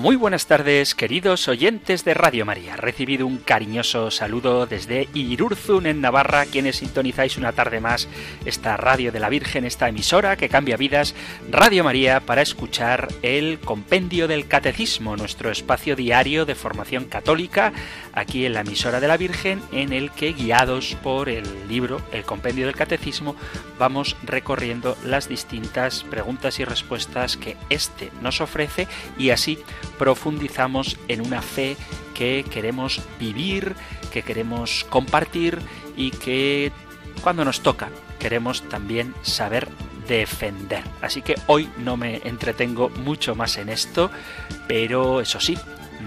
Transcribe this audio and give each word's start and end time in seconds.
Muy 0.00 0.16
buenas 0.16 0.46
tardes, 0.46 0.94
queridos 0.94 1.46
oyentes 1.46 2.06
de 2.06 2.14
Radio 2.14 2.46
María. 2.46 2.74
Recibido 2.74 3.26
un 3.26 3.36
cariñoso 3.36 4.10
saludo 4.10 4.64
desde 4.64 5.10
Irurzun, 5.12 5.84
en 5.84 6.00
Navarra, 6.00 6.46
quienes 6.46 6.76
sintonizáis 6.76 7.36
una 7.36 7.52
tarde 7.52 7.80
más 7.80 8.08
esta 8.46 8.78
radio 8.78 9.12
de 9.12 9.20
la 9.20 9.28
Virgen, 9.28 9.66
esta 9.66 9.90
emisora 9.90 10.38
que 10.38 10.48
cambia 10.48 10.78
vidas, 10.78 11.14
Radio 11.50 11.84
María, 11.84 12.20
para 12.20 12.40
escuchar 12.40 13.08
el 13.20 13.60
Compendio 13.60 14.26
del 14.26 14.48
Catecismo, 14.48 15.18
nuestro 15.18 15.50
espacio 15.50 15.96
diario 15.96 16.46
de 16.46 16.54
formación 16.54 17.04
católica, 17.04 17.74
aquí 18.14 18.46
en 18.46 18.54
la 18.54 18.62
emisora 18.62 19.00
de 19.00 19.08
la 19.08 19.18
Virgen, 19.18 19.60
en 19.70 19.92
el 19.92 20.12
que, 20.12 20.32
guiados 20.32 20.96
por 21.02 21.28
el 21.28 21.44
libro, 21.68 22.00
el 22.10 22.24
Compendio 22.24 22.64
del 22.64 22.74
Catecismo, 22.74 23.36
vamos 23.78 24.16
recorriendo 24.22 24.96
las 25.04 25.28
distintas 25.28 26.04
preguntas 26.04 26.58
y 26.58 26.64
respuestas 26.64 27.36
que 27.36 27.58
éste 27.68 28.10
nos 28.22 28.40
ofrece 28.40 28.88
y 29.18 29.28
así 29.28 29.58
profundizamos 30.00 30.96
en 31.08 31.20
una 31.20 31.42
fe 31.42 31.76
que 32.14 32.42
queremos 32.50 33.02
vivir, 33.18 33.76
que 34.10 34.22
queremos 34.22 34.86
compartir 34.88 35.58
y 35.94 36.10
que 36.10 36.72
cuando 37.22 37.44
nos 37.44 37.60
toca 37.60 37.90
queremos 38.18 38.66
también 38.70 39.14
saber 39.20 39.68
defender. 40.08 40.84
Así 41.02 41.20
que 41.20 41.34
hoy 41.48 41.68
no 41.76 41.98
me 41.98 42.22
entretengo 42.24 42.88
mucho 42.88 43.34
más 43.34 43.58
en 43.58 43.68
esto, 43.68 44.10
pero 44.66 45.20
eso 45.20 45.38
sí, 45.38 45.58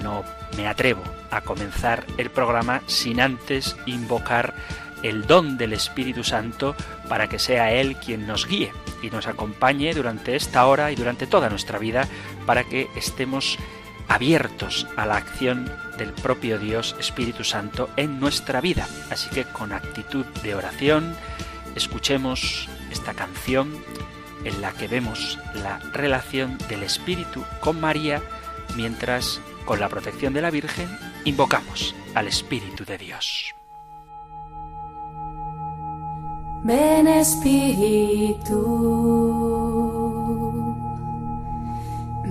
no 0.02 0.24
me 0.58 0.68
atrevo 0.68 1.04
a 1.30 1.42
comenzar 1.42 2.04
el 2.18 2.32
programa 2.32 2.82
sin 2.88 3.22
antes 3.22 3.76
invocar 3.86 4.56
el 5.04 5.28
don 5.28 5.56
del 5.56 5.74
Espíritu 5.74 6.24
Santo 6.24 6.76
para 7.08 7.30
que 7.30 7.38
sea 7.38 7.72
Él 7.74 7.98
quien 7.98 8.26
nos 8.26 8.48
guíe 8.48 8.72
y 9.04 9.12
nos 9.12 9.28
acompañe 9.28 9.94
durante 9.94 10.36
esta 10.36 10.66
hora 10.66 10.92
y 10.92 10.96
durante 10.96 11.28
toda 11.28 11.50
nuestra 11.50 11.78
vida 11.78 12.08
para 12.48 12.64
que 12.64 12.88
estemos 12.96 13.60
abiertos 14.08 14.88
a 14.96 15.06
la 15.06 15.18
acción 15.18 15.72
del 15.98 16.14
propio 16.14 16.60
Dios 16.60 16.96
Espíritu 17.00 17.44
Santo 17.44 17.90
en 17.98 18.20
nuestra 18.20 18.62
vida. 18.62 18.88
Así 19.10 19.30
que 19.30 19.46
con 19.46 19.72
actitud 19.72 20.26
de 20.44 20.56
oración, 20.56 21.16
escuchemos 21.76 22.68
esta 22.92 23.14
canción 23.14 23.72
en 24.44 24.62
la 24.62 24.72
que 24.72 24.88
vemos 24.88 25.40
la 25.54 25.80
relación 25.94 26.58
del 26.70 26.84
Espíritu 26.84 27.44
con 27.60 27.80
María, 27.80 28.22
mientras 28.76 29.42
con 29.66 29.80
la 29.80 29.90
protección 29.90 30.34
de 30.34 30.42
la 30.42 30.52
Virgen 30.52 30.90
invocamos 31.26 31.96
al 32.14 32.28
Espíritu 32.28 32.84
de 32.86 32.98
Dios. 32.98 33.56
Ven 36.64 37.08
Espíritu. 37.08 38.54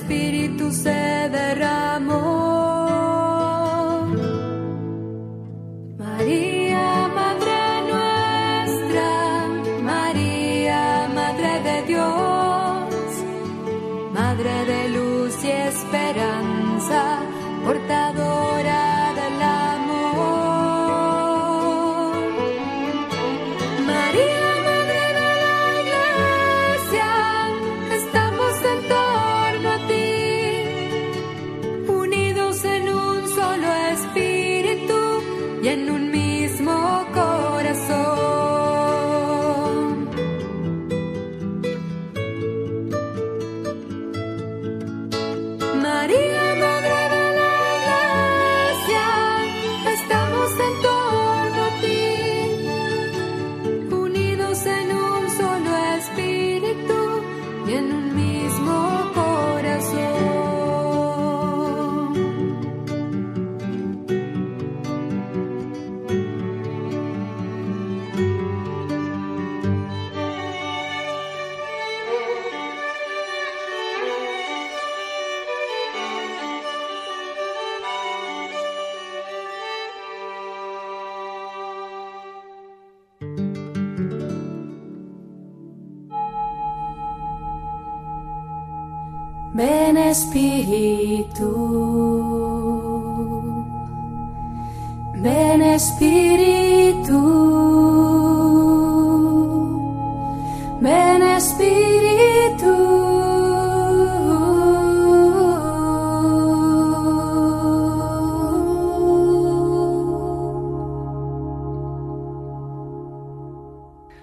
Ven 0.00 0.72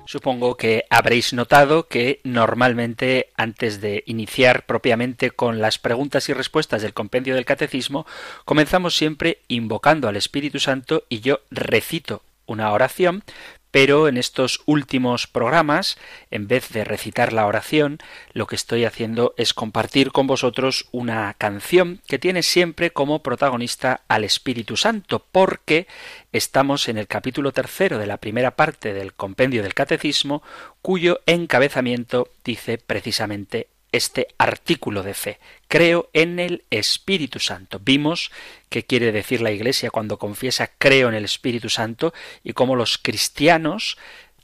Supongo 0.10 0.58
que 0.58 0.86
habréis 0.90 1.34
notado 1.34 1.88
que 1.88 2.20
normalmente 2.24 3.30
antes 3.38 3.80
de 3.80 4.04
iniciar 4.08 4.66
propiamente 4.66 5.30
con 5.30 5.62
las 5.62 5.78
preguntas 5.78 6.30
y 6.30 6.34
respuestas 6.34 6.82
del 6.82 6.96
compendio 6.96 7.36
del 7.36 7.46
catecismo, 7.46 8.08
comenzamos 8.44 8.96
siempre 8.96 9.38
invocando 9.50 10.08
al 10.08 10.16
Espíritu 10.16 10.58
Santo 10.58 11.04
y 11.10 11.20
yo 11.20 11.42
recito 11.52 12.24
una 12.48 12.72
oración 12.72 13.24
pero 13.72 14.08
en 14.08 14.18
estos 14.18 14.62
últimos 14.66 15.28
programas, 15.28 15.98
en 16.32 16.48
vez 16.48 16.70
de 16.70 16.84
recitar 16.84 17.34
la 17.34 17.46
oración, 17.46 18.00
lo 18.34 18.48
que 18.48 18.56
estoy 18.56 18.86
haciendo 18.86 19.34
es 19.38 19.54
compartir 19.54 20.12
con 20.12 20.28
vosotros 20.28 20.88
una 20.92 21.34
canción 21.36 22.02
que 22.08 22.20
tiene 22.20 22.44
siempre 22.44 22.92
como 22.92 23.22
protagonista 23.22 24.02
al 24.08 24.24
Espíritu 24.24 24.78
Santo, 24.78 25.26
porque 25.32 25.88
estamos 26.32 26.90
en 26.90 26.98
el 26.98 27.08
capítulo 27.08 27.52
tercero 27.52 27.98
de 27.98 28.08
la 28.08 28.18
primera 28.18 28.56
parte 28.56 28.94
del 28.94 29.14
compendio 29.14 29.64
del 29.64 29.74
Catecismo, 29.74 30.44
cuyo 30.82 31.20
encabezamiento 31.26 32.30
dice 32.44 32.78
precisamente 32.78 33.68
este 33.92 34.28
artículo 34.38 35.04
de 35.04 35.14
fe. 35.14 35.40
Creo 35.68 36.10
en 36.14 36.40
el 36.40 36.66
Espíritu 36.70 37.40
Santo. 37.40 37.80
Vimos 37.80 38.32
qué 38.70 38.86
quiere 38.86 39.12
decir 39.12 39.42
la 39.42 39.52
Iglesia 39.52 39.90
cuando 39.90 40.20
confiesa 40.20 40.72
creo 40.78 41.10
en 41.10 41.16
el 41.16 41.26
Espíritu 41.26 41.70
Santo 41.70 42.14
y 42.44 42.54
cómo 42.54 42.76
los 42.76 42.98
cristianos 42.98 43.98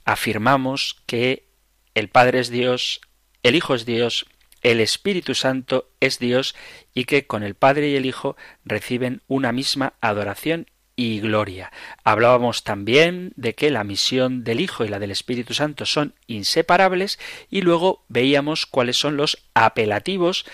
afirmamos 0.04 1.02
que 1.06 1.46
el 1.94 2.08
Padre 2.08 2.40
es 2.40 2.50
Dios, 2.50 3.00
el 3.42 3.54
Hijo 3.54 3.74
es 3.74 3.86
Dios, 3.86 4.26
el 4.62 4.80
Espíritu 4.80 5.34
Santo 5.34 5.90
es 6.00 6.18
Dios 6.18 6.54
y 6.94 7.04
que 7.04 7.26
con 7.26 7.42
el 7.42 7.54
Padre 7.54 7.88
y 7.90 7.96
el 7.96 8.06
Hijo 8.06 8.36
reciben 8.64 9.22
una 9.28 9.52
misma 9.52 9.94
adoración 10.00 10.66
y 10.96 11.20
gloria. 11.20 11.70
Hablábamos 12.02 12.64
también 12.64 13.32
de 13.36 13.54
que 13.54 13.70
la 13.70 13.84
misión 13.84 14.42
del 14.42 14.60
Hijo 14.60 14.84
y 14.84 14.88
la 14.88 14.98
del 14.98 15.10
Espíritu 15.10 15.54
Santo 15.54 15.84
son 15.84 16.14
inseparables 16.26 17.18
y 17.50 17.60
luego 17.60 18.02
veíamos 18.08 18.64
cuáles 18.66 18.96
son 18.96 19.16
los 19.16 19.44
apelativos 19.54 20.46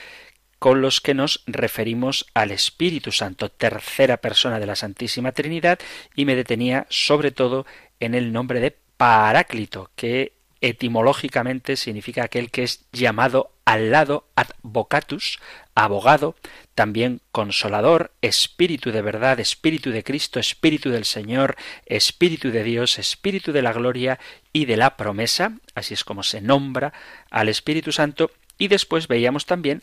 con 0.59 0.81
los 0.81 1.01
que 1.01 1.15
nos 1.15 1.43
referimos 1.47 2.27
al 2.35 2.51
Espíritu 2.53 3.11
Santo, 3.11 3.49
tercera 3.49 4.19
persona 4.19 4.61
de 4.61 4.67
la 4.67 4.77
Santísima 4.77 5.33
Trinidad, 5.33 5.81
y 6.15 6.25
me 6.25 6.37
detenía 6.37 6.87
sobre 6.89 7.33
todo 7.33 7.67
en 7.99 8.15
el 8.15 8.33
nombre 8.33 8.61
de 8.61 8.77
Paráclito, 8.97 9.91
que 9.97 10.35
etimológicamente 10.63 11.77
significa 11.77 12.25
aquel 12.25 12.51
que 12.51 12.63
es 12.63 12.87
llamado 12.93 13.51
al 13.65 13.91
lado 13.91 14.27
advocatus, 14.37 15.41
abogado, 15.75 16.37
también 16.75 17.21
consolador, 17.33 18.13
espíritu 18.23 18.93
de 18.93 19.03
verdad, 19.03 19.41
espíritu 19.41 19.91
de 19.91 20.05
Cristo, 20.05 20.41
espíritu 20.41 20.91
del 20.91 21.05
Señor, 21.05 21.57
espíritu 21.85 22.51
de 22.51 22.63
Dios, 22.63 22.99
espíritu 22.99 23.53
de 23.53 23.63
la 23.63 23.73
gloria 23.73 24.19
y 24.53 24.65
de 24.65 24.77
la 24.77 24.97
promesa, 24.97 25.59
así 25.75 25.95
es 25.95 26.05
como 26.05 26.23
se 26.23 26.41
nombra 26.41 26.93
al 27.31 27.49
Espíritu 27.49 27.93
Santo, 27.93 28.31
y 28.57 28.69
después 28.69 29.09
veíamos 29.09 29.47
también 29.47 29.83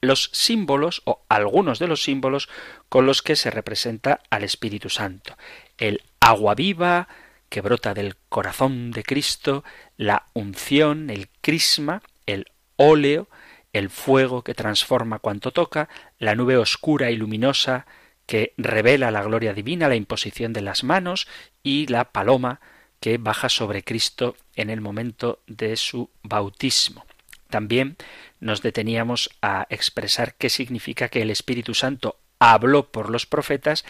los 0.00 0.30
símbolos 0.32 1.02
o 1.04 1.24
algunos 1.28 1.78
de 1.78 1.86
los 1.86 2.02
símbolos 2.02 2.48
con 2.88 3.06
los 3.06 3.22
que 3.22 3.36
se 3.36 3.50
representa 3.50 4.20
al 4.30 4.42
Espíritu 4.42 4.88
Santo. 4.88 5.36
El 5.76 6.02
agua 6.20 6.54
viva, 6.54 7.08
que 7.52 7.60
brota 7.60 7.92
del 7.92 8.16
corazón 8.30 8.92
de 8.92 9.02
Cristo, 9.02 9.62
la 9.98 10.24
unción, 10.32 11.10
el 11.10 11.28
crisma, 11.42 12.02
el 12.24 12.46
óleo, 12.76 13.28
el 13.74 13.90
fuego 13.90 14.42
que 14.42 14.54
transforma 14.54 15.18
cuanto 15.18 15.50
toca, 15.50 15.90
la 16.18 16.34
nube 16.34 16.56
oscura 16.56 17.10
y 17.10 17.16
luminosa 17.16 17.84
que 18.24 18.54
revela 18.56 19.10
la 19.10 19.22
gloria 19.22 19.52
divina, 19.52 19.86
la 19.86 19.96
imposición 19.96 20.54
de 20.54 20.62
las 20.62 20.82
manos 20.82 21.28
y 21.62 21.88
la 21.88 22.10
paloma 22.10 22.62
que 23.00 23.18
baja 23.18 23.50
sobre 23.50 23.84
Cristo 23.84 24.34
en 24.56 24.70
el 24.70 24.80
momento 24.80 25.42
de 25.46 25.76
su 25.76 26.08
bautismo. 26.22 27.04
También 27.50 27.98
nos 28.40 28.62
deteníamos 28.62 29.28
a 29.42 29.66
expresar 29.68 30.36
qué 30.36 30.48
significa 30.48 31.10
que 31.10 31.20
el 31.20 31.28
Espíritu 31.28 31.74
Santo 31.74 32.16
habló 32.38 32.90
por 32.90 33.10
los 33.10 33.26
profetas 33.26 33.84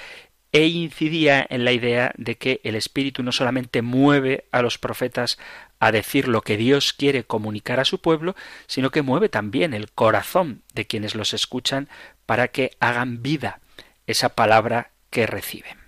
e 0.53 0.67
incidía 0.67 1.47
en 1.49 1.65
la 1.65 1.73
idea 1.73 2.13
de 2.17 2.37
que 2.37 2.61
el 2.63 2.75
Espíritu 2.75 3.23
no 3.23 3.33
solamente 3.33 3.81
mueve 3.81 4.45
a 4.53 4.61
los 4.61 4.79
profetas 4.79 5.39
a 5.81 5.91
decir 5.91 6.29
lo 6.29 6.43
que 6.43 6.59
Dios 6.59 6.93
quiere 6.93 7.25
comunicar 7.25 7.81
a 7.81 7.85
su 7.85 8.01
pueblo, 8.01 8.37
sino 8.67 8.91
que 8.91 9.03
mueve 9.03 9.29
también 9.29 9.75
el 9.75 9.91
corazón 9.91 10.63
de 10.75 10.87
quienes 10.87 11.15
los 11.15 11.33
escuchan 11.33 11.89
para 12.27 12.49
que 12.49 12.77
hagan 12.81 13.23
vida 13.23 13.61
esa 14.07 14.31
palabra 14.31 14.91
que 15.11 15.27
reciben. 15.27 15.79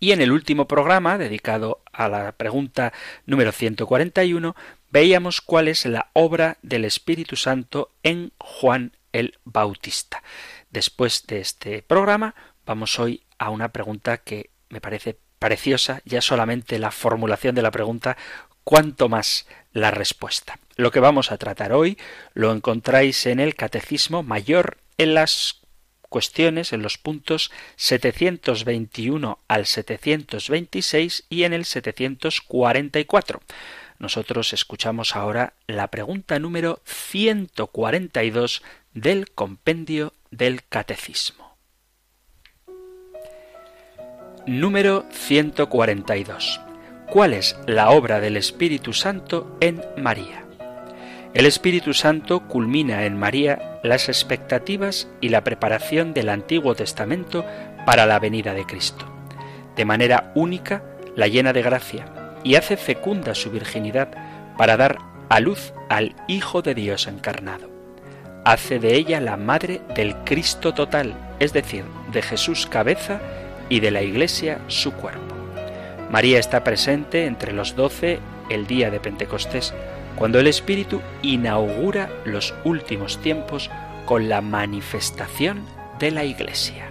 Y 0.00 0.12
en 0.12 0.20
el 0.20 0.32
último 0.32 0.66
programa, 0.66 1.16
dedicado 1.16 1.80
a 1.92 2.08
la 2.08 2.32
pregunta 2.32 2.92
número 3.26 3.52
141, 3.52 4.56
veíamos 4.90 5.40
cuál 5.40 5.68
es 5.68 5.86
la 5.86 6.10
obra 6.12 6.58
del 6.62 6.84
Espíritu 6.84 7.36
Santo 7.36 7.90
en 8.02 8.32
Juan 8.38 8.92
el 9.12 9.38
Bautista. 9.44 10.22
Después 10.70 11.26
de 11.26 11.40
este 11.40 11.82
programa, 11.82 12.34
vamos 12.66 12.98
hoy 12.98 13.22
a 13.44 13.50
una 13.50 13.68
pregunta 13.68 14.18
que 14.18 14.50
me 14.68 14.80
parece 14.80 15.18
preciosa, 15.38 16.00
ya 16.04 16.20
solamente 16.20 16.78
la 16.78 16.90
formulación 16.90 17.54
de 17.54 17.62
la 17.62 17.70
pregunta, 17.70 18.16
cuanto 18.64 19.08
más 19.08 19.46
la 19.72 19.90
respuesta. 19.90 20.58
Lo 20.76 20.90
que 20.90 21.00
vamos 21.00 21.30
a 21.30 21.38
tratar 21.38 21.72
hoy 21.72 21.98
lo 22.32 22.52
encontráis 22.52 23.26
en 23.26 23.40
el 23.40 23.54
Catecismo 23.54 24.22
Mayor 24.22 24.78
en 24.96 25.14
las 25.14 25.60
cuestiones 26.08 26.72
en 26.72 26.80
los 26.80 26.96
puntos 26.96 27.50
721 27.76 29.40
al 29.48 29.66
726 29.66 31.24
y 31.28 31.42
en 31.42 31.52
el 31.52 31.64
744. 31.64 33.40
Nosotros 33.98 34.52
escuchamos 34.52 35.16
ahora 35.16 35.54
la 35.66 35.88
pregunta 35.88 36.38
número 36.38 36.80
142 36.84 38.62
del 38.92 39.30
compendio 39.32 40.12
del 40.30 40.64
Catecismo. 40.64 41.43
Número 44.46 45.06
142. 45.10 46.60
¿Cuál 47.08 47.32
es 47.32 47.58
la 47.66 47.88
obra 47.88 48.20
del 48.20 48.36
Espíritu 48.36 48.92
Santo 48.92 49.56
en 49.60 49.80
María? 49.96 50.44
El 51.32 51.46
Espíritu 51.46 51.94
Santo 51.94 52.46
culmina 52.46 53.06
en 53.06 53.16
María 53.16 53.80
las 53.82 54.10
expectativas 54.10 55.08
y 55.22 55.30
la 55.30 55.44
preparación 55.44 56.12
del 56.12 56.28
Antiguo 56.28 56.74
Testamento 56.74 57.46
para 57.86 58.04
la 58.04 58.18
venida 58.18 58.52
de 58.52 58.66
Cristo. 58.66 59.06
De 59.76 59.86
manera 59.86 60.30
única 60.34 60.84
la 61.16 61.26
llena 61.26 61.54
de 61.54 61.62
gracia 61.62 62.04
y 62.44 62.56
hace 62.56 62.76
fecunda 62.76 63.34
su 63.34 63.50
virginidad 63.50 64.10
para 64.58 64.76
dar 64.76 64.98
a 65.30 65.40
luz 65.40 65.72
al 65.88 66.14
Hijo 66.28 66.60
de 66.60 66.74
Dios 66.74 67.06
encarnado. 67.06 67.70
Hace 68.44 68.78
de 68.78 68.94
ella 68.94 69.22
la 69.22 69.38
madre 69.38 69.80
del 69.96 70.14
Cristo 70.24 70.74
total, 70.74 71.14
es 71.40 71.54
decir, 71.54 71.86
de 72.12 72.20
Jesús 72.20 72.66
cabeza 72.66 73.22
y 73.68 73.80
de 73.80 73.90
la 73.90 74.02
Iglesia 74.02 74.60
su 74.68 74.92
cuerpo. 74.92 75.34
María 76.10 76.38
está 76.38 76.64
presente 76.64 77.26
entre 77.26 77.52
los 77.52 77.76
doce 77.76 78.20
el 78.50 78.66
día 78.66 78.90
de 78.90 79.00
Pentecostés, 79.00 79.74
cuando 80.16 80.38
el 80.38 80.46
Espíritu 80.46 81.00
inaugura 81.22 82.10
los 82.24 82.54
últimos 82.64 83.20
tiempos 83.20 83.70
con 84.04 84.28
la 84.28 84.40
manifestación 84.40 85.64
de 85.98 86.10
la 86.10 86.24
Iglesia. 86.24 86.90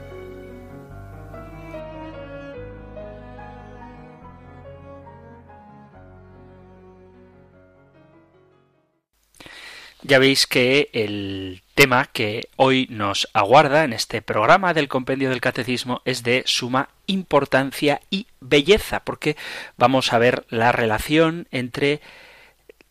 Ya 10.01 10.19
veis 10.19 10.47
que 10.47 10.89
el 10.91 11.62
tema 11.73 12.05
que 12.05 12.49
hoy 12.55 12.87
nos 12.89 13.27
aguarda 13.33 13.83
en 13.83 13.93
este 13.93 14.21
programa 14.21 14.73
del 14.73 14.87
Compendio 14.87 15.29
del 15.29 15.41
Catecismo 15.41 16.01
es 16.05 16.23
de 16.23 16.43
suma 16.45 16.89
importancia 17.07 18.01
y 18.09 18.27
belleza, 18.39 19.01
porque 19.01 19.35
vamos 19.77 20.13
a 20.13 20.19
ver 20.19 20.45
la 20.49 20.71
relación 20.71 21.47
entre 21.51 22.01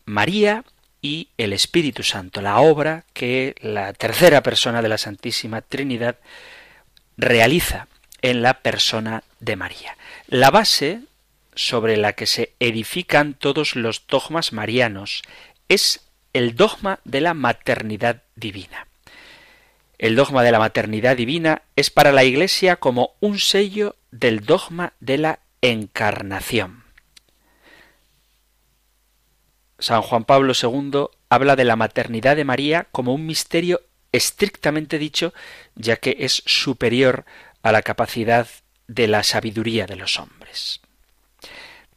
María 0.05 0.65
y 1.01 1.29
el 1.37 1.53
Espíritu 1.53 2.03
Santo, 2.03 2.41
la 2.41 2.59
obra 2.59 3.05
que 3.13 3.55
la 3.61 3.93
tercera 3.93 4.43
persona 4.43 4.81
de 4.81 4.89
la 4.89 4.97
Santísima 4.97 5.61
Trinidad 5.61 6.17
realiza 7.17 7.87
en 8.21 8.41
la 8.41 8.61
persona 8.61 9.23
de 9.39 9.55
María. 9.55 9.97
La 10.27 10.49
base 10.49 11.01
sobre 11.55 11.97
la 11.97 12.13
que 12.13 12.25
se 12.25 12.53
edifican 12.59 13.33
todos 13.33 13.75
los 13.75 14.07
dogmas 14.07 14.53
marianos 14.53 15.21
es 15.69 16.01
el 16.33 16.55
dogma 16.55 16.99
de 17.03 17.21
la 17.21 17.33
maternidad 17.33 18.22
divina. 18.35 18.87
El 19.97 20.15
dogma 20.15 20.43
de 20.43 20.51
la 20.51 20.59
maternidad 20.59 21.15
divina 21.15 21.61
es 21.75 21.89
para 21.89 22.11
la 22.11 22.23
Iglesia 22.23 22.75
como 22.75 23.15
un 23.19 23.39
sello 23.39 23.95
del 24.11 24.45
dogma 24.45 24.93
de 24.99 25.17
la 25.17 25.39
encarnación. 25.61 26.83
San 29.79 30.01
Juan 30.01 30.23
Pablo 30.23 30.53
II 30.61 31.07
habla 31.29 31.55
de 31.55 31.63
la 31.65 31.75
maternidad 31.75 32.35
de 32.35 32.45
María 32.45 32.87
como 32.91 33.13
un 33.13 33.25
misterio 33.25 33.81
estrictamente 34.11 34.97
dicho, 34.99 35.33
ya 35.75 35.97
que 35.97 36.17
es 36.19 36.43
superior 36.45 37.25
a 37.63 37.71
la 37.71 37.81
capacidad 37.81 38.47
de 38.87 39.07
la 39.07 39.23
sabiduría 39.23 39.85
de 39.85 39.95
los 39.95 40.19
hombres. 40.19 40.81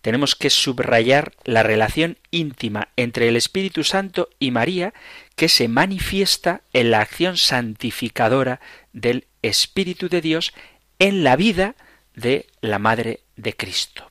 tenemos 0.00 0.36
que 0.36 0.50
subrayar 0.50 1.32
la 1.42 1.64
relación 1.64 2.16
íntima 2.30 2.90
entre 2.94 3.26
el 3.26 3.34
Espíritu 3.34 3.82
Santo 3.82 4.28
y 4.38 4.52
María 4.52 4.94
que 5.36 5.48
se 5.48 5.68
manifiesta 5.68 6.62
en 6.72 6.90
la 6.90 7.00
acción 7.00 7.36
santificadora 7.36 8.60
del 8.92 9.26
Espíritu 9.42 10.08
de 10.08 10.22
Dios 10.22 10.52
en 10.98 11.22
la 11.22 11.36
vida 11.36 11.76
de 12.14 12.46
la 12.62 12.78
Madre 12.78 13.20
de 13.36 13.54
Cristo. 13.54 14.10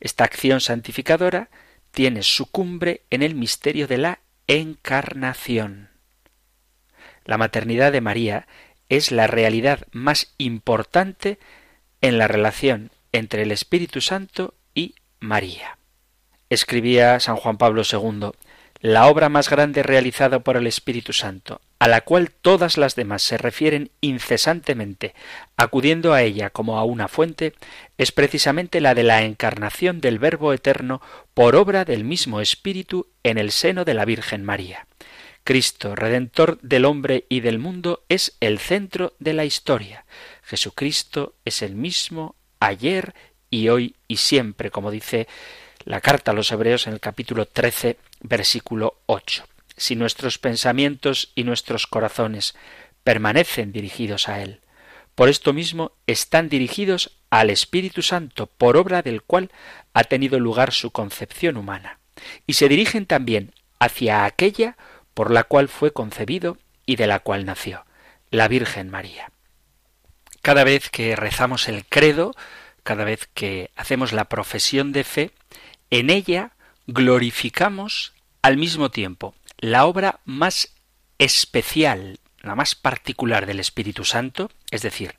Esta 0.00 0.24
acción 0.24 0.60
santificadora 0.60 1.48
tiene 1.90 2.22
su 2.22 2.50
cumbre 2.50 3.02
en 3.10 3.22
el 3.22 3.34
misterio 3.34 3.86
de 3.88 3.98
la 3.98 4.20
encarnación. 4.46 5.90
La 7.24 7.38
maternidad 7.38 7.90
de 7.90 8.02
María 8.02 8.46
es 8.88 9.10
la 9.10 9.26
realidad 9.26 9.86
más 9.92 10.34
importante 10.38 11.38
en 12.00 12.18
la 12.18 12.28
relación 12.28 12.90
entre 13.12 13.42
el 13.42 13.50
Espíritu 13.50 14.00
Santo 14.00 14.54
y 14.74 14.94
María. 15.20 15.78
Escribía 16.50 17.18
San 17.20 17.36
Juan 17.36 17.58
Pablo 17.58 17.82
II, 17.90 18.30
la 18.80 19.06
obra 19.06 19.28
más 19.28 19.50
grande 19.50 19.82
realizada 19.82 20.40
por 20.40 20.56
el 20.56 20.66
Espíritu 20.66 21.12
Santo, 21.12 21.60
a 21.78 21.88
la 21.88 22.02
cual 22.02 22.30
todas 22.30 22.76
las 22.76 22.94
demás 22.94 23.22
se 23.22 23.38
refieren 23.38 23.90
incesantemente, 24.00 25.14
acudiendo 25.56 26.12
a 26.12 26.22
ella 26.22 26.50
como 26.50 26.78
a 26.78 26.84
una 26.84 27.08
fuente, 27.08 27.54
es 27.96 28.12
precisamente 28.12 28.80
la 28.80 28.94
de 28.94 29.02
la 29.02 29.22
encarnación 29.22 30.00
del 30.00 30.18
Verbo 30.18 30.52
eterno 30.52 31.00
por 31.34 31.56
obra 31.56 31.84
del 31.84 32.04
mismo 32.04 32.40
Espíritu 32.40 33.08
en 33.22 33.38
el 33.38 33.50
seno 33.50 33.84
de 33.84 33.94
la 33.94 34.04
Virgen 34.04 34.44
María. 34.44 34.86
Cristo, 35.44 35.96
Redentor 35.96 36.60
del 36.60 36.84
hombre 36.84 37.24
y 37.28 37.40
del 37.40 37.58
mundo, 37.58 38.04
es 38.08 38.36
el 38.40 38.58
centro 38.58 39.14
de 39.18 39.32
la 39.32 39.44
historia. 39.44 40.04
Jesucristo 40.42 41.34
es 41.44 41.62
el 41.62 41.74
mismo 41.74 42.36
ayer 42.60 43.14
y 43.50 43.68
hoy 43.68 43.96
y 44.08 44.18
siempre, 44.18 44.70
como 44.70 44.90
dice 44.90 45.26
la 45.84 46.02
carta 46.02 46.32
a 46.32 46.34
los 46.34 46.52
Hebreos 46.52 46.86
en 46.86 46.92
el 46.92 47.00
capítulo 47.00 47.46
13, 47.46 47.96
versículo 48.20 49.00
8. 49.06 49.44
Si 49.76 49.96
nuestros 49.96 50.38
pensamientos 50.38 51.32
y 51.34 51.44
nuestros 51.44 51.86
corazones 51.86 52.54
permanecen 53.04 53.72
dirigidos 53.72 54.28
a 54.28 54.42
Él, 54.42 54.60
por 55.14 55.28
esto 55.28 55.52
mismo 55.52 55.92
están 56.06 56.48
dirigidos 56.48 57.18
al 57.30 57.50
Espíritu 57.50 58.02
Santo, 58.02 58.46
por 58.46 58.76
obra 58.76 59.02
del 59.02 59.22
cual 59.22 59.50
ha 59.92 60.04
tenido 60.04 60.38
lugar 60.38 60.72
su 60.72 60.90
concepción 60.90 61.56
humana, 61.56 61.98
y 62.46 62.54
se 62.54 62.68
dirigen 62.68 63.06
también 63.06 63.52
hacia 63.78 64.24
aquella 64.24 64.76
por 65.14 65.30
la 65.32 65.44
cual 65.44 65.68
fue 65.68 65.92
concebido 65.92 66.58
y 66.86 66.96
de 66.96 67.06
la 67.06 67.18
cual 67.18 67.44
nació, 67.44 67.84
la 68.30 68.46
Virgen 68.46 68.90
María. 68.90 69.32
Cada 70.42 70.64
vez 70.64 70.88
que 70.90 71.16
rezamos 71.16 71.68
el 71.68 71.84
credo, 71.86 72.32
cada 72.82 73.04
vez 73.04 73.28
que 73.34 73.70
hacemos 73.76 74.12
la 74.12 74.26
profesión 74.26 74.92
de 74.92 75.04
fe, 75.04 75.30
en 75.90 76.10
ella 76.10 76.52
glorificamos 76.88 78.14
al 78.40 78.56
mismo 78.56 78.90
tiempo 78.90 79.34
la 79.58 79.84
obra 79.84 80.20
más 80.24 80.72
especial, 81.18 82.18
la 82.40 82.54
más 82.54 82.74
particular 82.74 83.44
del 83.44 83.60
Espíritu 83.60 84.04
Santo, 84.04 84.50
es 84.70 84.82
decir, 84.82 85.16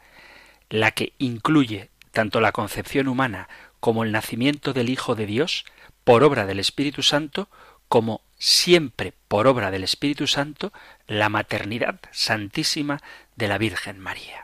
la 0.70 0.92
que 0.92 1.14
incluye 1.20 1.90
tanto 2.12 2.42
la 2.42 2.54
concepción 2.54 3.08
humana 3.08 3.48
como 3.80 4.04
el 4.04 4.12
nacimiento 4.12 4.74
del 4.74 4.90
Hijo 4.90 5.14
de 5.14 5.28
Dios 5.28 5.66
por 6.04 6.24
obra 6.24 6.48
del 6.48 6.60
Espíritu 6.60 7.04
Santo, 7.04 7.50
como 7.88 8.22
siempre 8.40 9.14
por 9.28 9.46
obra 9.46 9.70
del 9.70 9.84
Espíritu 9.84 10.26
Santo, 10.26 10.74
la 11.06 11.30
maternidad 11.30 12.00
santísima 12.12 13.00
de 13.36 13.48
la 13.48 13.60
Virgen 13.60 14.00
María. 14.00 14.44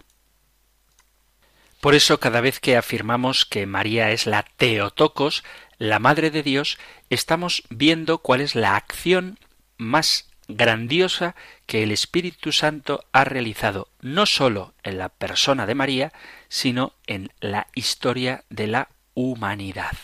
Por 1.85 1.93
eso 1.93 2.19
cada 2.19 2.41
vez 2.41 2.59
que 2.59 2.77
afirmamos 2.77 3.45
que 3.45 3.67
María 3.67 4.09
es 4.09 4.25
la 4.25 4.41
Teotocos, 4.41 5.43
la 5.77 5.99
Madre 5.99 6.31
de 6.31 6.43
Dios, 6.43 6.77
estamos 7.09 7.63
viendo 7.69 8.19
cuál 8.19 8.41
es 8.41 8.55
la 8.55 8.75
acción 8.75 9.39
más 9.77 10.29
grandiosa 10.47 11.35
que 11.65 11.83
el 11.83 11.91
Espíritu 11.91 12.51
Santo 12.51 13.03
ha 13.11 13.23
realizado 13.23 13.87
no 14.01 14.25
sólo 14.25 14.73
en 14.83 14.97
la 14.97 15.09
persona 15.09 15.65
de 15.65 15.75
María, 15.75 16.13
sino 16.49 16.93
en 17.07 17.31
la 17.39 17.67
historia 17.73 18.43
de 18.49 18.67
la 18.67 18.89
humanidad. 19.13 19.97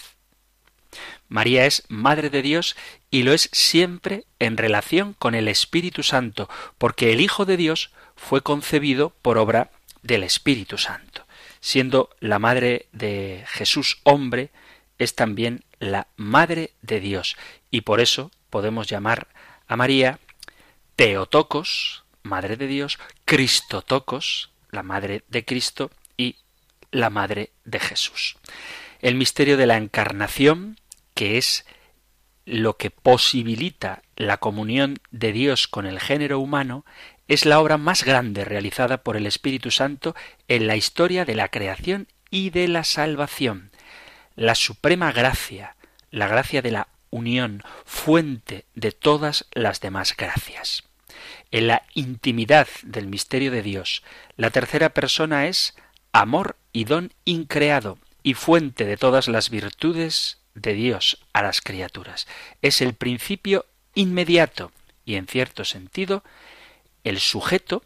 María 1.30 1.66
es 1.66 1.84
Madre 1.88 2.30
de 2.30 2.42
Dios 2.42 2.76
y 3.10 3.24
lo 3.24 3.34
es 3.34 3.50
siempre 3.54 4.26
en 4.40 4.58
relación 4.58 5.14
con 5.14 5.36
el 5.36 5.48
Espíritu 5.48 6.04
Santo, 6.04 6.50
porque 6.78 7.14
el 7.14 7.22
Hijo 7.22 7.46
de 7.46 7.56
Dios 7.56 7.92
fue 8.16 8.42
concebido 8.42 9.12
por 9.22 9.38
obra 9.38 9.72
del 10.02 10.24
Espíritu 10.24 10.78
Santo. 10.78 11.26
Siendo 11.62 12.10
la 12.20 12.40
Madre 12.40 12.88
de 12.92 13.46
Jesús 13.48 14.00
hombre, 14.04 14.50
es 15.04 15.16
también 15.16 15.64
la 15.80 16.08
Madre 16.16 16.74
de 16.82 17.00
Dios, 17.00 17.36
y 17.72 17.82
por 17.82 18.02
eso 18.02 18.32
podemos 18.50 18.88
llamar 18.88 19.30
a 19.68 19.76
María 19.76 20.20
Teotocos, 20.96 22.04
Madre 22.22 22.56
de 22.56 22.68
Dios, 22.68 23.00
Cristotocos, 23.26 24.52
la 24.70 24.84
Madre 24.84 25.24
de 25.28 25.44
Cristo, 25.44 25.90
y 26.18 26.36
la 26.92 27.10
Madre 27.10 27.52
de 27.66 27.80
Jesús. 27.80 28.38
El 29.02 29.16
misterio 29.16 29.58
de 29.58 29.66
la 29.66 29.78
Encarnación, 29.78 30.80
que 31.16 31.40
es 31.40 31.66
lo 32.46 32.78
que 32.78 32.92
posibilita 32.92 34.04
la 34.16 34.38
comunión 34.38 35.00
de 35.10 35.32
Dios 35.32 35.68
con 35.68 35.88
el 35.88 36.00
género 36.00 36.40
humano, 36.40 36.86
es 37.28 37.46
la 37.46 37.60
obra 37.60 37.78
más 37.78 38.04
grande 38.04 38.46
realizada 38.46 39.04
por 39.04 39.18
el 39.18 39.26
Espíritu 39.26 39.72
Santo 39.72 40.16
en 40.48 40.68
la 40.68 40.76
historia 40.76 41.26
de 41.26 41.34
la 41.34 41.48
creación 41.48 42.08
y 42.30 42.52
de 42.52 42.68
la 42.68 42.84
salvación. 42.84 43.71
La 44.42 44.56
suprema 44.56 45.12
gracia, 45.12 45.76
la 46.10 46.28
gracia 46.28 46.64
de 46.64 46.72
la 46.72 46.88
unión, 47.12 47.62
fuente 47.86 48.66
de 48.74 48.92
todas 48.92 49.46
las 49.52 49.82
demás 49.82 50.18
gracias. 50.18 50.82
En 51.52 51.68
la 51.68 51.84
intimidad 51.94 52.68
del 52.82 53.06
misterio 53.06 53.52
de 53.52 53.62
Dios, 53.62 54.02
la 54.38 54.50
tercera 54.50 54.96
persona 54.96 55.46
es 55.46 55.76
amor 56.12 56.58
y 56.74 56.86
don 56.86 57.14
increado 57.24 58.00
y 58.24 58.34
fuente 58.34 58.86
de 58.86 58.98
todas 58.98 59.28
las 59.28 59.52
virtudes 59.52 60.40
de 60.56 60.74
Dios 60.74 61.24
a 61.34 61.44
las 61.44 61.62
criaturas. 61.62 62.26
Es 62.64 62.82
el 62.82 62.96
principio 62.96 63.68
inmediato 63.94 64.72
y, 65.06 65.18
en 65.18 65.28
cierto 65.28 65.66
sentido, 65.66 66.24
el 67.04 67.20
sujeto 67.20 67.84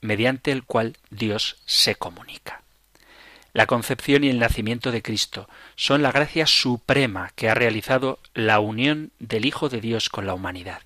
mediante 0.00 0.52
el 0.52 0.64
cual 0.64 0.96
Dios 1.10 1.58
se 1.66 1.96
comunica. 1.96 2.62
La 3.56 3.64
concepción 3.64 4.22
y 4.22 4.28
el 4.28 4.38
nacimiento 4.38 4.92
de 4.92 5.00
Cristo 5.00 5.48
son 5.76 6.02
la 6.02 6.12
gracia 6.12 6.46
suprema 6.46 7.32
que 7.36 7.48
ha 7.48 7.54
realizado 7.54 8.18
la 8.34 8.60
unión 8.60 9.12
del 9.18 9.46
Hijo 9.46 9.70
de 9.70 9.80
Dios 9.80 10.10
con 10.10 10.26
la 10.26 10.34
humanidad. 10.34 10.82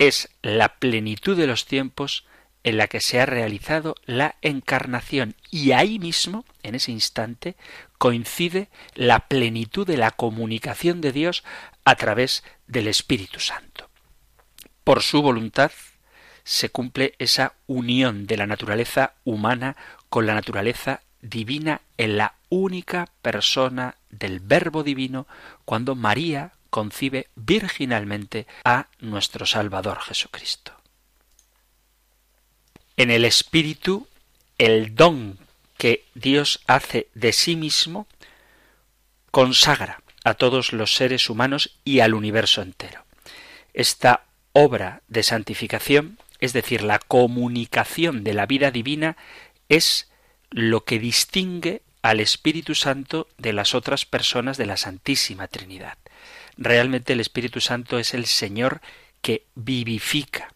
Es 0.00 0.28
la 0.42 0.80
plenitud 0.80 1.36
de 1.36 1.46
los 1.46 1.64
tiempos 1.64 2.26
en 2.64 2.76
la 2.76 2.88
que 2.88 3.00
se 3.00 3.20
ha 3.20 3.26
realizado 3.26 3.94
la 4.04 4.34
encarnación 4.42 5.36
y 5.52 5.70
ahí 5.70 6.00
mismo, 6.00 6.44
en 6.64 6.74
ese 6.74 6.90
instante, 6.90 7.54
coincide 7.98 8.68
la 8.96 9.28
plenitud 9.28 9.86
de 9.86 9.96
la 9.96 10.10
comunicación 10.10 11.00
de 11.00 11.12
Dios 11.12 11.44
a 11.84 11.94
través 11.94 12.42
del 12.66 12.88
Espíritu 12.88 13.38
Santo. 13.38 13.88
Por 14.82 15.04
su 15.04 15.22
voluntad 15.22 15.70
se 16.42 16.70
cumple 16.70 17.14
esa 17.20 17.54
unión 17.68 18.26
de 18.26 18.38
la 18.38 18.48
naturaleza 18.48 19.14
humana 19.22 19.76
con 20.08 20.26
la 20.26 20.34
naturaleza 20.34 21.02
divina 21.20 21.80
en 21.96 22.16
la 22.16 22.34
única 22.48 23.08
persona 23.22 23.96
del 24.10 24.40
Verbo 24.40 24.82
divino 24.82 25.26
cuando 25.64 25.94
María 25.94 26.52
concibe 26.70 27.28
virginalmente 27.34 28.46
a 28.64 28.86
nuestro 29.00 29.46
Salvador 29.46 30.00
Jesucristo. 30.00 30.72
En 32.96 33.10
el 33.10 33.24
Espíritu, 33.24 34.08
el 34.58 34.94
don 34.94 35.38
que 35.76 36.04
Dios 36.14 36.60
hace 36.66 37.08
de 37.14 37.32
sí 37.32 37.56
mismo 37.56 38.06
consagra 39.30 40.02
a 40.24 40.34
todos 40.34 40.72
los 40.72 40.94
seres 40.94 41.30
humanos 41.30 41.78
y 41.84 42.00
al 42.00 42.14
universo 42.14 42.60
entero. 42.60 43.04
Esta 43.72 44.24
obra 44.52 45.02
de 45.08 45.22
santificación, 45.22 46.18
es 46.40 46.52
decir, 46.52 46.82
la 46.82 46.98
comunicación 46.98 48.24
de 48.24 48.34
la 48.34 48.46
vida 48.46 48.70
divina, 48.70 49.16
es 49.68 50.08
lo 50.50 50.84
que 50.84 50.98
distingue 50.98 51.82
al 52.02 52.20
Espíritu 52.20 52.74
Santo 52.74 53.28
de 53.38 53.52
las 53.52 53.74
otras 53.74 54.06
personas 54.06 54.56
de 54.56 54.66
la 54.66 54.76
Santísima 54.76 55.48
Trinidad. 55.48 55.98
Realmente 56.56 57.12
el 57.12 57.20
Espíritu 57.20 57.60
Santo 57.60 57.98
es 57.98 58.14
el 58.14 58.26
Señor 58.26 58.80
que 59.20 59.46
vivifica. 59.54 60.54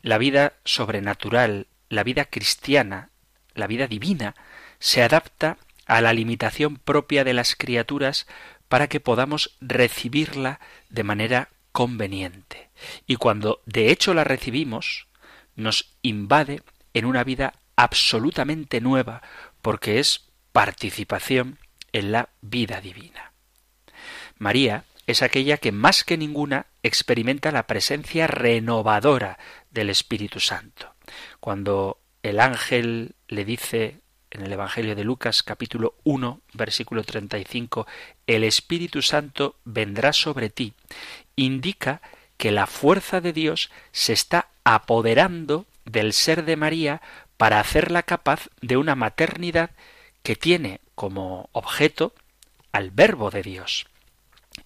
La 0.00 0.18
vida 0.18 0.54
sobrenatural, 0.64 1.66
la 1.88 2.04
vida 2.04 2.24
cristiana, 2.24 3.10
la 3.54 3.66
vida 3.66 3.86
divina, 3.86 4.34
se 4.78 5.02
adapta 5.02 5.58
a 5.86 6.00
la 6.00 6.12
limitación 6.12 6.76
propia 6.76 7.24
de 7.24 7.34
las 7.34 7.54
criaturas 7.54 8.26
para 8.68 8.88
que 8.88 9.00
podamos 9.00 9.56
recibirla 9.60 10.60
de 10.88 11.04
manera 11.04 11.50
conveniente. 11.72 12.70
Y 13.06 13.16
cuando 13.16 13.60
de 13.66 13.90
hecho 13.90 14.14
la 14.14 14.24
recibimos, 14.24 15.06
nos 15.56 15.94
invade 16.02 16.62
en 16.94 17.04
una 17.04 17.24
vida 17.24 17.54
absolutamente 17.82 18.80
nueva, 18.80 19.22
porque 19.60 19.98
es 19.98 20.26
participación 20.52 21.58
en 21.92 22.12
la 22.12 22.28
vida 22.40 22.80
divina. 22.80 23.32
María 24.38 24.84
es 25.06 25.22
aquella 25.22 25.56
que 25.56 25.72
más 25.72 26.04
que 26.04 26.16
ninguna 26.16 26.66
experimenta 26.82 27.50
la 27.50 27.66
presencia 27.66 28.26
renovadora 28.26 29.38
del 29.70 29.90
Espíritu 29.90 30.40
Santo. 30.40 30.94
Cuando 31.40 31.98
el 32.22 32.38
ángel 32.40 33.14
le 33.28 33.44
dice 33.44 33.98
en 34.30 34.42
el 34.42 34.52
Evangelio 34.52 34.94
de 34.94 35.04
Lucas 35.04 35.42
capítulo 35.42 35.96
1 36.04 36.40
versículo 36.54 37.02
35, 37.02 37.86
el 38.26 38.44
Espíritu 38.44 39.02
Santo 39.02 39.56
vendrá 39.64 40.12
sobre 40.12 40.50
ti, 40.50 40.72
indica 41.36 42.00
que 42.36 42.52
la 42.52 42.66
fuerza 42.66 43.20
de 43.20 43.32
Dios 43.32 43.70
se 43.90 44.12
está 44.12 44.48
apoderando 44.64 45.66
del 45.84 46.12
ser 46.12 46.44
de 46.44 46.56
María 46.56 47.02
para 47.42 47.58
hacerla 47.58 48.04
capaz 48.04 48.50
de 48.60 48.76
una 48.76 48.94
maternidad 48.94 49.70
que 50.22 50.36
tiene 50.36 50.80
como 50.94 51.48
objeto 51.50 52.14
al 52.70 52.92
Verbo 52.92 53.32
de 53.32 53.42
Dios. 53.42 53.88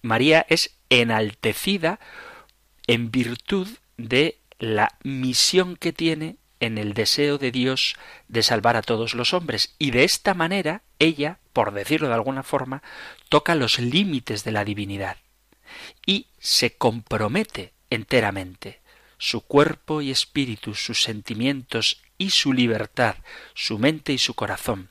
María 0.03 0.45
es 0.47 0.75
enaltecida 0.91 1.99
en 2.85 3.09
virtud 3.09 3.67
de 3.97 4.37
la 4.59 4.95
misión 5.03 5.75
que 5.75 5.91
tiene 5.91 6.35
en 6.59 6.77
el 6.77 6.93
deseo 6.93 7.39
de 7.39 7.51
Dios 7.51 7.95
de 8.27 8.43
salvar 8.43 8.75
a 8.75 8.83
todos 8.83 9.15
los 9.15 9.33
hombres 9.33 9.73
y 9.79 9.89
de 9.89 10.03
esta 10.03 10.35
manera 10.35 10.83
ella, 10.99 11.39
por 11.53 11.73
decirlo 11.73 12.09
de 12.09 12.13
alguna 12.13 12.43
forma, 12.43 12.83
toca 13.27 13.55
los 13.55 13.79
límites 13.79 14.43
de 14.43 14.51
la 14.51 14.63
divinidad 14.63 15.17
y 16.05 16.27
se 16.37 16.77
compromete 16.77 17.73
enteramente. 17.89 18.81
Su 19.17 19.41
cuerpo 19.41 20.01
y 20.01 20.11
espíritu, 20.11 20.75
sus 20.75 21.01
sentimientos 21.01 22.01
y 22.17 22.31
su 22.31 22.53
libertad, 22.53 23.15
su 23.53 23.79
mente 23.79 24.13
y 24.13 24.17
su 24.17 24.33
corazón, 24.33 24.89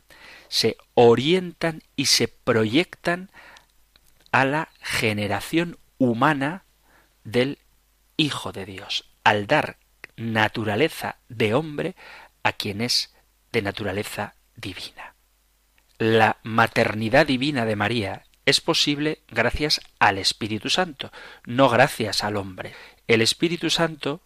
se 0.49 0.76
orientan 0.95 1.83
y 1.97 2.06
se 2.06 2.28
proyectan 2.28 3.30
a 4.33 4.45
la 4.45 4.68
generación 4.80 5.78
humana 5.99 6.64
del 7.25 7.59
Hijo 8.16 8.52
de 8.52 8.64
Dios, 8.64 9.04
al 9.25 9.47
dar 9.47 9.78
naturaleza 10.16 11.18
de 11.28 11.54
hombre 11.54 11.95
a 12.42 12.52
quien 12.52 12.80
es 12.80 13.14
de 13.52 13.62
naturaleza 13.62 14.35
divina. 14.56 15.14
La 15.99 16.38
maternidad 16.42 17.26
divina 17.26 17.64
de 17.64 17.76
María 17.76 18.25
es 18.45 18.61
posible 18.61 19.23
gracias 19.28 19.80
al 19.99 20.18
Espíritu 20.18 20.71
Santo, 20.71 21.11
no 21.45 21.68
gracias 21.68 22.23
al 22.23 22.37
hombre. 22.37 22.75
El 23.06 23.22
Espíritu 23.22 23.70
Santo 23.70 24.20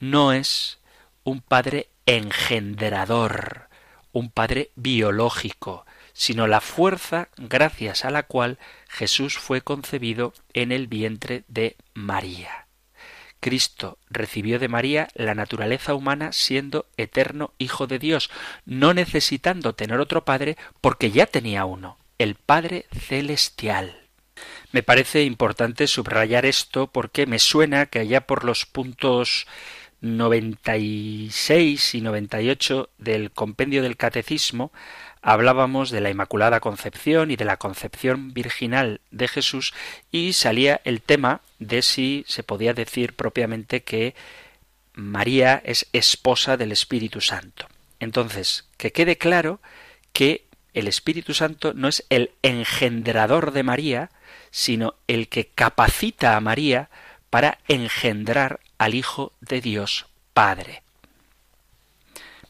no 0.00 0.32
es 0.32 0.80
un 1.22 1.40
Padre 1.40 1.88
engendrador, 2.06 3.68
un 4.12 4.30
Padre 4.30 4.72
biológico, 4.74 5.86
sino 6.12 6.48
la 6.48 6.60
fuerza 6.60 7.28
gracias 7.36 8.04
a 8.04 8.10
la 8.10 8.24
cual 8.24 8.58
Jesús 8.88 9.38
fue 9.38 9.60
concebido 9.60 10.32
en 10.54 10.72
el 10.72 10.88
vientre 10.88 11.44
de 11.46 11.76
María. 11.94 12.66
Cristo 13.38 13.98
recibió 14.10 14.58
de 14.58 14.68
María 14.68 15.08
la 15.14 15.34
naturaleza 15.34 15.94
humana 15.94 16.32
siendo 16.32 16.86
eterno 16.96 17.52
Hijo 17.58 17.86
de 17.86 18.00
Dios, 18.00 18.28
no 18.64 18.92
necesitando 18.92 19.74
tener 19.74 20.00
otro 20.00 20.24
Padre 20.24 20.56
porque 20.80 21.12
ya 21.12 21.26
tenía 21.26 21.64
uno, 21.64 21.98
el 22.18 22.34
Padre 22.34 22.86
Celestial. 22.90 24.03
Me 24.74 24.82
parece 24.82 25.22
importante 25.22 25.86
subrayar 25.86 26.44
esto 26.44 26.88
porque 26.88 27.26
me 27.26 27.38
suena 27.38 27.86
que 27.86 28.00
allá 28.00 28.26
por 28.26 28.42
los 28.42 28.66
puntos 28.66 29.46
96 30.00 31.94
y 31.94 32.00
98 32.00 32.90
del 32.98 33.30
compendio 33.30 33.84
del 33.84 33.96
Catecismo 33.96 34.72
hablábamos 35.22 35.92
de 35.92 36.00
la 36.00 36.10
Inmaculada 36.10 36.58
Concepción 36.58 37.30
y 37.30 37.36
de 37.36 37.44
la 37.44 37.56
concepción 37.56 38.34
virginal 38.34 39.00
de 39.12 39.28
Jesús 39.28 39.74
y 40.10 40.32
salía 40.32 40.80
el 40.82 41.02
tema 41.02 41.40
de 41.60 41.80
si 41.80 42.24
se 42.26 42.42
podía 42.42 42.74
decir 42.74 43.14
propiamente 43.14 43.84
que 43.84 44.16
María 44.92 45.62
es 45.64 45.86
esposa 45.92 46.56
del 46.56 46.72
Espíritu 46.72 47.20
Santo. 47.20 47.68
Entonces, 48.00 48.64
que 48.76 48.90
quede 48.90 49.18
claro 49.18 49.60
que 50.12 50.46
el 50.72 50.88
Espíritu 50.88 51.32
Santo 51.32 51.74
no 51.74 51.86
es 51.86 52.04
el 52.08 52.32
engendrador 52.42 53.52
de 53.52 53.62
María, 53.62 54.10
sino 54.54 54.94
el 55.08 55.26
que 55.26 55.48
capacita 55.48 56.36
a 56.36 56.40
María 56.40 56.88
para 57.28 57.58
engendrar 57.66 58.60
al 58.78 58.94
Hijo 58.94 59.32
de 59.40 59.60
Dios 59.60 60.06
Padre. 60.32 60.84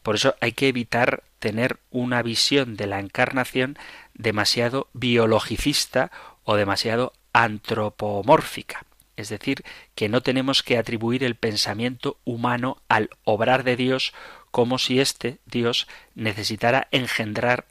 Por 0.03 0.13
eso 0.13 0.35
hay 0.39 0.51
que 0.51 0.67
evitar 0.67 1.23
tener 1.39 1.79
una 1.89 2.21
visión 2.21 2.75
de 2.75 2.85
la 2.85 2.99
encarnación 2.99 3.79
demasiado 4.13 4.87
biologicista 4.93 6.11
o 6.43 6.55
demasiado 6.55 7.11
antropomórfica. 7.33 8.85
Es 9.17 9.29
decir, 9.29 9.63
que 9.95 10.07
no 10.07 10.21
tenemos 10.21 10.61
que 10.61 10.77
atribuir 10.77 11.23
el 11.23 11.33
pensamiento 11.33 12.19
humano 12.23 12.83
al 12.87 13.09
obrar 13.23 13.63
de 13.63 13.77
Dios 13.77 14.13
como 14.51 14.77
si 14.77 14.99
éste, 14.99 15.39
Dios, 15.47 15.87
necesitara 16.13 16.87
engendrar 16.91 17.65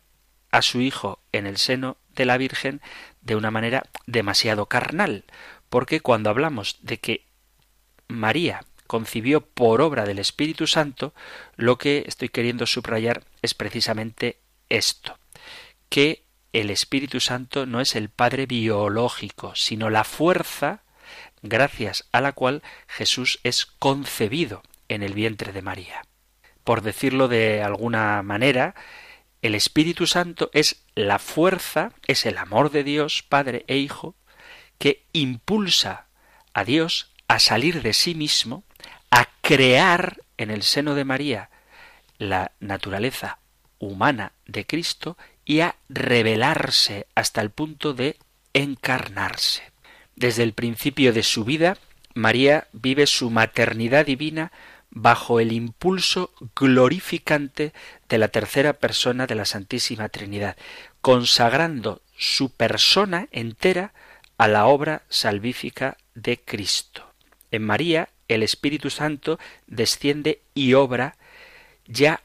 a 0.50 0.60
su 0.60 0.80
Hijo 0.80 1.20
en 1.30 1.46
el 1.46 1.56
seno 1.56 1.98
de 2.16 2.24
la 2.24 2.36
Virgen 2.36 2.80
de 3.24 3.37
una 3.37 3.50
manera 3.50 3.84
demasiado 4.06 4.66
carnal, 4.66 5.24
porque 5.68 6.00
cuando 6.00 6.30
hablamos 6.30 6.78
de 6.82 6.98
que 7.00 7.26
María 8.06 8.64
concibió 8.87 9.40
por 9.40 9.80
obra 9.80 10.04
del 10.04 10.18
Espíritu 10.18 10.66
Santo, 10.66 11.14
lo 11.56 11.78
que 11.78 12.04
estoy 12.06 12.28
queriendo 12.28 12.66
subrayar 12.66 13.24
es 13.42 13.54
precisamente 13.54 14.38
esto, 14.68 15.18
que 15.88 16.24
el 16.52 16.70
Espíritu 16.70 17.18
Santo 17.18 17.66
no 17.66 17.80
es 17.80 17.96
el 17.96 18.10
Padre 18.10 18.46
biológico, 18.46 19.54
sino 19.56 19.90
la 19.90 20.04
fuerza 20.04 20.82
gracias 21.42 22.06
a 22.12 22.20
la 22.20 22.32
cual 22.32 22.62
Jesús 22.87 23.40
es 23.42 23.66
concebido 23.66 24.62
en 24.88 25.02
el 25.02 25.14
vientre 25.14 25.52
de 25.52 25.62
María. 25.62 26.02
Por 26.62 26.82
decirlo 26.82 27.28
de 27.28 27.62
alguna 27.62 28.22
manera, 28.22 28.74
el 29.44 29.54
Espíritu 29.54 30.07
Santo 30.07 30.48
es 30.54 30.85
la 30.94 31.18
fuerza, 31.18 31.92
es 32.07 32.24
el 32.24 32.38
amor 32.38 32.70
de 32.70 32.83
Dios, 32.83 33.22
Padre 33.22 33.66
e 33.68 33.76
Hijo, 33.76 34.14
que 34.78 35.04
impulsa 35.12 36.07
a 36.54 36.64
Dios 36.64 37.12
a 37.28 37.38
salir 37.38 37.83
de 37.83 37.92
sí 37.92 38.14
mismo 38.14 38.64
a 39.11 39.28
crear 39.42 40.16
en 40.38 40.50
el 40.50 40.62
seno 40.62 40.94
de 40.94 41.04
María 41.04 41.50
la 42.16 42.52
naturaleza 42.59 43.38
humana 43.78 44.33
de 44.46 44.66
Cristo 44.66 45.18
y 45.44 45.61
a 45.61 45.76
revelarse 45.90 47.07
hasta 47.14 47.42
el 47.42 47.50
punto 47.50 47.92
de 47.92 48.16
encarnarse. 48.54 49.62
Desde 50.16 50.42
el 50.42 50.54
principio 50.54 51.12
de 51.12 51.22
su 51.22 51.44
vida, 51.44 51.76
María 52.14 52.68
vive 52.72 53.07
su 53.07 53.28
maternidad 53.28 54.07
divina 54.07 54.52
bajo 54.94 55.40
el 55.40 55.52
impulso 55.52 56.33
glorificante 56.54 57.72
de 58.09 58.18
la 58.18 58.28
tercera 58.28 58.72
persona 58.74 59.26
de 59.26 59.35
la 59.35 59.44
Santísima 59.44 60.09
Trinidad, 60.09 60.57
consagrando 61.00 62.00
su 62.16 62.50
persona 62.50 63.28
entera 63.33 63.92
a 64.38 64.48
la 64.48 64.66
obra 64.66 65.02
salvífica 65.09 65.98
de 66.14 66.40
Cristo. 66.40 67.12
En 67.50 67.64
María 67.64 68.09
el 68.28 68.42
Espíritu 68.42 68.88
Santo 68.88 69.38
desciende 69.66 70.40
y 70.54 70.74
obra 70.74 71.16
ya 71.87 72.22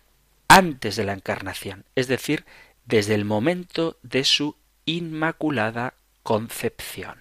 antes 0.47 0.95
de 0.95 1.05
la 1.05 1.13
encarnación, 1.13 1.85
es 1.95 2.07
decir, 2.07 2.45
desde 2.85 3.15
el 3.15 3.25
momento 3.25 3.97
de 4.01 4.23
su 4.23 4.55
inmaculada 4.85 5.95
concepción. 6.23 7.19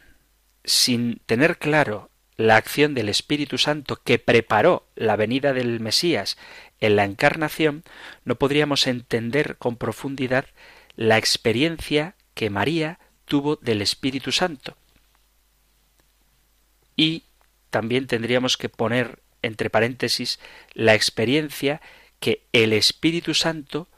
Sin 0.64 1.20
tener 1.26 1.58
claro 1.58 2.10
la 2.38 2.56
acción 2.56 2.94
del 2.94 3.08
Espíritu 3.08 3.58
Santo 3.58 4.00
que 4.02 4.18
preparó 4.18 4.86
la 4.94 5.16
venida 5.16 5.52
del 5.52 5.80
Mesías 5.80 6.38
en 6.80 6.94
la 6.94 7.04
encarnación, 7.04 7.82
no 8.24 8.36
podríamos 8.36 8.86
entender 8.86 9.56
con 9.58 9.76
profundidad 9.76 10.46
la 10.94 11.18
experiencia 11.18 12.14
que 12.34 12.48
María 12.48 13.00
tuvo 13.24 13.56
del 13.56 13.82
Espíritu 13.82 14.30
Santo. 14.30 14.76
Y 16.96 17.24
también 17.70 18.06
tendríamos 18.06 18.56
que 18.56 18.68
poner 18.68 19.20
entre 19.42 19.68
paréntesis 19.68 20.38
la 20.74 20.94
experiencia 20.94 21.80
que 22.20 22.44
el 22.52 22.72
Espíritu 22.72 23.34
Santo 23.34 23.88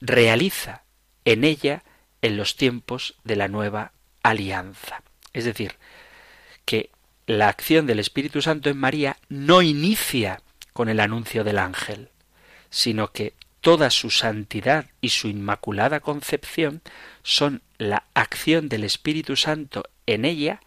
realiza 0.00 0.84
en 1.24 1.42
ella 1.42 1.82
en 2.22 2.36
los 2.36 2.54
tiempos 2.54 3.16
de 3.24 3.34
la 3.34 3.48
nueva 3.48 3.92
alianza. 4.22 5.02
Es 5.32 5.44
decir, 5.44 5.76
que 6.64 6.90
la 7.30 7.48
acción 7.48 7.86
del 7.86 8.00
Espíritu 8.00 8.42
Santo 8.42 8.70
en 8.70 8.76
María 8.76 9.16
no 9.28 9.62
inicia 9.62 10.42
con 10.72 10.88
el 10.88 10.98
anuncio 10.98 11.44
del 11.44 11.58
ángel, 11.58 12.08
sino 12.70 13.12
que 13.12 13.34
toda 13.60 13.90
su 13.90 14.10
santidad 14.10 14.86
y 15.00 15.10
su 15.10 15.28
inmaculada 15.28 16.00
concepción 16.00 16.82
son 17.22 17.62
la 17.78 18.02
acción 18.14 18.68
del 18.68 18.82
Espíritu 18.82 19.36
Santo 19.36 19.84
en 20.06 20.24
ella 20.24 20.60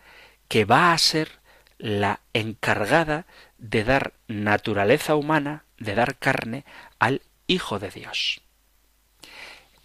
que 0.48 0.64
va 0.64 0.94
a 0.94 0.98
ser 0.98 1.32
la 1.80 2.22
encargada 2.32 3.26
de 3.58 3.84
dar 3.84 4.14
naturaleza 4.30 5.16
humana, 5.16 5.66
de 5.80 5.96
dar 5.96 6.16
carne 6.16 6.64
al 6.98 7.22
Hijo 7.46 7.78
de 7.78 7.90
Dios. 7.90 8.40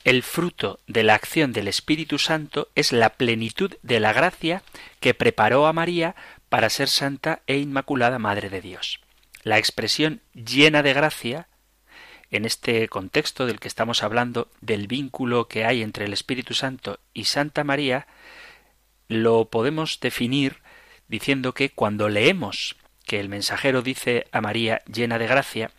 el 0.04 0.22
fruto 0.22 0.80
de 0.86 1.02
la 1.02 1.14
acción 1.14 1.52
del 1.52 1.68
Espíritu 1.68 2.18
Santo 2.18 2.68
es 2.74 2.92
la 2.92 3.10
plenitud 3.10 3.74
de 3.82 4.00
la 4.00 4.12
gracia 4.12 4.62
que 5.00 5.12
preparó 5.12 5.66
a 5.66 5.72
María 5.72 6.14
para 6.48 6.70
ser 6.70 6.88
santa 6.88 7.42
e 7.46 7.58
inmaculada 7.58 8.18
Madre 8.18 8.50
de 8.50 8.60
Dios. 8.60 9.00
La 9.42 9.58
expresión 9.58 10.20
llena 10.34 10.82
de 10.82 10.92
gracia, 10.92 11.48
en 12.30 12.44
este 12.44 12.88
contexto 12.88 13.46
del 13.46 13.60
que 13.60 13.68
estamos 13.68 14.02
hablando, 14.02 14.50
del 14.60 14.86
vínculo 14.86 15.48
que 15.48 15.64
hay 15.64 15.82
entre 15.82 16.04
el 16.04 16.12
Espíritu 16.12 16.54
Santo 16.54 17.00
y 17.14 17.24
Santa 17.24 17.64
María, 17.64 18.06
lo 19.08 19.46
podemos 19.46 20.00
definir 20.00 20.58
diciendo 21.08 21.54
que 21.54 21.70
cuando 21.70 22.08
leemos 22.08 22.76
que 23.06 23.20
el 23.20 23.28
mensajero 23.28 23.80
dice 23.80 24.26
a 24.32 24.40
María 24.40 24.82
llena 24.86 25.18
de 25.18 25.26
gracia, 25.26 25.70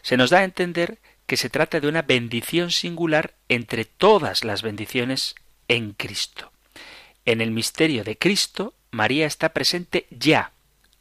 se 0.00 0.16
nos 0.16 0.30
da 0.30 0.38
a 0.38 0.44
entender 0.44 0.98
que 1.26 1.36
se 1.36 1.50
trata 1.50 1.80
de 1.80 1.88
una 1.88 2.02
bendición 2.02 2.70
singular 2.70 3.34
entre 3.48 3.84
todas 3.84 4.44
las 4.44 4.62
bendiciones 4.62 5.34
en 5.68 5.92
Cristo. 5.92 6.52
En 7.24 7.40
el 7.40 7.50
misterio 7.50 8.04
de 8.04 8.18
Cristo, 8.18 8.74
María 8.94 9.26
está 9.26 9.48
presente 9.48 10.06
ya, 10.10 10.52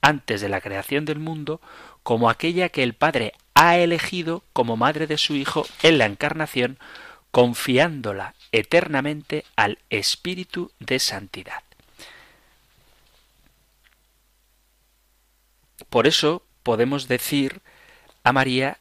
antes 0.02 0.42
de 0.42 0.50
la 0.50 0.62
creación 0.62 1.06
del 1.06 1.20
mundo, 1.20 1.62
como 2.02 2.30
aquella 2.30 2.70
que 2.70 2.82
el 2.82 2.96
Padre 2.96 3.34
ha 3.54 3.78
elegido 3.78 4.44
como 4.52 4.76
madre 4.76 5.06
de 5.06 5.20
su 5.20 5.36
Hijo 5.36 5.66
en 5.84 6.00
la 6.00 6.08
encarnación, 6.08 6.80
confiándola 7.30 8.34
eternamente 8.52 9.46
al 9.56 9.78
Espíritu 9.92 10.72
de 10.80 10.98
Santidad. 10.98 11.62
Por 15.90 16.08
eso 16.08 16.44
podemos 16.64 17.08
decir 17.08 17.62
a 18.24 18.34
María 18.34 18.80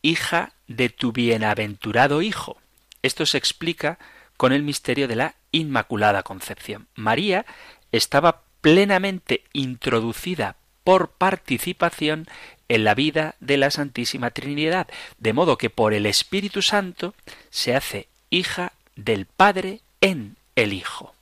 hija 0.00 0.52
de 0.66 0.88
tu 0.88 1.12
bienaventurado 1.12 2.22
Hijo. 2.22 2.56
Esto 3.02 3.26
se 3.26 3.36
explica 3.36 3.98
con 4.38 4.54
el 4.54 4.62
misterio 4.62 5.08
de 5.08 5.16
la 5.16 5.34
Inmaculada 5.52 6.22
Concepción. 6.22 6.88
María 6.94 7.44
estaba 7.92 8.45
plenamente 8.60 9.44
introducida 9.52 10.56
por 10.84 11.10
participación 11.10 12.26
en 12.68 12.84
la 12.84 12.94
vida 12.94 13.34
de 13.40 13.56
la 13.56 13.70
Santísima 13.70 14.30
Trinidad, 14.30 14.88
de 15.18 15.32
modo 15.32 15.58
que 15.58 15.70
por 15.70 15.94
el 15.94 16.06
Espíritu 16.06 16.62
Santo 16.62 17.14
se 17.50 17.74
hace 17.74 18.08
hija 18.30 18.72
del 18.96 19.26
Padre 19.26 19.80
en 20.00 20.36
el 20.54 20.72
Hijo. 20.72 21.14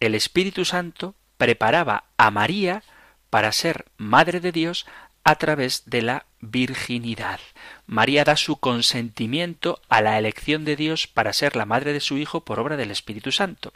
El 0.00 0.14
Espíritu 0.14 0.64
Santo 0.64 1.14
preparaba 1.36 2.04
a 2.16 2.30
María 2.30 2.82
para 3.30 3.52
ser 3.52 3.86
Madre 3.96 4.40
de 4.40 4.52
Dios 4.52 4.86
a 5.24 5.36
través 5.36 5.84
de 5.86 6.02
la 6.02 6.26
virginidad. 6.40 7.40
María 7.86 8.24
da 8.24 8.36
su 8.36 8.56
consentimiento 8.56 9.80
a 9.88 10.02
la 10.02 10.18
elección 10.18 10.64
de 10.64 10.76
Dios 10.76 11.06
para 11.06 11.32
ser 11.32 11.56
la 11.56 11.64
madre 11.64 11.92
de 11.94 12.00
su 12.00 12.18
Hijo 12.18 12.44
por 12.44 12.60
obra 12.60 12.76
del 12.76 12.90
Espíritu 12.90 13.32
Santo. 13.32 13.72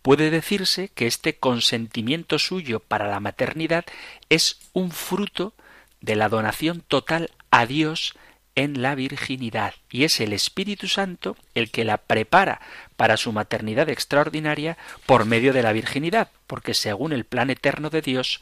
Puede 0.00 0.30
decirse 0.30 0.90
que 0.94 1.08
este 1.08 1.36
consentimiento 1.36 2.38
suyo 2.38 2.80
para 2.80 3.08
la 3.08 3.20
maternidad 3.20 3.84
es 4.28 4.60
un 4.72 4.92
fruto 4.92 5.54
de 6.00 6.16
la 6.16 6.28
donación 6.28 6.82
total 6.86 7.30
a 7.50 7.66
Dios 7.66 8.14
en 8.54 8.82
la 8.82 8.94
virginidad, 8.94 9.74
y 9.90 10.04
es 10.04 10.20
el 10.20 10.32
Espíritu 10.32 10.86
Santo 10.86 11.36
el 11.54 11.70
que 11.70 11.84
la 11.84 11.96
prepara 11.96 12.60
para 12.96 13.16
su 13.16 13.32
maternidad 13.32 13.88
extraordinaria 13.88 14.76
por 15.06 15.24
medio 15.24 15.54
de 15.54 15.62
la 15.62 15.72
virginidad, 15.72 16.28
porque 16.46 16.74
según 16.74 17.12
el 17.12 17.24
plan 17.24 17.48
eterno 17.48 17.88
de 17.88 18.02
Dios, 18.02 18.40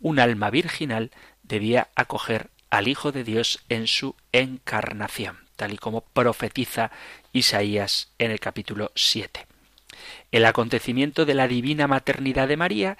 un 0.00 0.18
alma 0.18 0.50
virginal 0.50 1.12
debía 1.52 1.88
acoger 1.94 2.48
al 2.70 2.88
Hijo 2.88 3.12
de 3.12 3.24
Dios 3.24 3.62
en 3.68 3.86
su 3.86 4.16
encarnación, 4.32 5.36
tal 5.56 5.74
y 5.74 5.76
como 5.76 6.00
profetiza 6.00 6.90
Isaías 7.34 8.10
en 8.18 8.30
el 8.30 8.40
capítulo 8.40 8.90
7. 8.94 9.46
El 10.30 10.46
acontecimiento 10.46 11.26
de 11.26 11.34
la 11.34 11.48
divina 11.48 11.86
maternidad 11.86 12.48
de 12.48 12.56
María 12.56 12.96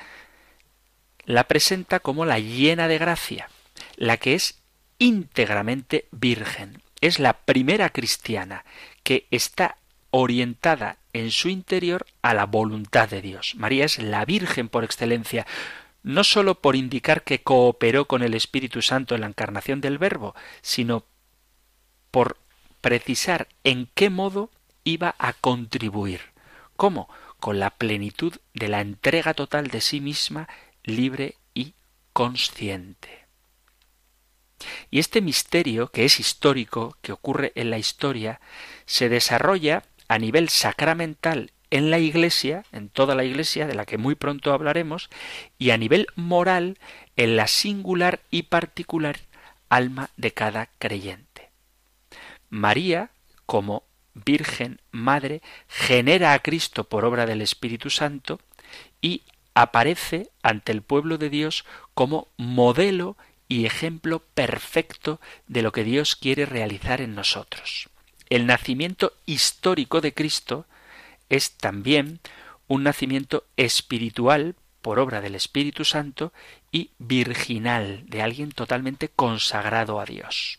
la 1.24 1.44
presenta 1.44 2.00
como 2.00 2.26
la 2.26 2.40
llena 2.40 2.88
de 2.88 2.98
gracia, 2.98 3.48
la 3.96 4.18
que 4.18 4.34
es 4.34 4.60
íntegramente 4.98 6.06
virgen. 6.10 6.82
Es 7.00 7.18
la 7.18 7.32
primera 7.32 7.88
cristiana 7.88 8.66
que 9.02 9.26
está 9.30 9.78
orientada 10.10 10.98
en 11.14 11.30
su 11.30 11.48
interior 11.48 12.04
a 12.20 12.34
la 12.34 12.44
voluntad 12.44 13.08
de 13.08 13.22
Dios. 13.22 13.54
María 13.56 13.86
es 13.86 13.98
la 13.98 14.26
Virgen 14.26 14.68
por 14.68 14.84
excelencia, 14.84 15.46
no 16.02 16.24
sólo 16.24 16.60
por 16.60 16.76
indicar 16.76 17.22
que 17.22 17.42
cooperó 17.42 18.06
con 18.06 18.22
el 18.22 18.34
Espíritu 18.34 18.82
Santo 18.82 19.14
en 19.14 19.22
la 19.22 19.28
encarnación 19.28 19.80
del 19.80 19.98
Verbo, 19.98 20.34
sino 20.60 21.04
por 22.10 22.38
precisar 22.80 23.48
en 23.64 23.88
qué 23.94 24.10
modo 24.10 24.50
iba 24.84 25.14
a 25.18 25.32
contribuir. 25.32 26.20
¿Cómo? 26.76 27.08
Con 27.38 27.60
la 27.60 27.70
plenitud 27.70 28.34
de 28.54 28.68
la 28.68 28.80
entrega 28.80 29.34
total 29.34 29.68
de 29.68 29.80
sí 29.80 30.00
misma, 30.00 30.48
libre 30.82 31.36
y 31.54 31.74
consciente. 32.12 33.26
Y 34.90 34.98
este 34.98 35.20
misterio, 35.20 35.88
que 35.88 36.04
es 36.04 36.20
histórico, 36.20 36.96
que 37.02 37.12
ocurre 37.12 37.52
en 37.54 37.70
la 37.70 37.78
historia, 37.78 38.40
se 38.86 39.08
desarrolla 39.08 39.84
a 40.08 40.18
nivel 40.18 40.48
sacramental 40.48 41.52
en 41.72 41.90
la 41.90 41.98
Iglesia, 41.98 42.64
en 42.70 42.90
toda 42.90 43.14
la 43.14 43.24
Iglesia, 43.24 43.66
de 43.66 43.74
la 43.74 43.86
que 43.86 43.96
muy 43.96 44.14
pronto 44.14 44.52
hablaremos, 44.52 45.08
y 45.58 45.70
a 45.70 45.78
nivel 45.78 46.06
moral, 46.16 46.78
en 47.16 47.34
la 47.34 47.46
singular 47.46 48.20
y 48.30 48.42
particular 48.42 49.20
alma 49.70 50.10
de 50.18 50.32
cada 50.32 50.68
creyente. 50.78 51.50
María, 52.50 53.10
como 53.46 53.84
Virgen 54.12 54.82
Madre, 54.90 55.40
genera 55.66 56.34
a 56.34 56.40
Cristo 56.40 56.84
por 56.84 57.06
obra 57.06 57.24
del 57.24 57.40
Espíritu 57.40 57.88
Santo 57.88 58.38
y 59.00 59.22
aparece 59.54 60.28
ante 60.42 60.72
el 60.72 60.82
pueblo 60.82 61.16
de 61.16 61.30
Dios 61.30 61.64
como 61.94 62.28
modelo 62.36 63.16
y 63.48 63.64
ejemplo 63.64 64.18
perfecto 64.34 65.22
de 65.46 65.62
lo 65.62 65.72
que 65.72 65.84
Dios 65.84 66.16
quiere 66.16 66.44
realizar 66.44 67.00
en 67.00 67.14
nosotros. 67.14 67.88
El 68.28 68.44
nacimiento 68.44 69.14
histórico 69.24 70.02
de 70.02 70.12
Cristo 70.12 70.66
es 71.32 71.52
también 71.56 72.20
un 72.68 72.82
nacimiento 72.82 73.46
espiritual 73.56 74.54
por 74.82 74.98
obra 74.98 75.22
del 75.22 75.34
Espíritu 75.34 75.84
Santo 75.84 76.30
y 76.70 76.90
virginal 76.98 78.04
de 78.06 78.20
alguien 78.20 78.52
totalmente 78.52 79.08
consagrado 79.08 79.98
a 79.98 80.04
Dios. 80.04 80.58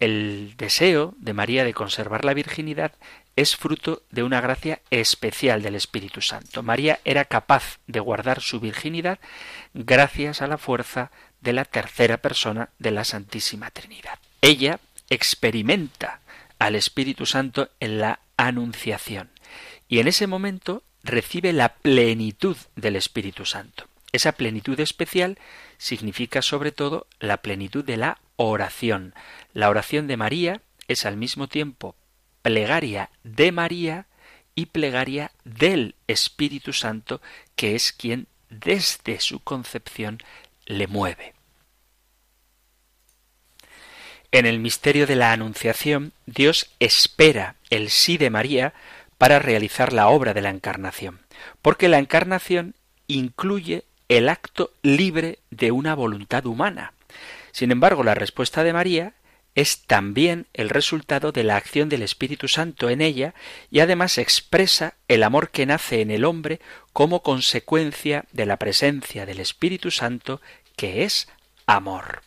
El 0.00 0.54
deseo 0.56 1.14
de 1.18 1.34
María 1.34 1.64
de 1.64 1.74
conservar 1.74 2.24
la 2.24 2.32
virginidad 2.32 2.92
es 3.36 3.54
fruto 3.54 4.02
de 4.10 4.22
una 4.22 4.40
gracia 4.40 4.80
especial 4.90 5.60
del 5.60 5.74
Espíritu 5.74 6.22
Santo. 6.22 6.62
María 6.62 7.00
era 7.04 7.26
capaz 7.26 7.80
de 7.86 8.00
guardar 8.00 8.40
su 8.40 8.60
virginidad 8.60 9.18
gracias 9.74 10.40
a 10.40 10.46
la 10.46 10.56
fuerza 10.56 11.10
de 11.42 11.52
la 11.52 11.66
tercera 11.66 12.16
persona 12.16 12.70
de 12.78 12.92
la 12.92 13.04
Santísima 13.04 13.70
Trinidad. 13.70 14.18
Ella 14.40 14.80
experimenta 15.10 16.20
al 16.58 16.76
Espíritu 16.76 17.26
Santo 17.26 17.68
en 17.78 17.98
la 17.98 18.20
anunciación. 18.38 19.30
Y 19.88 19.98
en 19.98 20.08
ese 20.08 20.26
momento 20.26 20.82
recibe 21.02 21.52
la 21.52 21.74
plenitud 21.74 22.56
del 22.76 22.96
Espíritu 22.96 23.44
Santo. 23.44 23.86
Esa 24.12 24.32
plenitud 24.32 24.80
especial 24.80 25.38
significa 25.76 26.40
sobre 26.40 26.72
todo 26.72 27.06
la 27.20 27.42
plenitud 27.42 27.84
de 27.84 27.98
la 27.98 28.18
oración. 28.36 29.14
La 29.52 29.68
oración 29.68 30.06
de 30.06 30.16
María 30.16 30.62
es 30.86 31.04
al 31.04 31.18
mismo 31.18 31.48
tiempo 31.48 31.94
plegaria 32.40 33.10
de 33.24 33.52
María 33.52 34.06
y 34.54 34.66
plegaria 34.66 35.32
del 35.44 35.94
Espíritu 36.06 36.72
Santo, 36.72 37.20
que 37.54 37.74
es 37.74 37.92
quien 37.92 38.26
desde 38.48 39.20
su 39.20 39.40
concepción 39.40 40.18
le 40.64 40.86
mueve. 40.86 41.34
En 44.30 44.44
el 44.44 44.58
misterio 44.58 45.06
de 45.06 45.16
la 45.16 45.32
Anunciación, 45.32 46.12
Dios 46.26 46.70
espera 46.80 47.56
el 47.70 47.88
sí 47.88 48.18
de 48.18 48.28
María 48.28 48.74
para 49.16 49.38
realizar 49.38 49.92
la 49.94 50.08
obra 50.08 50.34
de 50.34 50.42
la 50.42 50.50
Encarnación, 50.50 51.20
porque 51.62 51.88
la 51.88 51.98
Encarnación 51.98 52.74
incluye 53.06 53.84
el 54.08 54.28
acto 54.28 54.70
libre 54.82 55.38
de 55.50 55.70
una 55.70 55.94
voluntad 55.94 56.44
humana. 56.44 56.92
Sin 57.52 57.70
embargo, 57.70 58.04
la 58.04 58.14
respuesta 58.14 58.62
de 58.64 58.74
María 58.74 59.14
es 59.54 59.86
también 59.86 60.46
el 60.52 60.68
resultado 60.68 61.32
de 61.32 61.42
la 61.42 61.56
acción 61.56 61.88
del 61.88 62.02
Espíritu 62.02 62.48
Santo 62.48 62.90
en 62.90 63.00
ella 63.00 63.34
y 63.70 63.80
además 63.80 64.18
expresa 64.18 64.94
el 65.08 65.22
amor 65.22 65.50
que 65.50 65.66
nace 65.66 66.02
en 66.02 66.10
el 66.10 66.26
hombre 66.26 66.60
como 66.92 67.22
consecuencia 67.22 68.26
de 68.32 68.44
la 68.44 68.58
presencia 68.58 69.24
del 69.24 69.40
Espíritu 69.40 69.90
Santo 69.90 70.42
que 70.76 71.04
es 71.04 71.28
amor. 71.66 72.22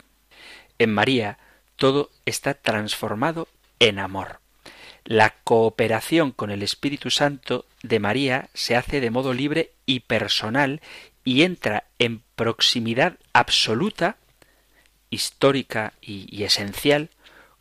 En 0.77 0.93
María 0.93 1.37
todo 1.81 2.11
está 2.27 2.53
transformado 2.53 3.47
en 3.79 3.97
amor. 3.97 4.39
La 5.03 5.33
cooperación 5.43 6.31
con 6.31 6.51
el 6.51 6.61
Espíritu 6.61 7.09
Santo 7.09 7.65
de 7.81 7.97
María 7.97 8.51
se 8.53 8.75
hace 8.75 9.01
de 9.01 9.09
modo 9.09 9.33
libre 9.33 9.71
y 9.87 10.01
personal 10.01 10.79
y 11.23 11.41
entra 11.41 11.85
en 11.97 12.21
proximidad 12.35 13.17
absoluta, 13.33 14.17
histórica 15.09 15.93
y, 16.01 16.43
esencial 16.43 17.09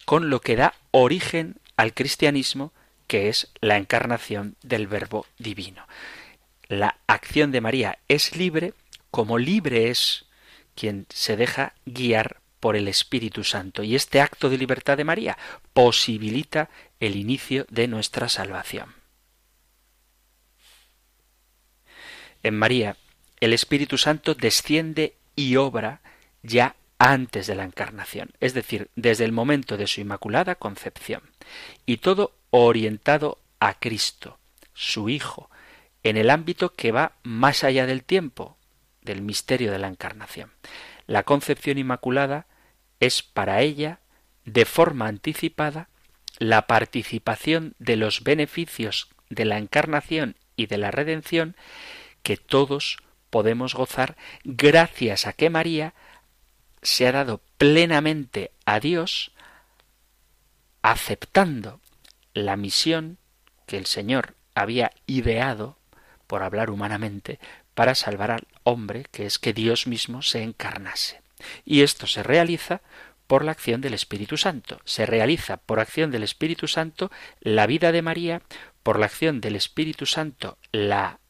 con 0.05 0.29
lo 0.29 0.43
que 0.43 0.55
da 0.55 0.75
origen 0.91 1.57
al 1.79 1.95
cristianismo, 1.95 2.75
que 3.07 3.31
es 3.31 3.49
la 3.63 3.79
encarnación 3.79 4.55
del 4.63 4.87
Verbo 4.87 5.25
divino. 5.39 5.87
La 6.69 6.99
acción 7.07 7.53
de 7.53 7.63
María 7.63 7.99
es 8.07 8.37
libre, 8.37 8.75
como 9.11 9.39
libre 9.39 9.89
es 9.89 10.27
quien 10.75 11.07
se 11.09 11.39
deja 11.39 11.73
guiar 11.87 12.41
por 12.61 12.77
el 12.77 12.87
Espíritu 12.89 13.43
Santo. 13.43 13.83
Y 13.83 13.97
este 13.97 14.21
acto 14.21 14.49
de 14.51 14.59
libertad 14.59 14.97
de 14.97 15.05
María 15.05 15.37
posibilita 15.73 16.71
el 17.01 17.17
inicio 17.17 17.67
de 17.71 17.89
nuestra 17.89 18.29
salvación. 18.29 18.95
En 22.43 22.57
María, 22.57 22.97
el 23.41 23.53
Espíritu 23.53 23.99
Santo 23.99 24.35
desciende 24.35 25.15
y 25.35 25.57
obra 25.57 26.01
ya 26.43 26.77
antes 26.99 27.47
de 27.47 27.55
la 27.55 27.65
encarnación, 27.65 28.31
es 28.41 28.53
decir, 28.53 28.91
desde 28.95 29.25
el 29.25 29.33
momento 29.33 29.79
de 29.79 29.87
su 29.87 30.03
inmaculada 30.03 30.55
concepción, 30.55 31.23
y 31.87 31.97
todo 31.99 32.35
orientado 32.51 33.39
a 33.59 33.79
Cristo, 33.79 34.39
su 34.75 35.09
Hijo, 35.09 35.51
en 36.03 36.19
el 36.19 36.29
ámbito 36.29 36.75
que 36.75 36.93
va 36.93 37.13
más 37.23 37.65
allá 37.65 37.87
del 37.87 38.05
tiempo, 38.05 38.57
del 39.03 39.23
misterio 39.23 39.73
de 39.73 39.79
la 39.79 39.89
encarnación. 39.89 40.51
La 41.07 41.23
concepción 41.23 41.79
inmaculada 41.79 42.47
es 43.01 43.23
para 43.23 43.63
ella, 43.63 44.01
de 44.45 44.65
forma 44.65 45.09
anticipada, 45.09 45.89
la 46.39 46.67
participación 46.67 47.75
de 47.79 47.97
los 47.97 48.23
beneficios 48.23 49.09
de 49.29 49.45
la 49.45 49.59
encarnación 49.59 50.37
y 50.57 50.67
de 50.67 50.79
la 50.79 50.91
redención 50.91 51.57
que 52.23 52.37
todos 52.37 52.99
podemos 53.31 53.75
gozar 53.75 54.17
gracias 54.45 55.27
a 55.27 55.33
que 55.33 55.51
María 55.51 55.95
se 56.83 57.07
ha 57.07 57.13
dado 57.13 57.41
plenamente 57.59 58.53
a 58.65 58.81
Dios 58.81 59.33
aceptando 60.83 61.81
la 62.35 62.57
misión 62.57 63.19
que 63.67 63.79
el 63.79 63.87
Señor 63.87 64.35
había 64.55 64.93
ideado, 65.07 65.79
por 66.27 66.43
hablar 66.43 66.71
humanamente, 66.71 67.39
para 67.75 67.95
salvar 67.95 68.31
al 68.31 68.47
hombre, 68.63 69.07
que 69.11 69.27
es 69.27 69.39
que 69.39 69.53
Dios 69.53 69.87
mismo 69.87 70.23
se 70.23 70.43
encarnase. 70.43 71.21
Y 71.65 71.83
esto 71.83 72.07
se 72.07 72.23
realiza 72.23 72.83
por 73.27 73.45
la 73.45 73.53
acción 73.53 73.81
del 73.81 73.95
Espíritu 73.95 74.37
Santo. 74.37 74.81
Se 74.85 75.07
realiza 75.07 75.59
por 75.59 75.79
acción 75.79 76.11
del 76.11 76.25
Espíritu 76.25 76.67
Santo 76.67 77.11
la 77.41 77.67
vida 77.67 77.93
de 77.93 78.03
María, 78.03 78.43
por 78.83 78.99
la 78.99 79.07
acción 79.07 79.41
del 79.41 79.57
Espíritu 79.57 80.07
Santo 80.07 80.59
la 80.73 81.21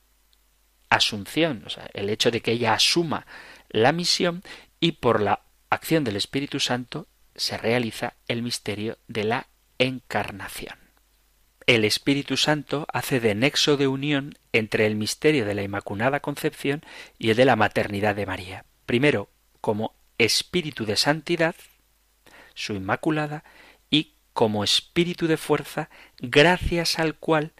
asunción, 0.88 1.62
o 1.66 1.70
sea, 1.70 1.88
el 1.94 2.10
hecho 2.10 2.30
de 2.30 2.40
que 2.40 2.52
ella 2.52 2.74
asuma 2.74 3.26
la 3.68 3.92
misión 3.92 4.42
y 4.80 4.92
por 4.92 5.20
la 5.20 5.42
acción 5.68 6.02
del 6.04 6.16
Espíritu 6.16 6.58
Santo 6.58 7.06
se 7.34 7.56
realiza 7.56 8.14
el 8.28 8.42
misterio 8.42 8.98
de 9.06 9.24
la 9.24 9.48
encarnación. 9.78 10.78
El 11.66 11.84
Espíritu 11.84 12.36
Santo 12.36 12.86
hace 12.92 13.20
de 13.20 13.34
nexo 13.34 13.76
de 13.76 13.86
unión 13.86 14.36
entre 14.52 14.86
el 14.86 14.96
misterio 14.96 15.44
de 15.44 15.54
la 15.54 15.62
Inmaculada 15.62 16.20
Concepción 16.20 16.82
y 17.18 17.30
el 17.30 17.36
de 17.36 17.44
la 17.44 17.56
maternidad 17.56 18.16
de 18.16 18.26
María. 18.26 18.64
Primero, 18.86 19.28
como 19.60 19.94
Espíritu 20.20 20.84
de 20.84 20.96
Santidad, 20.96 21.54
su 22.52 22.74
Inmaculada, 22.74 23.42
y 23.88 24.12
como 24.34 24.64
Espíritu 24.64 25.26
de 25.26 25.38
fuerza, 25.38 25.88
gracias 26.18 26.98
al 26.98 27.14
cual 27.14 27.52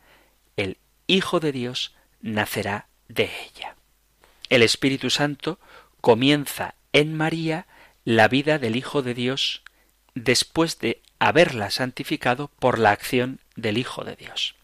el 0.58 0.76
Hijo 1.06 1.40
de 1.40 1.52
Dios 1.52 1.94
nacerá 2.20 2.88
de 3.08 3.24
ella. 3.24 3.76
El 4.50 4.62
Espíritu 4.62 5.08
Santo 5.08 5.58
comienza 6.02 6.74
en 6.92 7.16
María 7.16 7.66
la 8.04 8.28
vida 8.28 8.58
del 8.58 8.76
Hijo 8.76 9.00
de 9.00 9.14
Dios 9.14 9.62
después 10.14 10.78
de 10.78 11.00
haberla 11.18 11.70
santificado 11.70 12.48
por 12.58 12.78
la 12.78 12.90
acción 12.90 13.40
del 13.56 13.78
Hijo 13.78 14.04
de 14.04 14.16
Dios. 14.16 14.54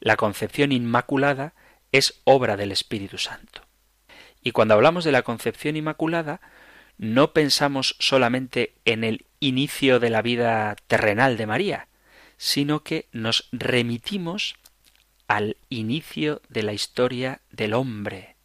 La 0.00 0.16
concepción 0.16 0.72
inmaculada 0.72 1.54
es 1.92 2.20
obra 2.24 2.56
del 2.56 2.72
Espíritu 2.72 3.18
Santo. 3.18 3.62
Y 4.42 4.50
cuando 4.50 4.74
hablamos 4.74 5.04
de 5.04 5.12
la 5.12 5.22
concepción 5.22 5.76
inmaculada, 5.76 6.40
no 6.98 7.32
pensamos 7.32 7.96
solamente 7.98 8.74
en 8.84 9.04
el 9.04 9.26
inicio 9.40 10.00
de 10.00 10.10
la 10.10 10.22
vida 10.22 10.76
terrenal 10.86 11.36
de 11.36 11.46
María, 11.46 11.88
sino 12.36 12.82
que 12.82 13.06
nos 13.12 13.48
remitimos 13.52 14.56
al 15.28 15.56
inicio 15.68 16.40
de 16.48 16.62
la 16.62 16.72
historia 16.72 17.40
del 17.50 17.74
hombre, 17.74 18.36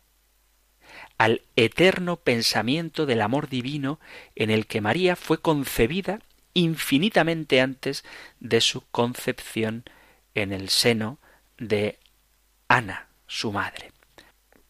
al 1.17 1.41
eterno 1.55 2.17
pensamiento 2.17 3.05
del 3.05 3.21
amor 3.21 3.47
divino 3.47 3.99
en 4.35 4.49
el 4.49 4.65
que 4.65 4.81
María 4.81 5.15
fue 5.15 5.39
concebida 5.39 6.19
infinitamente 6.53 7.61
antes 7.61 8.03
de 8.39 8.59
su 8.59 8.81
concepción 8.89 9.83
en 10.33 10.51
el 10.51 10.69
seno 10.69 11.19
de 11.57 11.99
Ana, 12.67 13.07
su 13.27 13.51
madre. 13.51 13.91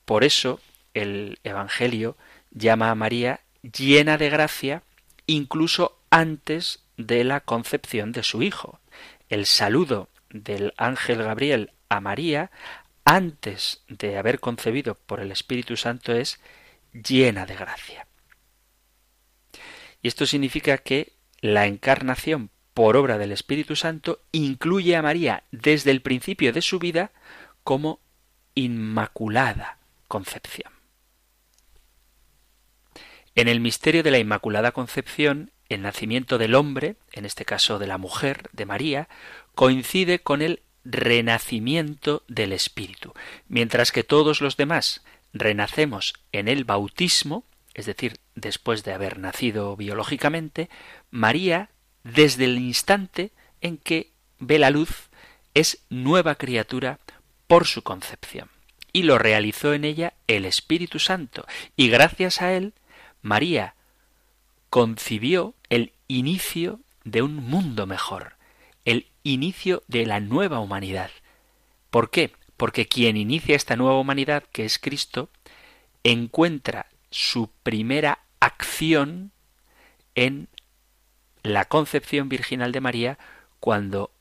Por 0.05 0.23
eso 0.23 0.59
el 0.93 1.39
Evangelio 1.43 2.17
llama 2.51 2.91
a 2.91 2.95
María 2.95 3.39
llena 3.62 4.17
de 4.17 4.30
gracia 4.30 4.84
incluso 5.28 6.00
antes 6.10 6.84
de 6.97 7.24
la 7.24 7.41
concepción 7.41 8.12
de 8.12 8.24
su 8.24 8.43
hijo. 8.43 8.80
El 9.30 9.45
saludo 9.45 10.10
del 10.30 10.74
ángel 10.78 11.24
Gabriel 11.24 11.71
a 11.89 12.00
María 12.02 12.52
antes 13.06 13.84
de 13.88 14.17
haber 14.17 14.39
concebido 14.39 14.95
por 14.95 15.19
el 15.19 15.32
Espíritu 15.32 15.78
Santo 15.78 16.13
es 16.13 16.39
llena 16.93 17.45
de 17.45 17.56
gracia. 17.56 18.08
Y 20.02 20.08
esto 20.08 20.26
significa 20.26 20.78
que 20.78 21.13
la 21.39 21.67
encarnación 21.67 22.50
por 22.74 22.95
obra 22.97 23.17
del 23.17 23.32
Espíritu 23.32 23.76
Santo 23.76 24.21
incluye 24.32 24.95
a 24.95 25.02
María 25.02 25.43
desde 25.52 25.91
el 25.91 26.02
principio 26.02 26.54
de 26.54 26.62
su 26.62 26.80
vida 26.80 27.12
como 27.63 28.00
Inmaculada 28.56 29.78
Concepción. 30.08 30.80
En 33.35 33.47
el 33.47 33.59
misterio 33.59 34.03
de 34.03 34.11
la 34.11 34.19
Inmaculada 34.19 34.71
Concepción, 34.71 35.51
el 35.69 35.81
nacimiento 35.81 36.37
del 36.37 36.55
hombre, 36.55 36.95
en 37.13 37.25
este 37.25 37.45
caso 37.45 37.79
de 37.79 37.87
la 37.87 37.97
mujer, 37.97 38.49
de 38.51 38.65
María, 38.65 39.07
coincide 39.55 40.19
con 40.19 40.41
el 40.41 40.61
renacimiento 40.83 42.23
del 42.27 42.51
Espíritu, 42.51 43.13
mientras 43.47 43.91
que 43.91 44.03
todos 44.03 44.41
los 44.41 44.57
demás 44.57 45.03
renacemos 45.31 46.13
en 46.31 46.47
el 46.47 46.65
bautismo, 46.65 47.45
es 47.73 47.85
decir, 47.85 48.17
después 48.35 48.83
de 48.83 48.93
haber 48.93 49.17
nacido 49.17 49.77
biológicamente, 49.77 50.69
María, 51.09 51.69
desde 52.03 52.45
el 52.45 52.57
instante 52.57 53.31
en 53.61 53.77
que 53.77 54.11
ve 54.39 54.59
la 54.59 54.71
luz, 54.71 55.09
es 55.53 55.85
nueva 55.89 56.35
criatura 56.35 56.99
por 57.47 57.65
su 57.65 57.81
concepción. 57.81 58.49
Y 58.91 59.03
lo 59.03 59.17
realizó 59.17 59.73
en 59.73 59.85
ella 59.85 60.13
el 60.27 60.43
Espíritu 60.43 60.99
Santo, 60.99 61.45
y 61.77 61.87
gracias 61.87 62.41
a 62.41 62.53
él, 62.53 62.73
María 63.21 63.75
concibió 64.69 65.55
el 65.69 65.93
inicio 66.07 66.79
de 67.03 67.21
un 67.21 67.36
mundo 67.36 67.86
mejor, 67.88 68.38
el 68.86 69.07
inicio 69.23 69.84
de 69.88 70.05
la 70.05 70.19
nueva 70.19 70.60
humanidad. 70.60 71.12
¿Por 71.89 72.10
qué? 72.10 72.34
Porque 72.57 72.88
quien 72.88 73.17
inicia 73.17 73.55
esta 73.55 73.75
nueva 73.75 73.99
humanidad, 73.99 74.43
que 74.51 74.65
es 74.65 74.79
Cristo, 74.79 75.29
encuentra 76.03 76.88
su 77.10 77.51
primera 77.63 78.19
acción 78.39 79.31
en 80.15 80.49
la 81.43 81.65
concepción 81.65 82.29
virginal 82.29 82.71
de 82.71 82.81
María 82.81 83.19
cuando 83.60 84.12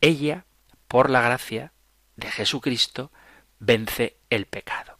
ella, 0.00 0.44
por 0.88 1.10
la 1.10 1.20
gracia 1.20 1.72
de 2.16 2.30
Jesucristo, 2.30 3.10
vence 3.58 4.16
el 4.30 4.46
pecado. 4.46 4.93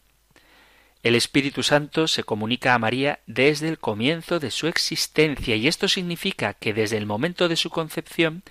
El 1.05 1.17
Espíritu 1.17 1.63
Santo 1.63 2.09
se 2.09 2.25
comunica 2.25 2.73
a 2.73 2.79
María 2.79 3.21
desde 3.27 3.69
el 3.69 3.79
comienzo 3.79 4.41
de 4.41 4.51
su 4.51 4.69
existencia 4.69 5.55
y 5.55 5.69
esto 5.69 5.87
significa 5.87 6.55
que 6.55 6.73
desde 6.73 6.97
el 6.97 7.05
momento 7.05 7.47
de 7.47 7.57
su 7.57 7.69
concepción, 7.69 8.43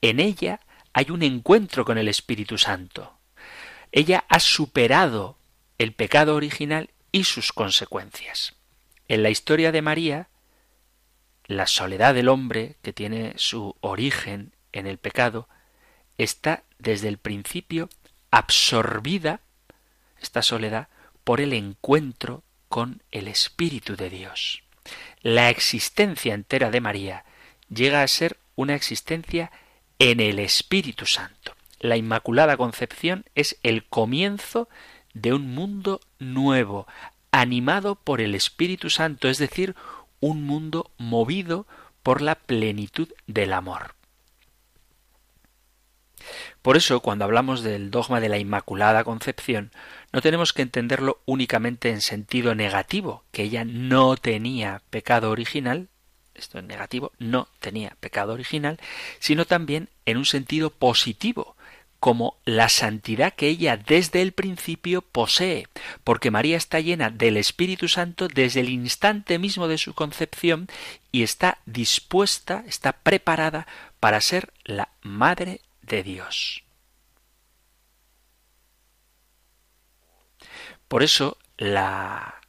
en 0.00 0.18
ella 0.18 0.60
hay 0.94 1.10
un 1.10 1.22
encuentro 1.22 1.84
con 1.84 1.98
el 1.98 2.08
Espíritu 2.08 2.56
Santo. 2.56 3.18
Ella 3.92 4.24
ha 4.30 4.40
superado 4.40 5.36
el 5.76 5.92
pecado 5.92 6.36
original 6.36 6.88
y 7.12 7.24
sus 7.24 7.52
consecuencias. 7.52 8.54
En 9.06 9.22
la 9.22 9.28
historia 9.28 9.70
de 9.70 9.82
María, 9.82 10.30
la 11.44 11.66
soledad 11.66 12.14
del 12.14 12.30
hombre, 12.30 12.76
que 12.80 12.94
tiene 12.94 13.34
su 13.36 13.76
origen 13.82 14.54
en 14.72 14.86
el 14.86 14.96
pecado, 14.96 15.50
está 16.16 16.64
desde 16.78 17.08
el 17.08 17.18
principio 17.18 17.90
absorbida, 18.30 19.42
esta 20.18 20.40
soledad, 20.40 20.88
por 21.24 21.40
el 21.40 21.52
encuentro 21.52 22.42
con 22.68 23.02
el 23.10 23.28
Espíritu 23.28 23.96
de 23.96 24.10
Dios. 24.10 24.62
La 25.22 25.50
existencia 25.50 26.34
entera 26.34 26.70
de 26.70 26.80
María 26.80 27.24
llega 27.68 28.02
a 28.02 28.08
ser 28.08 28.36
una 28.56 28.74
existencia 28.74 29.50
en 29.98 30.20
el 30.20 30.38
Espíritu 30.38 31.06
Santo. 31.06 31.54
La 31.80 31.96
Inmaculada 31.96 32.56
Concepción 32.56 33.24
es 33.34 33.58
el 33.62 33.84
comienzo 33.84 34.68
de 35.14 35.32
un 35.32 35.54
mundo 35.54 36.00
nuevo, 36.18 36.86
animado 37.30 37.94
por 37.94 38.20
el 38.20 38.34
Espíritu 38.34 38.90
Santo, 38.90 39.28
es 39.28 39.38
decir, 39.38 39.74
un 40.20 40.44
mundo 40.44 40.90
movido 40.98 41.66
por 42.02 42.20
la 42.20 42.34
plenitud 42.34 43.08
del 43.26 43.52
amor. 43.52 43.94
Por 46.62 46.76
eso, 46.76 47.00
cuando 47.00 47.24
hablamos 47.24 47.62
del 47.62 47.90
dogma 47.90 48.20
de 48.20 48.28
la 48.28 48.38
Inmaculada 48.38 49.04
Concepción, 49.04 49.70
no 50.12 50.20
tenemos 50.20 50.52
que 50.52 50.62
entenderlo 50.62 51.20
únicamente 51.26 51.90
en 51.90 52.00
sentido 52.00 52.54
negativo, 52.54 53.24
que 53.32 53.42
ella 53.42 53.64
no 53.64 54.16
tenía 54.16 54.82
pecado 54.90 55.30
original, 55.30 55.88
esto 56.34 56.58
es 56.58 56.64
negativo, 56.64 57.12
no 57.18 57.48
tenía 57.60 57.96
pecado 58.00 58.32
original, 58.32 58.78
sino 59.18 59.44
también 59.44 59.88
en 60.06 60.16
un 60.16 60.26
sentido 60.26 60.70
positivo, 60.70 61.56
como 62.04 62.36
la 62.44 62.68
santidad 62.68 63.32
que 63.32 63.48
ella 63.48 63.78
desde 63.78 64.20
el 64.20 64.32
principio 64.32 65.00
posee, 65.00 65.68
porque 66.04 66.30
María 66.30 66.58
está 66.58 66.78
llena 66.80 67.08
del 67.08 67.38
Espíritu 67.38 67.88
Santo 67.88 68.28
desde 68.28 68.60
el 68.60 68.68
instante 68.68 69.38
mismo 69.38 69.68
de 69.68 69.78
su 69.78 69.94
concepción 69.94 70.68
y 71.12 71.22
está 71.22 71.56
dispuesta, 71.64 72.62
está 72.68 72.92
preparada 72.92 73.66
para 74.00 74.20
ser 74.20 74.52
la 74.64 74.90
Madre 75.00 75.62
de 75.86 76.02
Dios. 76.02 76.64
Por 80.88 81.02
eso 81.02 81.38
la 81.56 82.40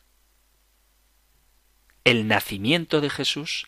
el 2.03 2.27
nacimiento 2.27 3.01
de 3.01 3.09
Jesús 3.09 3.67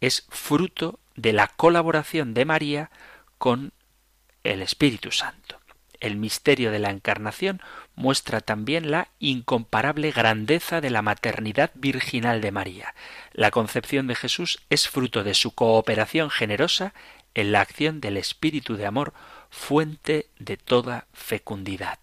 es 0.00 0.26
fruto 0.28 1.00
de 1.16 1.32
la 1.32 1.48
colaboración 1.48 2.32
de 2.32 2.44
María 2.44 2.90
con 3.38 3.72
el 4.44 4.62
Espíritu 4.62 5.10
Santo. 5.10 5.60
El 5.98 6.16
misterio 6.16 6.70
de 6.70 6.78
la 6.78 6.90
encarnación 6.90 7.60
muestra 7.96 8.40
también 8.40 8.90
la 8.90 9.08
incomparable 9.18 10.12
grandeza 10.12 10.80
de 10.80 10.90
la 10.90 11.02
maternidad 11.02 11.72
virginal 11.74 12.40
de 12.40 12.52
María. 12.52 12.94
La 13.32 13.50
concepción 13.50 14.06
de 14.06 14.14
Jesús 14.14 14.60
es 14.70 14.88
fruto 14.88 15.24
de 15.24 15.34
su 15.34 15.52
cooperación 15.52 16.30
generosa 16.30 16.94
en 17.36 17.52
la 17.52 17.60
acción 17.60 18.00
del 18.00 18.16
Espíritu 18.16 18.76
de 18.76 18.86
amor, 18.86 19.12
fuente 19.50 20.30
de 20.38 20.56
toda 20.56 21.06
fecundidad. 21.12 21.98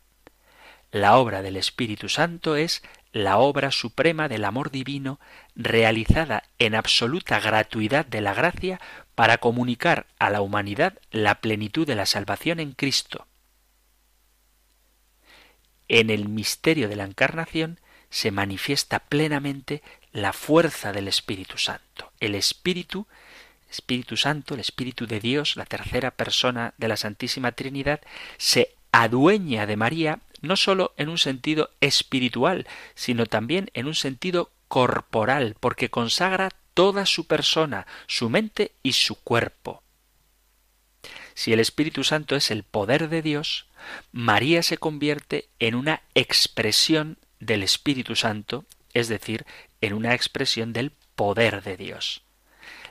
La 0.91 1.17
obra 1.17 1.41
del 1.41 1.57
Espíritu 1.57 2.07
Santo 2.07 2.55
es 2.55 2.83
la 3.11 3.39
obra 3.39 3.71
suprema 3.71 4.27
del 4.27 4.45
amor 4.45 4.69
divino 4.69 5.19
realizada 5.55 6.43
en 6.59 6.75
absoluta 6.75 7.39
gratuidad 7.39 8.05
de 8.05 8.21
la 8.21 8.35
gracia 8.35 8.79
para 9.15 9.39
comunicar 9.39 10.05
a 10.19 10.29
la 10.29 10.41
humanidad 10.41 10.99
la 11.09 11.41
plenitud 11.41 11.87
de 11.87 11.95
la 11.95 12.05
salvación 12.05 12.59
en 12.59 12.73
Cristo. 12.73 13.25
En 15.87 16.11
el 16.11 16.29
misterio 16.29 16.87
de 16.87 16.95
la 16.95 17.05
encarnación 17.05 17.79
se 18.11 18.29
manifiesta 18.29 18.99
plenamente 18.99 19.81
la 20.11 20.31
fuerza 20.31 20.93
del 20.93 21.07
Espíritu 21.07 21.57
Santo. 21.57 22.11
El 22.19 22.35
Espíritu 22.35 23.07
Espíritu 23.73 24.17
Santo, 24.17 24.53
el 24.53 24.59
Espíritu 24.59 25.07
de 25.07 25.19
Dios, 25.19 25.55
la 25.55 25.65
tercera 25.65 26.11
persona 26.11 26.73
de 26.77 26.87
la 26.87 26.97
Santísima 26.97 27.51
Trinidad, 27.53 28.01
se 28.37 28.75
adueña 28.91 29.65
de 29.65 29.75
María 29.75 30.19
no 30.41 30.57
sólo 30.57 30.93
en 30.97 31.09
un 31.09 31.17
sentido 31.17 31.71
espiritual, 31.81 32.67
sino 32.95 33.25
también 33.25 33.71
en 33.73 33.87
un 33.87 33.95
sentido 33.95 34.51
corporal, 34.67 35.55
porque 35.59 35.89
consagra 35.89 36.49
toda 36.73 37.05
su 37.05 37.25
persona, 37.27 37.87
su 38.07 38.29
mente 38.29 38.73
y 38.83 38.93
su 38.93 39.15
cuerpo. 39.15 39.81
Si 41.33 41.53
el 41.53 41.59
Espíritu 41.59 42.03
Santo 42.03 42.35
es 42.35 42.51
el 42.51 42.63
poder 42.63 43.09
de 43.09 43.21
Dios, 43.21 43.67
María 44.11 44.61
se 44.63 44.77
convierte 44.77 45.49
en 45.59 45.75
una 45.75 46.01
expresión 46.13 47.17
del 47.39 47.63
Espíritu 47.63 48.15
Santo, 48.15 48.65
es 48.93 49.07
decir, 49.07 49.45
en 49.81 49.93
una 49.93 50.13
expresión 50.13 50.73
del 50.73 50.91
poder 51.15 51.63
de 51.63 51.77
Dios. 51.77 52.22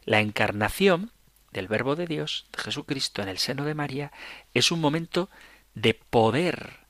La 0.05 0.21
encarnación 0.21 1.13
del 1.53 1.69
Verbo 1.69 1.97
de 1.97 2.07
Dios, 2.07 2.47
de 2.57 2.63
Jesucristo 2.63 3.23
en 3.23 3.29
el 3.29 3.39
seno 3.39 3.65
de 3.65 3.75
María, 3.75 4.13
es 4.55 4.73
un 4.73 4.81
momento 4.81 5.29
de 5.75 5.95
poder, 5.95 6.81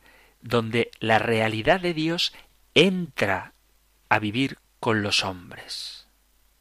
donde 0.41 0.91
la 1.01 1.19
realidad 1.19 1.81
de 1.81 1.95
Dios 1.95 2.33
entra 2.75 3.53
a 4.09 4.19
vivir 4.19 4.59
con 4.81 5.03
los 5.03 5.25
hombres. 5.25 6.07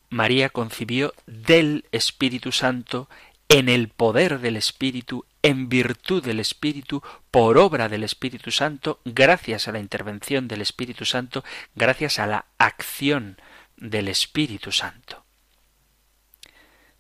María 0.10 0.50
concibió 0.50 1.14
del 1.26 1.86
Espíritu 1.92 2.52
Santo 2.52 3.10
en 3.48 3.70
el 3.70 3.90
poder 3.90 4.40
del 4.40 4.56
Espíritu, 4.56 5.26
en 5.42 5.70
virtud 5.70 6.24
del 6.24 6.40
Espíritu, 6.40 7.02
por 7.32 7.58
obra 7.58 7.90
del 7.90 8.04
Espíritu 8.04 8.52
Santo, 8.52 9.00
gracias 9.06 9.68
a 9.68 9.72
la 9.72 9.80
intervención 9.80 10.48
del 10.48 10.62
Espíritu 10.62 11.06
Santo, 11.06 11.44
gracias 11.76 12.20
a 12.20 12.28
la 12.28 12.46
acción 12.58 13.38
del 13.78 14.08
Espíritu 14.08 14.72
Santo. 14.72 15.21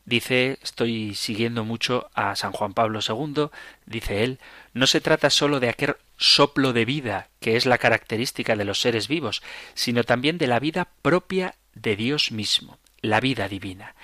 Dice, 0.06 0.58
estoy 0.64 1.14
siguiendo 1.14 1.64
mucho 1.64 2.10
a 2.14 2.36
San 2.36 2.52
Juan 2.52 2.74
Pablo 2.74 3.00
II, 3.08 3.50
dice 3.86 4.24
él, 4.24 4.40
no 4.74 4.88
se 4.88 5.00
trata 5.00 5.30
sólo 5.30 5.60
de 5.60 5.70
aquel 5.70 5.96
soplo 6.18 6.74
de 6.74 6.86
vida 6.86 7.30
que 7.40 7.56
es 7.56 7.66
la 7.66 7.78
característica 7.78 8.56
de 8.56 8.66
los 8.66 8.82
seres 8.82 9.08
vivos, 9.08 9.44
sino 9.74 10.04
también 10.04 10.38
de 10.38 10.48
la 10.48 10.60
vida 10.60 10.90
propia 11.02 11.56
de 11.74 11.96
Dios 11.96 12.32
mismo, 12.32 12.80
la 13.02 13.20
vida 13.20 13.48
divina. 13.48 13.96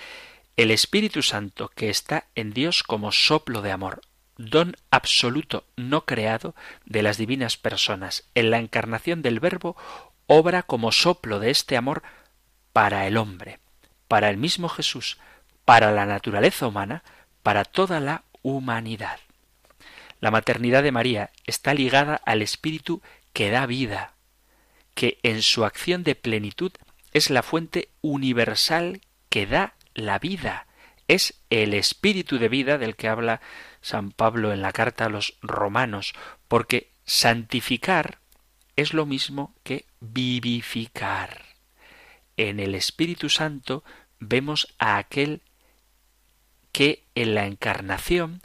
El 0.55 0.71
Espíritu 0.71 1.21
Santo 1.23 1.69
que 1.69 1.89
está 1.89 2.25
en 2.35 2.53
Dios 2.53 2.83
como 2.83 3.11
soplo 3.11 3.61
de 3.61 3.71
amor, 3.71 4.01
don 4.37 4.75
absoluto 4.91 5.65
no 5.75 6.05
creado 6.05 6.55
de 6.85 7.01
las 7.01 7.17
divinas 7.17 7.57
personas, 7.57 8.23
en 8.35 8.51
la 8.51 8.59
encarnación 8.59 9.21
del 9.21 9.39
Verbo, 9.39 9.75
obra 10.27 10.63
como 10.63 10.91
soplo 10.91 11.39
de 11.39 11.49
este 11.49 11.77
amor 11.77 12.03
para 12.73 13.07
el 13.07 13.17
hombre, 13.17 13.59
para 14.07 14.29
el 14.29 14.37
mismo 14.37 14.69
Jesús, 14.69 15.17
para 15.67 15.91
la 15.91 16.05
naturaleza 16.05 16.65
humana, 16.65 17.03
para 17.43 17.65
toda 17.65 17.99
la 17.99 18.23
humanidad. 18.41 19.19
La 20.21 20.31
maternidad 20.31 20.81
de 20.81 20.93
María 20.93 21.31
está 21.45 21.73
ligada 21.73 22.15
al 22.15 22.41
Espíritu 22.41 23.01
que 23.33 23.49
da 23.49 23.65
vida, 23.65 24.13
que 24.93 25.19
en 25.23 25.41
su 25.41 25.65
acción 25.65 26.05
de 26.05 26.15
plenitud 26.15 26.71
es 27.11 27.29
la 27.29 27.43
fuente 27.43 27.89
universal 27.99 29.01
que 29.27 29.45
da 29.45 29.73
la 29.93 30.19
vida. 30.19 30.67
Es 31.09 31.33
el 31.49 31.73
espíritu 31.73 32.39
de 32.39 32.47
vida 32.47 32.77
del 32.77 32.95
que 32.95 33.09
habla 33.09 33.41
San 33.81 34.11
Pablo 34.11 34.53
en 34.53 34.61
la 34.61 34.71
carta 34.71 35.07
a 35.07 35.09
los 35.09 35.37
romanos, 35.41 36.13
porque 36.47 36.93
santificar 37.03 38.19
es 38.77 38.93
lo 38.93 39.05
mismo 39.05 39.53
que 39.65 39.85
vivificar. 39.99 41.43
En 42.37 42.61
el 42.61 42.73
Espíritu 42.73 43.27
Santo 43.27 43.83
vemos 44.19 44.73
a 44.79 44.97
aquel 44.97 45.41
que 46.71 47.05
en 47.15 47.35
la 47.35 47.45
encarnación 47.45 48.41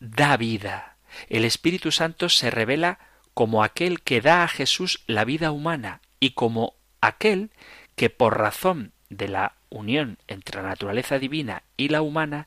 da 0.00 0.36
vida. 0.36 0.96
El 1.28 1.44
Espíritu 1.44 1.92
Santo 1.92 2.28
se 2.28 2.50
revela 2.50 2.98
como 3.34 3.64
aquel 3.64 4.00
que 4.02 4.20
da 4.20 4.44
a 4.44 4.48
Jesús 4.48 5.02
la 5.06 5.24
vida 5.24 5.50
humana 5.50 6.00
y 6.20 6.30
como 6.30 6.74
aquel 7.00 7.50
que 7.96 8.10
por 8.10 8.38
razón 8.38 8.92
de 9.10 9.28
la 9.28 9.54
unión 9.68 10.18
entre 10.28 10.62
la 10.62 10.68
naturaleza 10.68 11.18
divina 11.18 11.62
y 11.76 11.88
la 11.88 12.02
humana 12.02 12.46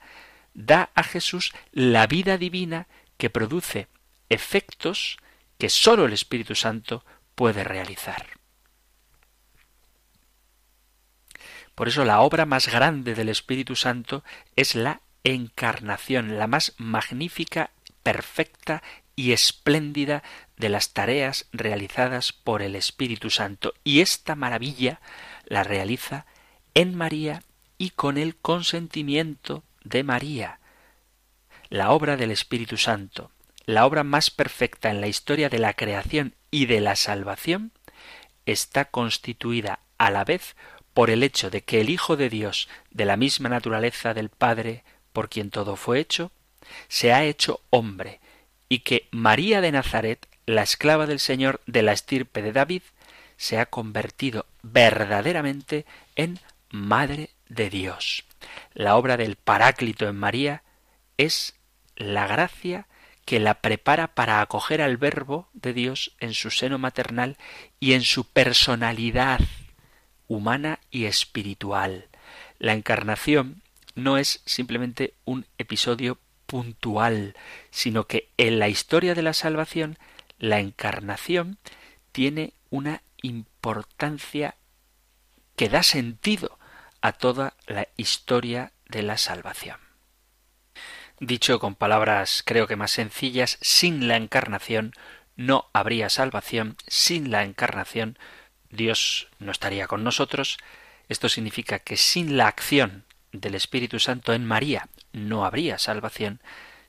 da 0.53 0.89
a 0.95 1.03
Jesús 1.03 1.53
la 1.71 2.07
vida 2.07 2.38
divina 2.38 2.88
que 3.17 3.30
produce 3.30 3.88
efectos 4.30 5.17
que 5.57 5.69
sólo 5.69 6.05
el 6.05 6.13
Espíritu 6.13 6.55
Santo 6.55 7.05
puede 7.36 7.63
realizar. 7.63 8.38
Por 11.75 11.88
eso 11.88 12.05
la 12.05 12.21
obra 12.21 12.45
más 12.45 12.67
grande 12.67 13.13
del 13.13 13.30
Espíritu 13.30 13.75
Santo 13.75 14.23
es 14.55 14.73
la 14.73 15.01
encarnación, 15.34 16.38
la 16.38 16.47
más 16.47 16.73
magnífica, 16.78 17.71
perfecta 18.03 18.82
y 19.15 19.34
espléndida 19.34 20.23
de 20.55 20.69
las 20.69 20.93
tareas 20.93 21.47
realizadas 21.51 22.32
por 22.32 22.61
el 22.61 22.75
Espíritu 22.75 23.30
Santo. 23.30 23.73
Y 23.84 24.01
esta 24.01 24.36
maravilla 24.36 25.01
la 25.45 25.63
realiza 25.63 26.25
en 26.73 26.95
María 26.95 27.43
y 27.78 27.89
con 27.91 28.17
el 28.17 28.36
consentimiento 28.36 29.63
de 29.84 30.03
María. 30.03 30.59
La 31.69 31.91
obra 31.91 32.15
del 32.15 32.32
Espíritu 32.32 32.78
Santo, 32.78 33.32
la 33.65 33.86
obra 33.86 34.03
más 34.03 34.32
perfecta 34.32 34.89
en 34.89 35.01
la 35.01 35.07
historia 35.07 35.49
de 35.49 35.59
la 35.59 35.73
creación 35.73 36.36
y 36.51 36.67
de 36.67 36.80
la 36.80 36.95
salvación, 36.95 37.73
está 38.45 38.86
constituida 38.86 39.80
a 39.97 40.09
la 40.09 40.23
vez 40.23 40.55
por 40.93 41.09
el 41.09 41.21
hecho 41.21 41.49
de 41.49 41.63
que 41.63 41.82
el 41.82 41.89
Hijo 41.89 42.15
de 42.15 42.30
Dios, 42.30 42.69
de 42.91 43.05
la 43.05 43.17
misma 43.17 43.49
naturaleza 43.49 44.13
del 44.13 44.30
Padre, 44.30 44.84
por 45.18 45.30
quien 45.30 45.49
todo 45.49 45.78
fue 45.78 45.99
hecho, 45.99 46.32
se 46.89 47.11
ha 47.11 47.24
hecho 47.24 47.61
hombre, 47.72 48.20
y 48.70 48.82
que 48.82 49.07
María 49.09 49.61
de 49.61 49.72
Nazaret, 49.72 50.28
la 50.45 50.61
esclava 50.61 51.07
del 51.07 51.20
Señor 51.20 51.59
de 51.65 51.82
la 51.82 51.91
estirpe 51.91 52.43
de 52.43 52.51
David, 52.51 52.84
se 53.36 53.57
ha 53.57 53.65
convertido 53.65 54.45
verdaderamente 54.61 55.88
en 56.15 56.39
Madre 56.70 57.32
de 57.49 57.72
Dios. 57.72 58.26
La 58.76 58.95
obra 58.95 59.18
del 59.18 59.38
Paráclito 59.38 60.07
en 60.07 60.18
María 60.18 60.61
es 61.18 61.55
la 61.95 62.28
gracia 62.28 62.86
que 63.26 63.39
la 63.39 63.55
prepara 63.55 64.13
para 64.13 64.39
acoger 64.39 64.84
al 64.84 64.97
Verbo 64.97 65.49
de 65.53 65.74
Dios 65.74 66.15
en 66.20 66.36
su 66.36 66.51
seno 66.51 66.78
maternal 66.78 67.38
y 67.80 67.93
en 67.93 68.03
su 68.03 68.24
personalidad 68.24 69.39
humana 70.28 70.78
y 70.91 71.05
espiritual. 71.05 72.05
La 72.59 72.74
encarnación 72.74 73.63
no 73.98 74.18
es 74.18 74.41
simplemente 74.45 75.16
un 75.26 75.48
episodio 75.58 76.20
puntual, 76.45 77.36
sino 77.72 78.06
que 78.06 78.30
en 78.38 78.60
la 78.60 78.70
historia 78.70 79.16
de 79.16 79.24
la 79.24 79.34
salvación 79.34 79.98
la 80.38 80.60
encarnación 80.60 81.58
tiene 82.12 82.54
una 82.70 83.02
importancia 83.24 84.56
que 85.56 85.68
da 85.68 85.82
sentido 85.82 86.60
a 87.02 87.12
toda 87.12 87.56
la 87.66 87.88
historia 87.98 88.72
de 88.88 89.02
la 89.02 89.18
salvación. 89.18 89.80
Dicho 91.20 91.60
con 91.60 91.74
palabras 91.74 92.43
creo 92.45 92.68
que 92.68 92.76
más 92.76 92.91
sencillas, 92.91 93.58
sin 93.62 94.08
la 94.08 94.16
encarnación 94.16 94.93
no 95.36 95.70
habría 95.74 96.12
salvación, 96.12 96.78
sin 96.86 97.32
la 97.32 97.43
encarnación 97.43 98.20
Dios 98.70 99.28
no 99.39 99.52
estaría 99.52 99.88
con 99.88 100.04
nosotros. 100.04 100.60
Esto 101.10 101.30
significa 101.30 101.80
que 101.80 101.98
sin 101.98 102.38
la 102.38 102.48
acción 102.48 103.07
del 103.39 103.55
Espíritu 103.55 103.99
Santo 103.99 104.33
en 104.33 104.45
María 104.45 104.88
no 105.13 105.45
habría 105.45 105.77
salvación. 105.77 106.39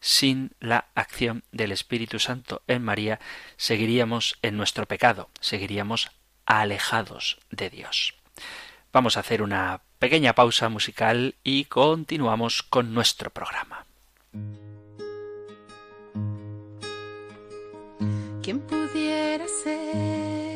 Sin 0.01 0.53
la 0.61 0.87
acción 0.95 1.43
del 1.51 1.73
Espíritu 1.73 2.21
Santo 2.21 2.63
en 2.69 2.85
María 2.85 3.19
seguiríamos 3.57 4.39
en 4.43 4.57
nuestro 4.57 4.87
pecado, 4.87 5.29
seguiríamos 5.41 6.11
alejados 6.47 7.39
de 7.51 7.69
Dios. 7.69 8.15
Vamos 8.93 9.17
a 9.17 9.21
hacer 9.21 9.43
una 9.43 9.81
pequeña 9.99 10.35
pausa 10.35 10.69
musical 10.69 11.35
y 11.43 11.65
continuamos 11.65 12.63
con 12.63 12.95
nuestro 12.95 13.31
programa. 13.31 13.85
¿Quién 18.43 18.61
pudiera 18.61 19.47
ser 19.49 20.48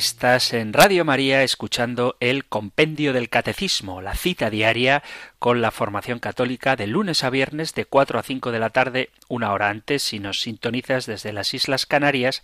Estás 0.00 0.54
en 0.54 0.72
Radio 0.72 1.04
María 1.04 1.42
escuchando 1.42 2.16
el 2.20 2.46
Compendio 2.46 3.12
del 3.12 3.28
Catecismo, 3.28 4.00
la 4.00 4.14
cita 4.14 4.48
diaria 4.48 5.02
con 5.38 5.60
la 5.60 5.70
formación 5.70 6.20
católica 6.20 6.74
de 6.74 6.86
lunes 6.86 7.22
a 7.22 7.28
viernes 7.28 7.74
de 7.74 7.84
4 7.84 8.18
a 8.18 8.22
5 8.22 8.50
de 8.50 8.58
la 8.58 8.70
tarde, 8.70 9.10
una 9.28 9.52
hora 9.52 9.68
antes 9.68 10.02
si 10.02 10.18
nos 10.18 10.40
sintonizas 10.40 11.04
desde 11.04 11.34
las 11.34 11.52
Islas 11.52 11.84
Canarias. 11.84 12.40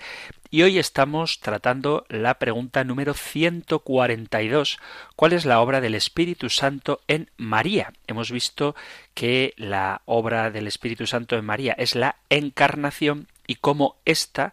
Y 0.50 0.64
hoy 0.64 0.78
estamos 0.78 1.40
tratando 1.40 2.04
la 2.10 2.34
pregunta 2.34 2.84
número 2.84 3.14
142. 3.14 4.78
¿Cuál 5.16 5.32
es 5.32 5.46
la 5.46 5.60
obra 5.60 5.80
del 5.80 5.94
Espíritu 5.94 6.50
Santo 6.50 7.00
en 7.08 7.30
María? 7.38 7.94
Hemos 8.06 8.30
visto 8.30 8.76
que 9.14 9.54
la 9.56 10.02
obra 10.04 10.50
del 10.50 10.66
Espíritu 10.66 11.06
Santo 11.06 11.38
en 11.38 11.46
María 11.46 11.72
es 11.78 11.94
la 11.94 12.16
encarnación 12.28 13.28
y 13.46 13.54
cómo 13.54 13.96
ésta 14.04 14.52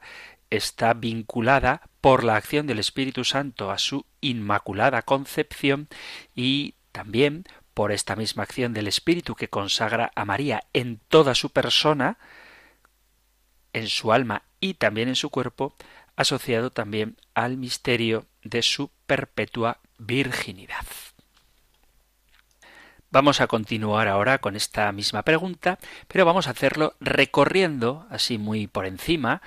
está 0.56 0.94
vinculada 0.94 1.82
por 2.02 2.24
la 2.24 2.36
acción 2.36 2.68
del 2.68 2.80
Espíritu 2.80 3.24
Santo 3.24 3.72
a 3.72 3.78
su 3.78 4.06
inmaculada 4.22 5.02
concepción 5.02 5.88
y 6.36 6.76
también 6.92 7.46
por 7.74 7.92
esta 7.92 8.16
misma 8.16 8.44
acción 8.44 8.74
del 8.74 8.88
Espíritu 8.88 9.36
que 9.36 9.50
consagra 9.50 10.12
a 10.16 10.26
María 10.26 10.64
en 10.74 11.00
toda 11.08 11.34
su 11.34 11.50
persona, 11.50 12.18
en 13.74 13.88
su 13.88 14.14
alma 14.14 14.44
y 14.60 14.76
también 14.76 15.10
en 15.10 15.16
su 15.16 15.30
cuerpo, 15.30 15.76
asociado 16.16 16.70
también 16.70 17.18
al 17.34 17.58
misterio 17.58 18.28
de 18.44 18.62
su 18.62 18.92
perpetua 19.08 19.80
virginidad. 19.98 20.86
Vamos 23.10 23.42
a 23.42 23.48
continuar 23.48 24.08
ahora 24.08 24.40
con 24.40 24.56
esta 24.56 24.92
misma 24.92 25.22
pregunta, 25.22 25.78
pero 26.08 26.26
vamos 26.26 26.48
a 26.48 26.52
hacerlo 26.52 26.96
recorriendo, 27.00 28.08
así 28.10 28.40
muy 28.40 28.66
por 28.66 28.88
encima, 28.88 29.42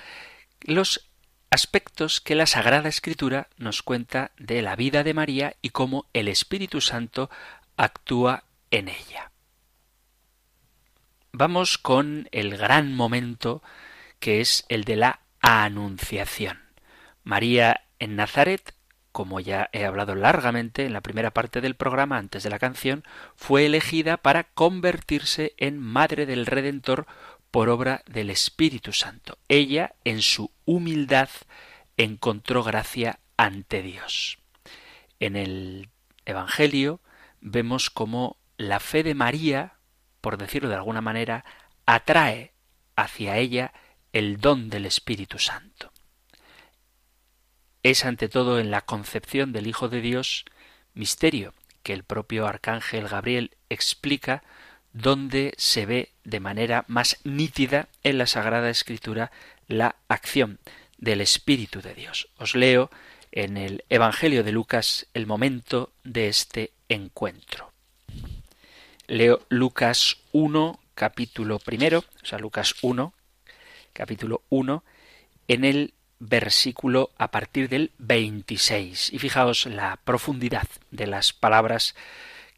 los 0.63 1.11
aspectos 1.51 2.21
que 2.21 2.35
la 2.35 2.47
Sagrada 2.47 2.89
Escritura 2.89 3.49
nos 3.57 3.83
cuenta 3.83 4.33
de 4.39 4.63
la 4.63 4.77
vida 4.77 5.05
de 5.05 5.15
María 5.15 5.57
y 5.63 5.71
cómo 5.71 6.07
el 6.13 6.29
Espíritu 6.29 6.81
Santo 6.81 7.31
actúa 7.77 8.45
en 8.71 8.89
ella. 8.89 9.31
Vamos 11.33 11.79
con 11.79 12.29
el 12.33 12.57
gran 12.57 12.95
momento 12.95 13.63
que 14.19 14.41
es 14.41 14.65
el 14.69 14.85
de 14.85 14.97
la 14.97 15.21
Anunciación. 15.41 16.59
María 17.23 17.83
en 17.99 18.17
Nazaret 18.17 18.75
como 19.17 19.41
ya 19.41 19.71
he 19.73 19.87
hablado 19.87 20.15
largamente 20.15 20.85
en 20.85 20.93
la 20.93 21.01
primera 21.01 21.31
parte 21.31 21.63
del 21.63 21.75
programa 21.75 22.19
antes 22.19 22.43
de 22.43 22.51
la 22.51 22.59
canción, 22.59 23.03
fue 23.35 23.65
elegida 23.65 24.19
para 24.19 24.45
convertirse 24.45 25.55
en 25.57 25.79
Madre 25.79 26.27
del 26.27 26.45
Redentor 26.45 27.07
por 27.57 27.71
obra 27.71 28.03
del 28.05 28.29
Espíritu 28.29 28.93
Santo. 28.93 29.39
Ella, 29.49 29.95
en 30.05 30.21
su 30.21 30.51
humildad, 30.67 31.31
encontró 31.97 32.63
gracia 32.63 33.19
ante 33.39 33.81
Dios. 33.81 34.37
En 35.21 35.37
el 35.37 35.89
Evangelio 36.27 37.01
vemos 37.41 37.89
cómo 37.89 38.37
la 38.59 38.79
fe 38.79 39.03
de 39.03 39.15
María, 39.15 39.79
por 40.21 40.37
decirlo 40.37 40.69
de 40.69 40.75
alguna 40.75 41.01
manera, 41.01 41.47
atrae 41.87 42.53
hacia 42.95 43.39
ella 43.39 43.73
el 44.13 44.37
don 44.37 44.69
del 44.69 44.85
Espíritu 44.85 45.39
Santo 45.39 45.95
es 47.83 48.05
ante 48.05 48.29
todo 48.29 48.59
en 48.59 48.71
la 48.71 48.83
concepción 48.83 49.53
del 49.55 49.67
Hijo 49.67 49.89
de 49.89 50.03
Dios 50.03 50.45
misterio 50.93 51.55
que 51.83 51.95
el 51.95 52.05
propio 52.05 52.47
arcángel 52.47 53.09
Gabriel 53.09 53.57
explica 53.71 54.43
donde 54.97 55.53
se 55.59 55.85
ve 55.85 56.13
de 56.25 56.41
manera 56.41 56.87
más 56.89 57.19
nítida 57.23 57.89
en 58.03 58.17
la 58.17 58.27
Sagrada 58.27 58.71
Escritura 58.71 59.31
la 59.69 59.97
acción 60.09 60.59
del 60.97 61.21
Espíritu 61.21 61.83
de 61.83 61.95
Dios. 61.95 62.29
Os 62.39 62.55
leo 62.55 62.91
en 63.31 63.59
el 63.59 63.85
Evangelio 63.91 64.43
de 64.43 64.53
Lucas 64.53 65.07
el 65.13 65.27
momento 65.27 65.93
de 66.03 66.29
este 66.29 66.73
encuentro. 66.89 67.73
Leo 69.07 69.45
Lucas 69.51 70.17
1, 70.33 70.81
capítulo 70.95 71.59
primero, 71.59 72.05
o 72.23 72.27
sea, 72.27 72.39
Lucas 72.39 72.75
1, 72.81 73.13
capítulo 73.93 74.43
1, 74.49 74.83
en 75.49 75.65
el 75.67 75.93
versículo 76.19 77.11
a 77.19 77.31
partir 77.31 77.69
del 77.69 77.93
26. 77.99 79.13
Y 79.13 79.19
fijaos 79.19 79.67
la 79.67 80.01
profundidad 80.05 80.67
de 80.91 81.07
las 81.07 81.35
palabras 81.35 81.95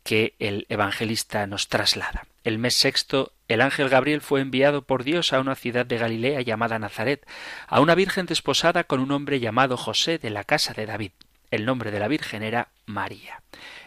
que 0.09 0.35
el 0.39 0.65
evangelista 0.71 1.47
nos 1.47 1.69
traslada. 1.69 2.27
El 2.43 2.57
mes 2.57 2.75
sexto, 2.75 3.35
el 3.47 3.61
ángel 3.61 3.91
Gabriel 3.91 4.23
fue 4.23 4.41
enviado 4.41 4.81
por 4.81 5.05
Dios 5.05 5.35
a 5.35 5.41
una 5.41 5.55
ciudad 5.55 5.85
de 5.85 5.99
Galilea 5.99 6.41
llamada 6.41 6.79
Nazaret, 6.79 7.29
a 7.67 7.83
una 7.83 7.95
virgen 7.95 8.25
desposada 8.25 8.85
con 8.85 9.01
un 9.01 9.13
hombre 9.13 9.39
llamado 9.39 9.77
José 9.77 10.17
de 10.17 10.31
la 10.31 10.45
casa 10.45 10.73
de 10.73 10.87
David. 10.87 11.11
El 11.51 11.67
nombre 11.67 11.91
de 11.91 12.01
la 12.01 12.09
virgen 12.09 12.43
era 12.43 12.69
María. 12.87 13.43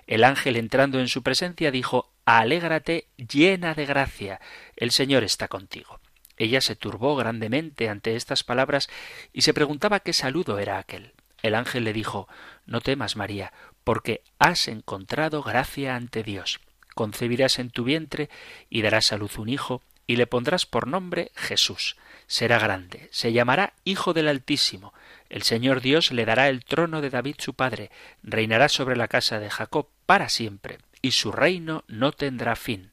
El 0.05 0.23
ángel 0.23 0.57
entrando 0.57 0.99
en 0.99 1.07
su 1.07 1.23
presencia 1.23 1.71
dijo 1.71 2.11
Alégrate 2.25 3.07
llena 3.17 3.73
de 3.73 3.87
gracia, 3.87 4.39
el 4.75 4.91
Señor 4.91 5.23
está 5.23 5.47
contigo. 5.47 6.01
Ella 6.37 6.61
se 6.61 6.75
turbó 6.75 7.15
grandemente 7.15 7.89
ante 7.89 8.15
estas 8.15 8.43
palabras 8.43 8.91
y 9.33 9.41
se 9.41 9.55
preguntaba 9.55 10.01
qué 10.01 10.13
saludo 10.13 10.59
era 10.59 10.77
aquel. 10.77 11.13
El 11.41 11.55
ángel 11.55 11.83
le 11.83 11.93
dijo 11.93 12.27
No 12.67 12.79
temas, 12.81 13.15
María, 13.15 13.51
porque 13.83 14.21
has 14.39 14.67
encontrado 14.67 15.43
gracia 15.43 15.95
ante 15.95 16.23
Dios. 16.23 16.59
Concebirás 16.95 17.59
en 17.59 17.69
tu 17.69 17.83
vientre 17.83 18.29
y 18.69 18.81
darás 18.81 19.13
a 19.13 19.17
luz 19.17 19.37
un 19.37 19.49
hijo, 19.49 19.81
y 20.07 20.17
le 20.17 20.27
pondrás 20.27 20.65
por 20.65 20.87
nombre 20.87 21.31
Jesús. 21.35 21.95
Será 22.27 22.59
grande, 22.59 23.07
se 23.11 23.31
llamará 23.31 23.73
Hijo 23.85 24.13
del 24.13 24.27
Altísimo. 24.27 24.93
El 25.29 25.43
Señor 25.43 25.81
Dios 25.81 26.11
le 26.11 26.25
dará 26.25 26.49
el 26.49 26.65
trono 26.65 27.01
de 27.01 27.09
David 27.09 27.35
su 27.39 27.53
padre, 27.53 27.91
reinará 28.23 28.67
sobre 28.67 28.97
la 28.97 29.07
casa 29.07 29.39
de 29.39 29.49
Jacob 29.49 29.87
para 30.05 30.27
siempre, 30.27 30.79
y 31.01 31.11
su 31.11 31.31
reino 31.31 31.83
no 31.87 32.11
tendrá 32.11 32.55
fin. 32.55 32.91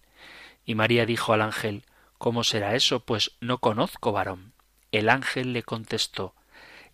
Y 0.65 0.75
María 0.75 1.07
dijo 1.07 1.33
al 1.33 1.43
ángel 1.43 1.85
¿Cómo 2.19 2.43
será 2.43 2.75
eso? 2.75 3.01
Pues 3.01 3.33
no 3.41 3.59
conozco 3.59 4.13
varón. 4.13 4.53
El 4.91 5.09
ángel 5.09 5.53
le 5.53 5.63
contestó 5.63 6.35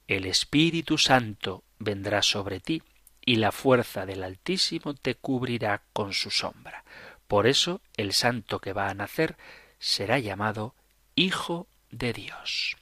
El 0.06 0.26
Espíritu 0.26 0.98
Santo 0.98 1.64
vendrá 1.78 2.22
sobre 2.22 2.60
ti, 2.60 2.82
y 3.24 3.36
la 3.36 3.52
fuerza 3.52 4.06
del 4.06 4.22
Altísimo 4.22 4.94
te 4.94 5.14
cubrirá 5.14 5.82
con 5.92 6.12
su 6.12 6.30
sombra. 6.30 6.84
Por 7.26 7.46
eso 7.46 7.80
el 7.96 8.12
santo 8.12 8.58
que 8.58 8.72
va 8.72 8.88
a 8.88 8.94
nacer 8.94 9.36
será 9.78 10.18
llamado 10.18 10.74
Hijo 11.14 11.66
de 11.90 12.12
Dios. 12.12 12.76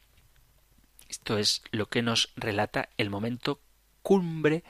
Esto 1.09 1.39
es 1.39 1.63
lo 1.71 1.87
que 1.87 2.03
nos 2.03 2.33
relata 2.37 2.89
el 2.97 3.11
momento 3.11 3.61
cumbre 4.03 4.65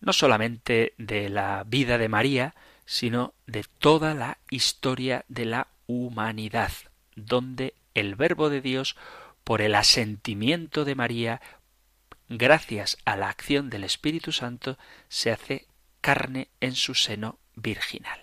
no 0.00 0.12
solamente 0.12 0.94
de 0.96 1.28
la 1.28 1.64
vida 1.66 1.98
de 1.98 2.08
María, 2.08 2.54
sino 2.86 3.34
de 3.46 3.64
toda 3.78 4.14
la 4.14 4.38
historia 4.50 5.24
de 5.28 5.44
la 5.44 5.68
humanidad 5.86 6.72
donde 7.16 7.74
el 7.94 8.14
Verbo 8.14 8.50
de 8.50 8.60
Dios, 8.60 8.96
por 9.44 9.60
el 9.60 9.74
asentimiento 9.74 10.84
de 10.84 10.94
María, 10.94 11.40
gracias 12.30 12.96
a 13.04 13.16
la 13.16 13.28
acción 13.28 13.68
del 13.68 13.84
Espíritu 13.84 14.32
Santo, 14.32 14.78
se 15.08 15.32
hace 15.32 15.66
carne 16.00 16.48
en 16.60 16.74
su 16.74 16.94
seno 16.94 17.38
virginal. 17.56 18.20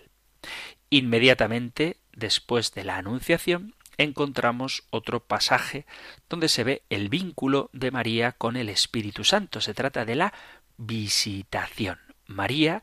Inmediatamente 0.90 1.98
después 2.12 2.72
de 2.72 2.84
la 2.84 2.96
Anunciación, 2.96 3.74
encontramos 3.98 4.84
otro 4.90 5.20
pasaje 5.20 5.84
donde 6.28 6.48
se 6.48 6.64
ve 6.64 6.82
el 6.88 7.10
vínculo 7.10 7.68
de 7.72 7.90
María 7.90 8.32
con 8.32 8.56
el 8.56 8.70
Espíritu 8.70 9.24
Santo. 9.24 9.60
Se 9.60 9.74
trata 9.74 10.04
de 10.04 10.14
la 10.14 10.32
visitación. 10.78 11.98
María 12.26 12.82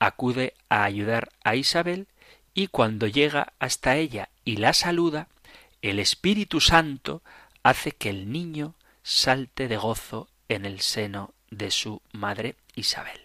acude 0.00 0.54
a 0.68 0.84
ayudar 0.84 1.30
a 1.44 1.54
Isabel 1.54 2.08
y 2.52 2.66
cuando 2.66 3.06
llega 3.06 3.52
hasta 3.58 3.96
ella 3.96 4.30
y 4.44 4.56
la 4.56 4.72
saluda, 4.72 5.28
el 5.82 5.98
Espíritu 5.98 6.60
Santo 6.60 7.22
hace 7.62 7.92
que 7.92 8.10
el 8.10 8.32
niño 8.32 8.74
salte 9.02 9.68
de 9.68 9.76
gozo 9.76 10.28
en 10.48 10.66
el 10.66 10.80
seno 10.80 11.34
de 11.50 11.70
su 11.70 12.02
madre 12.12 12.56
Isabel. 12.74 13.20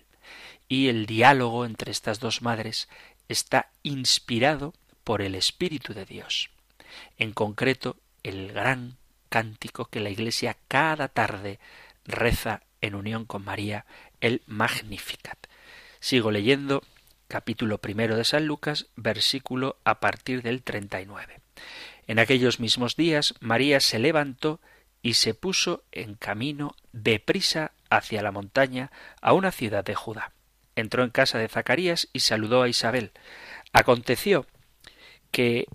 Y 0.68 0.88
el 0.88 1.06
diálogo 1.06 1.66
entre 1.66 1.92
estas 1.92 2.20
dos 2.20 2.42
madres 2.42 2.88
está 3.28 3.70
inspirado 3.84 4.74
por 5.04 5.22
el 5.22 5.36
Espíritu 5.36 5.94
de 5.94 6.06
Dios. 6.06 6.50
En 7.18 7.32
concreto, 7.34 7.98
el 8.24 8.52
gran 8.52 8.98
cántico 9.30 9.86
que 9.86 10.00
la 10.00 10.10
Iglesia 10.10 10.58
cada 10.68 11.08
tarde 11.08 11.60
reza 12.06 12.62
en 12.82 12.96
unión 12.96 13.26
con 13.26 13.44
María, 13.44 13.86
el 14.22 14.42
Magnificat. 14.48 15.38
Sigo 16.00 16.32
leyendo 16.32 16.84
capítulo 17.28 17.78
primero 17.78 18.16
de 18.16 18.26
San 18.26 18.46
Lucas, 18.48 18.88
versículo 18.96 19.78
a 19.84 20.00
partir 20.00 20.42
del 20.42 20.64
39. 20.64 21.40
En 22.08 22.20
aquellos 22.20 22.60
mismos 22.60 22.96
días 22.96 23.36
María 23.40 23.80
se 23.80 24.00
levantó 24.00 24.60
y 25.02 25.14
se 25.16 25.34
puso 25.34 25.84
en 25.92 26.16
camino 26.16 26.76
deprisa 26.92 27.72
hacia 27.90 28.22
la 28.22 28.32
montaña 28.32 28.92
a 29.22 29.34
una 29.34 29.52
ciudad 29.52 29.84
de 29.84 29.96
Judá. 29.96 30.34
Entró 30.76 31.04
en 31.04 31.10
casa 31.10 31.38
de 31.38 31.48
Zacarías 31.48 32.08
y 32.14 32.22
saludó 32.22 32.62
a 32.62 32.70
Isabel. 32.70 33.12
Aconteció 33.74 34.46
que 35.32 35.66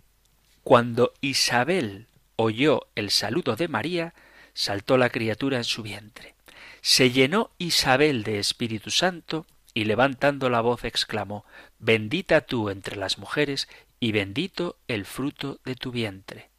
cuando 0.62 1.12
Isabel 1.20 2.06
oyó 2.36 2.88
el 2.94 3.10
saludo 3.10 3.56
de 3.56 3.68
María, 3.68 4.14
saltó 4.54 4.96
la 4.96 5.10
criatura 5.10 5.58
en 5.58 5.64
su 5.64 5.82
vientre. 5.82 6.34
Se 6.80 7.10
llenó 7.10 7.50
Isabel 7.58 8.22
de 8.24 8.38
Espíritu 8.38 8.90
Santo 8.90 9.46
y 9.74 9.84
levantando 9.84 10.48
la 10.50 10.60
voz 10.60 10.84
exclamó 10.84 11.44
Bendita 11.78 12.42
tú 12.42 12.70
entre 12.70 12.96
las 12.96 13.18
mujeres 13.18 13.68
y 14.00 14.12
bendito 14.12 14.76
el 14.86 15.04
fruto 15.04 15.60
de 15.64 15.74
tu 15.74 15.90
vientre. 15.90 16.50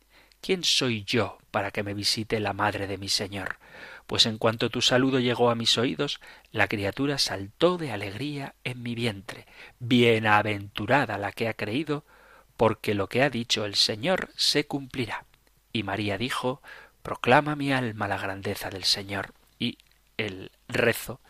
¿Quién 0.46 0.64
soy 0.64 1.04
yo 1.06 1.40
para 1.50 1.72
que 1.72 1.82
me 1.82 1.96
visite 1.96 2.40
la 2.40 2.54
madre 2.54 2.86
de 2.86 3.00
mi 3.00 3.10
Señor? 3.10 3.58
Pues 4.06 4.28
en 4.28 4.38
cuanto 4.38 4.70
tu 4.70 4.80
saludo 4.80 5.18
llegó 5.18 5.50
a 5.50 5.56
mis 5.56 5.76
oídos, 5.80 6.20
la 6.52 6.68
criatura 6.68 7.18
saltó 7.18 7.80
de 7.80 7.92
alegría 7.92 8.54
en 8.64 8.84
mi 8.84 8.94
vientre. 8.94 9.48
Bienaventurada 9.80 11.18
la 11.18 11.32
que 11.32 11.48
ha 11.48 11.56
creído, 11.56 12.06
porque 12.58 12.94
lo 12.94 13.10
que 13.10 13.24
ha 13.24 13.32
dicho 13.32 13.66
el 13.66 13.74
Señor 13.74 14.30
se 14.36 14.68
cumplirá. 14.68 15.26
Y 15.74 15.82
María 15.82 16.20
dijo, 16.20 16.62
Proclama 17.02 17.56
mi 17.56 17.74
alma 17.74 18.08
la 18.08 18.20
grandeza 18.20 18.70
del 18.70 18.84
Señor. 18.84 19.34
Y 19.58 19.80
el 20.18 20.52
rezo 20.68 21.22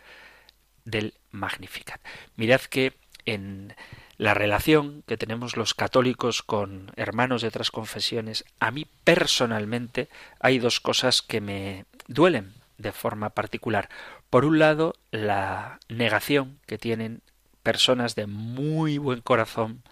del 0.84 1.14
Magnificat. 1.32 2.02
Mirad 2.36 2.60
que 2.60 2.92
en 3.26 3.74
la 4.18 4.34
relación 4.34 5.04
que 5.08 5.18
tenemos 5.18 5.58
los 5.58 5.74
católicos 5.74 6.42
con 6.42 6.92
hermanos 6.96 7.42
de 7.42 7.50
otras 7.50 7.72
confesiones, 7.72 8.46
a 8.60 8.72
mí 8.72 8.88
personalmente 9.04 10.10
hay 10.40 10.60
dos 10.60 10.80
cosas 10.80 11.22
que 11.22 11.42
me 11.42 11.86
duelen 12.08 12.54
de 12.78 12.92
forma 12.92 13.32
particular. 13.32 13.90
Por 14.30 14.46
un 14.46 14.60
lado, 14.60 14.96
la 15.12 15.80
negación 15.90 16.60
que 16.66 16.78
tienen 16.78 17.22
personas 17.64 18.16
de 18.16 18.28
muy 18.28 18.98
buen 18.98 19.22
corazón 19.22 19.84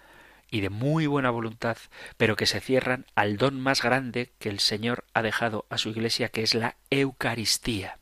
y 0.51 0.61
de 0.61 0.69
muy 0.69 1.07
buena 1.07 1.31
voluntad, 1.31 1.77
pero 2.17 2.35
que 2.35 2.45
se 2.45 2.61
cierran 2.61 3.07
al 3.15 3.37
don 3.37 3.59
más 3.59 3.81
grande 3.81 4.31
que 4.37 4.49
el 4.49 4.59
Señor 4.59 5.05
ha 5.13 5.23
dejado 5.23 5.65
a 5.69 5.77
su 5.77 5.89
Iglesia, 5.89 6.29
que 6.29 6.43
es 6.43 6.53
la 6.53 6.75
Eucaristía. 6.91 7.97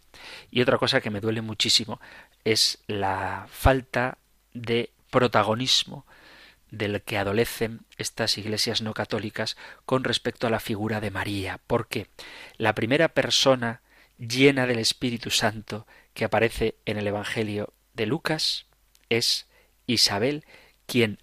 Y 0.52 0.62
otra 0.62 0.78
cosa 0.78 1.00
que 1.00 1.10
me 1.10 1.22
duele 1.22 1.42
muchísimo 1.42 2.02
es 2.44 2.84
la 2.88 3.48
falta 3.50 4.18
de 4.54 4.92
protagonismo 5.12 6.06
del 6.72 7.02
que 7.04 7.18
adolecen 7.18 7.82
estas 7.98 8.38
iglesias 8.38 8.82
no 8.82 8.94
católicas 8.94 9.58
con 9.86 10.04
respecto 10.04 10.48
a 10.48 10.50
la 10.50 10.60
figura 10.60 11.02
de 11.02 11.12
María, 11.12 11.60
porque 11.68 12.08
la 12.58 12.74
primera 12.74 13.10
persona 13.10 13.82
llena 14.18 14.66
del 14.66 14.80
Espíritu 14.80 15.30
Santo 15.30 15.86
que 16.14 16.26
aparece 16.26 16.76
en 16.86 16.98
el 16.98 17.08
Evangelio 17.08 17.74
de 17.94 18.06
Lucas 18.06 18.66
es 19.10 19.48
Isabel, 19.86 20.46
quien, 20.86 21.20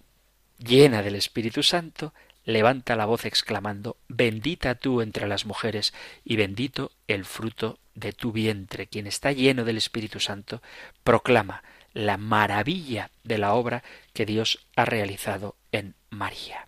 llena 0.57 1.01
del 1.01 1.15
Espíritu 1.15 1.63
Santo, 1.63 2.13
levanta 2.45 2.95
la 2.95 3.05
voz 3.05 3.25
exclamando 3.25 3.97
Bendita 4.07 4.75
tú 4.75 5.01
entre 5.01 5.27
las 5.27 5.45
mujeres 5.45 5.93
y 6.23 6.35
bendito 6.35 6.91
el 7.07 7.25
fruto 7.25 7.79
de 7.95 8.13
tu 8.13 8.31
vientre. 8.31 8.87
Quien 8.87 9.07
está 9.07 9.31
lleno 9.31 9.65
del 9.65 9.77
Espíritu 9.77 10.19
Santo 10.19 10.61
proclama 11.03 11.63
la 11.93 12.17
maravilla 12.17 13.11
de 13.23 13.37
la 13.37 13.53
obra 13.53 13.83
que 14.13 14.25
Dios 14.25 14.65
ha 14.75 14.85
realizado 14.85 15.55
en 15.71 15.95
María. 16.09 16.67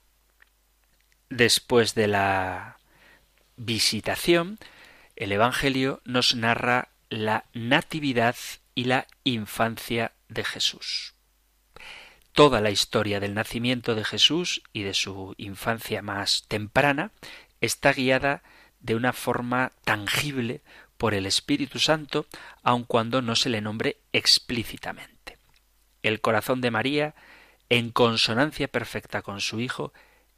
Después 1.30 1.96
de 1.96 2.08
la 2.08 2.78
visitación, 3.56 4.60
el 5.16 5.32
Evangelio 5.32 6.02
nos 6.04 6.36
narra 6.36 6.90
la 7.10 7.46
natividad 7.54 8.36
y 8.76 8.86
la 8.86 9.08
infancia 9.24 10.14
de 10.30 10.44
Jesús. 10.44 11.14
Toda 12.34 12.62
la 12.62 12.72
historia 12.72 13.20
del 13.20 13.34
nacimiento 13.34 13.94
de 13.94 14.06
Jesús 14.06 14.64
y 14.72 14.84
de 14.84 14.94
su 14.94 15.36
infancia 15.38 16.02
más 16.02 16.46
temprana 16.48 17.12
está 17.60 17.92
guiada 17.92 18.42
de 18.80 18.96
una 18.96 19.14
forma 19.14 19.74
tangible 19.84 20.62
por 21.02 21.16
el 21.16 21.26
Espíritu 21.26 21.80
Santo, 21.80 22.28
aun 22.62 22.84
cuando 22.84 23.24
no 23.24 23.36
se 23.36 23.50
le 23.50 23.60
nombre 23.60 23.98
explícitamente. 24.14 25.40
El 26.04 26.22
corazón 26.22 26.62
de 26.62 26.70
María, 26.70 27.16
en 27.70 27.90
consonancia 27.90 28.68
perfecta 28.68 29.24
con 29.24 29.42
su 29.42 29.60
Hijo, 29.60 29.94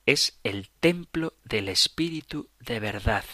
es 0.05 0.39
el 0.45 0.69
templo 0.69 1.33
del 1.43 1.67
Espíritu 1.67 2.47
de 2.61 2.79
verdad, 2.79 3.25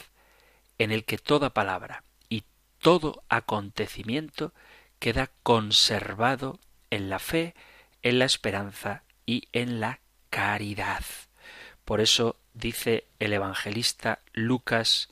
en 0.80 0.91
el 0.91 1.05
que 1.05 1.19
toda 1.19 1.53
palabra 1.53 2.03
y 2.30 2.45
todo 2.80 3.21
acontecimiento 3.30 4.51
queda 4.97 5.30
conservado 5.43 6.59
en 6.89 7.11
la 7.11 7.19
fe, 7.19 7.53
en 8.01 8.17
la 8.17 8.25
esperanza 8.25 9.03
y 9.27 9.49
en 9.53 9.80
la 9.80 9.99
caridad. 10.32 11.03
Por 11.86 12.01
eso 12.01 12.38
dice 12.55 13.05
el 13.19 13.34
evangelista 13.34 14.17
Lucas 14.34 15.09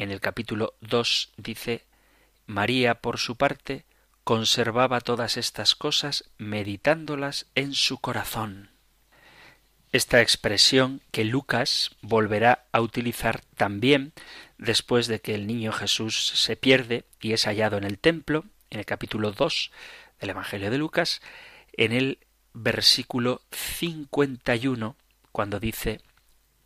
en 0.00 0.10
el 0.10 0.20
capítulo 0.20 0.74
2 0.80 1.32
dice 1.36 1.84
María, 2.46 3.02
por 3.02 3.18
su 3.18 3.36
parte, 3.36 3.84
conservaba 4.24 5.02
todas 5.02 5.36
estas 5.36 5.74
cosas 5.74 6.24
meditándolas 6.38 7.46
en 7.54 7.74
su 7.74 7.98
corazón. 7.98 8.70
Esta 9.92 10.22
expresión 10.22 11.02
que 11.10 11.24
Lucas 11.24 11.90
volverá 12.00 12.64
a 12.72 12.80
utilizar 12.80 13.42
también 13.58 14.14
después 14.56 15.06
de 15.06 15.20
que 15.20 15.34
el 15.34 15.46
niño 15.46 15.70
Jesús 15.70 16.28
se 16.34 16.56
pierde 16.56 17.04
y 17.20 17.34
es 17.34 17.44
hallado 17.44 17.76
en 17.76 17.84
el 17.84 17.98
templo, 17.98 18.46
en 18.70 18.78
el 18.78 18.86
capítulo 18.86 19.32
2 19.32 19.70
del 20.18 20.30
Evangelio 20.30 20.70
de 20.70 20.78
Lucas, 20.78 21.20
en 21.74 21.92
el 21.92 22.18
versículo 22.54 23.42
51, 23.50 24.96
cuando 25.30 25.60
dice 25.60 26.00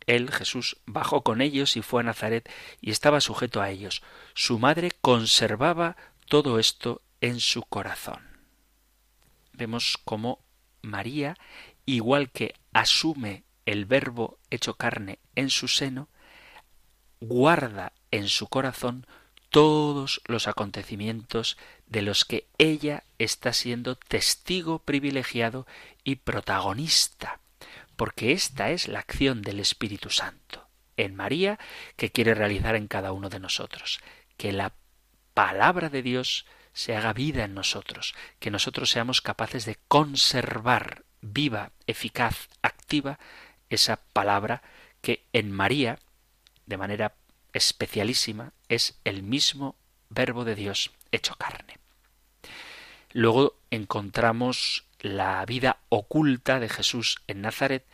él, 0.07 0.31
Jesús, 0.31 0.77
bajó 0.85 1.23
con 1.23 1.41
ellos 1.41 1.75
y 1.77 1.81
fue 1.81 2.01
a 2.01 2.03
Nazaret 2.05 2.49
y 2.81 2.91
estaba 2.91 3.21
sujeto 3.21 3.61
a 3.61 3.69
ellos. 3.69 4.01
Su 4.33 4.59
madre 4.59 4.91
conservaba 5.01 5.97
todo 6.27 6.59
esto 6.59 7.01
en 7.21 7.39
su 7.39 7.63
corazón. 7.63 8.21
Vemos 9.53 9.97
cómo 10.03 10.39
María, 10.81 11.35
igual 11.85 12.29
que 12.29 12.55
asume 12.73 13.43
el 13.65 13.85
verbo 13.85 14.37
hecho 14.49 14.75
carne 14.75 15.19
en 15.35 15.49
su 15.49 15.67
seno, 15.67 16.09
guarda 17.19 17.93
en 18.11 18.27
su 18.27 18.47
corazón 18.47 19.07
todos 19.49 20.21
los 20.25 20.47
acontecimientos 20.47 21.57
de 21.87 22.01
los 22.01 22.25
que 22.25 22.47
ella 22.57 23.03
está 23.17 23.53
siendo 23.53 23.95
testigo 23.95 24.79
privilegiado 24.79 25.65
y 26.03 26.17
protagonista 26.17 27.39
porque 27.95 28.31
esta 28.31 28.71
es 28.71 28.87
la 28.87 28.99
acción 28.99 29.41
del 29.41 29.59
Espíritu 29.59 30.09
Santo 30.09 30.67
en 30.97 31.15
María 31.15 31.59
que 31.95 32.11
quiere 32.11 32.33
realizar 32.33 32.75
en 32.75 32.87
cada 32.87 33.11
uno 33.11 33.29
de 33.29 33.39
nosotros. 33.39 33.99
Que 34.37 34.51
la 34.51 34.73
palabra 35.33 35.89
de 35.89 36.01
Dios 36.01 36.45
se 36.73 36.95
haga 36.95 37.13
vida 37.13 37.45
en 37.45 37.53
nosotros, 37.53 38.15
que 38.39 38.51
nosotros 38.51 38.89
seamos 38.89 39.21
capaces 39.21 39.65
de 39.65 39.77
conservar 39.87 41.05
viva, 41.21 41.71
eficaz, 41.87 42.49
activa 42.61 43.19
esa 43.69 43.97
palabra 44.13 44.61
que 45.01 45.25
en 45.33 45.51
María, 45.51 45.99
de 46.65 46.77
manera 46.77 47.15
especialísima, 47.53 48.53
es 48.67 48.99
el 49.05 49.23
mismo 49.23 49.77
verbo 50.09 50.43
de 50.43 50.55
Dios 50.55 50.91
hecho 51.11 51.35
carne. 51.35 51.79
Luego 53.11 53.57
encontramos 53.71 54.85
la 54.99 55.45
vida 55.45 55.77
oculta 55.89 56.59
de 56.59 56.69
Jesús 56.69 57.17
en 57.27 57.41
Nazaret, 57.41 57.85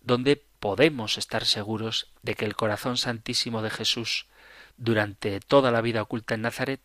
donde 0.00 0.42
podemos 0.60 1.18
estar 1.18 1.44
seguros 1.44 2.10
de 2.22 2.34
que 2.34 2.44
el 2.44 2.56
corazón 2.56 2.96
santísimo 2.96 3.62
de 3.62 3.70
Jesús, 3.70 4.26
durante 4.76 5.40
toda 5.40 5.70
la 5.70 5.80
vida 5.80 6.02
oculta 6.02 6.34
en 6.34 6.42
Nazaret, 6.42 6.80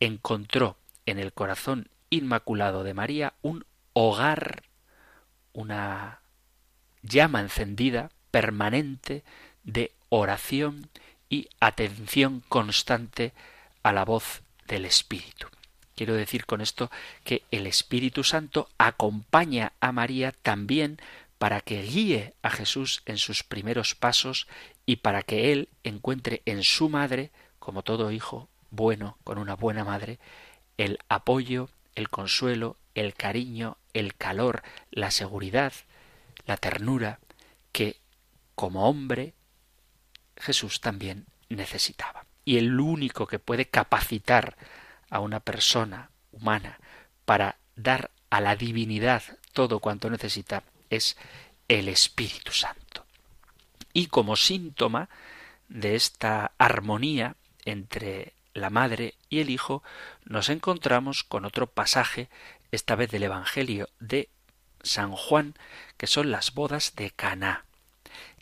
encontró 0.00 0.76
en 1.06 1.18
el 1.18 1.32
corazón 1.32 1.88
inmaculado 2.10 2.84
de 2.84 2.94
María 2.94 3.34
un 3.42 3.64
hogar, 3.92 4.62
una 5.52 6.20
llama 7.02 7.40
encendida, 7.40 8.10
permanente, 8.30 9.24
de 9.64 9.92
oración 10.08 10.88
y 11.28 11.48
atención 11.60 12.42
constante 12.48 13.32
a 13.82 13.92
la 13.92 14.04
voz 14.04 14.42
del 14.66 14.84
Espíritu. 14.84 15.48
Quiero 15.98 16.14
decir 16.14 16.46
con 16.46 16.60
esto 16.60 16.92
que 17.24 17.42
el 17.50 17.66
Espíritu 17.66 18.22
Santo 18.22 18.68
acompaña 18.78 19.72
a 19.80 19.90
María 19.90 20.30
también 20.30 21.00
para 21.38 21.60
que 21.60 21.82
guíe 21.82 22.34
a 22.40 22.50
Jesús 22.50 23.02
en 23.04 23.18
sus 23.18 23.42
primeros 23.42 23.96
pasos 23.96 24.46
y 24.86 24.98
para 24.98 25.24
que 25.24 25.50
él 25.50 25.68
encuentre 25.82 26.40
en 26.44 26.62
su 26.62 26.88
madre, 26.88 27.32
como 27.58 27.82
todo 27.82 28.12
hijo 28.12 28.48
bueno 28.70 29.18
con 29.24 29.38
una 29.38 29.56
buena 29.56 29.82
madre, 29.82 30.20
el 30.76 31.00
apoyo, 31.08 31.68
el 31.96 32.10
consuelo, 32.10 32.76
el 32.94 33.14
cariño, 33.14 33.76
el 33.92 34.14
calor, 34.14 34.62
la 34.92 35.10
seguridad, 35.10 35.72
la 36.46 36.58
ternura 36.58 37.18
que 37.72 37.96
como 38.54 38.88
hombre 38.88 39.34
Jesús 40.36 40.80
también 40.80 41.26
necesitaba. 41.48 42.24
Y 42.44 42.58
el 42.58 42.78
único 42.78 43.26
que 43.26 43.40
puede 43.40 43.66
capacitar 43.66 44.56
a 45.10 45.20
una 45.20 45.40
persona 45.40 46.10
humana 46.32 46.78
para 47.24 47.56
dar 47.76 48.10
a 48.30 48.40
la 48.40 48.56
divinidad 48.56 49.22
todo 49.52 49.80
cuanto 49.80 50.10
necesita 50.10 50.62
es 50.90 51.16
el 51.68 51.88
Espíritu 51.88 52.52
Santo. 52.52 53.04
Y 53.92 54.06
como 54.06 54.36
síntoma 54.36 55.08
de 55.68 55.96
esta 55.96 56.52
armonía 56.58 57.36
entre 57.64 58.34
la 58.54 58.70
madre 58.70 59.14
y 59.28 59.40
el 59.40 59.50
hijo, 59.50 59.82
nos 60.24 60.48
encontramos 60.48 61.24
con 61.24 61.44
otro 61.44 61.66
pasaje, 61.66 62.28
esta 62.70 62.94
vez 62.94 63.10
del 63.10 63.22
Evangelio 63.22 63.88
de 63.98 64.28
San 64.82 65.12
Juan, 65.12 65.54
que 65.96 66.06
son 66.06 66.30
las 66.30 66.54
bodas 66.54 66.94
de 66.96 67.10
Caná. 67.10 67.64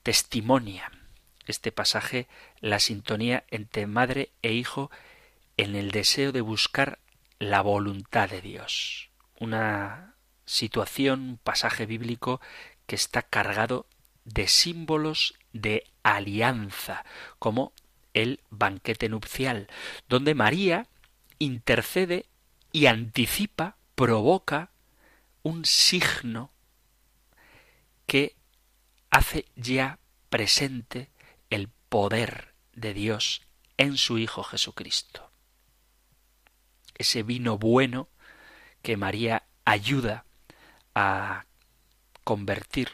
Testimonia 0.02 0.90
este 1.46 1.72
pasaje 1.72 2.26
la 2.60 2.80
sintonía 2.80 3.44
entre 3.50 3.86
madre 3.86 4.30
e 4.42 4.52
hijo 4.52 4.90
en 5.56 5.74
el 5.74 5.90
deseo 5.90 6.32
de 6.32 6.40
buscar 6.40 6.98
la 7.38 7.62
voluntad 7.62 8.28
de 8.28 8.40
Dios. 8.40 9.10
Una 9.38 10.14
situación, 10.44 11.20
un 11.20 11.38
pasaje 11.38 11.86
bíblico 11.86 12.40
que 12.86 12.96
está 12.96 13.22
cargado 13.22 13.86
de 14.24 14.48
símbolos 14.48 15.34
de 15.52 15.84
alianza, 16.02 17.04
como 17.38 17.72
el 18.12 18.40
banquete 18.50 19.08
nupcial, 19.08 19.68
donde 20.08 20.34
María 20.34 20.86
intercede 21.38 22.26
y 22.72 22.86
anticipa, 22.86 23.76
provoca 23.94 24.70
un 25.42 25.64
signo 25.64 26.50
que 28.06 28.36
hace 29.10 29.46
ya 29.56 29.98
presente 30.28 31.10
el 31.50 31.68
poder 31.88 32.54
de 32.74 32.94
Dios 32.94 33.42
en 33.78 33.96
su 33.96 34.18
Hijo 34.18 34.42
Jesucristo 34.42 35.30
ese 36.98 37.22
vino 37.22 37.58
bueno 37.58 38.08
que 38.82 38.96
María 38.96 39.44
ayuda 39.64 40.24
a 40.94 41.44
convertir 42.24 42.90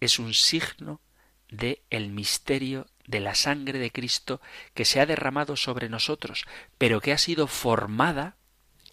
es 0.00 0.18
un 0.18 0.34
signo 0.34 1.00
de 1.48 1.82
el 1.90 2.10
misterio 2.10 2.86
de 3.06 3.20
la 3.20 3.34
sangre 3.34 3.78
de 3.78 3.92
Cristo 3.92 4.40
que 4.74 4.84
se 4.84 5.00
ha 5.00 5.06
derramado 5.06 5.56
sobre 5.56 5.88
nosotros, 5.88 6.44
pero 6.78 7.00
que 7.00 7.12
ha 7.12 7.18
sido 7.18 7.46
formada 7.46 8.36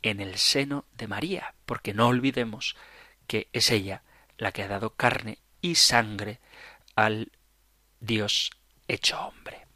en 0.02 0.20
el 0.20 0.38
seno 0.38 0.86
de 0.94 1.08
María, 1.08 1.56
porque 1.66 1.94
no 1.94 2.08
olvidemos 2.08 2.76
que 3.28 3.48
es 3.54 3.72
ella 3.72 4.04
la 4.38 4.52
que 4.52 4.64
ha 4.64 4.68
dado 4.68 4.96
carne 4.96 5.40
y 5.62 5.76
sangre 5.76 6.40
al 6.96 7.32
Dios 8.00 8.52
hecho 8.88 9.20
hombre. 9.20 9.69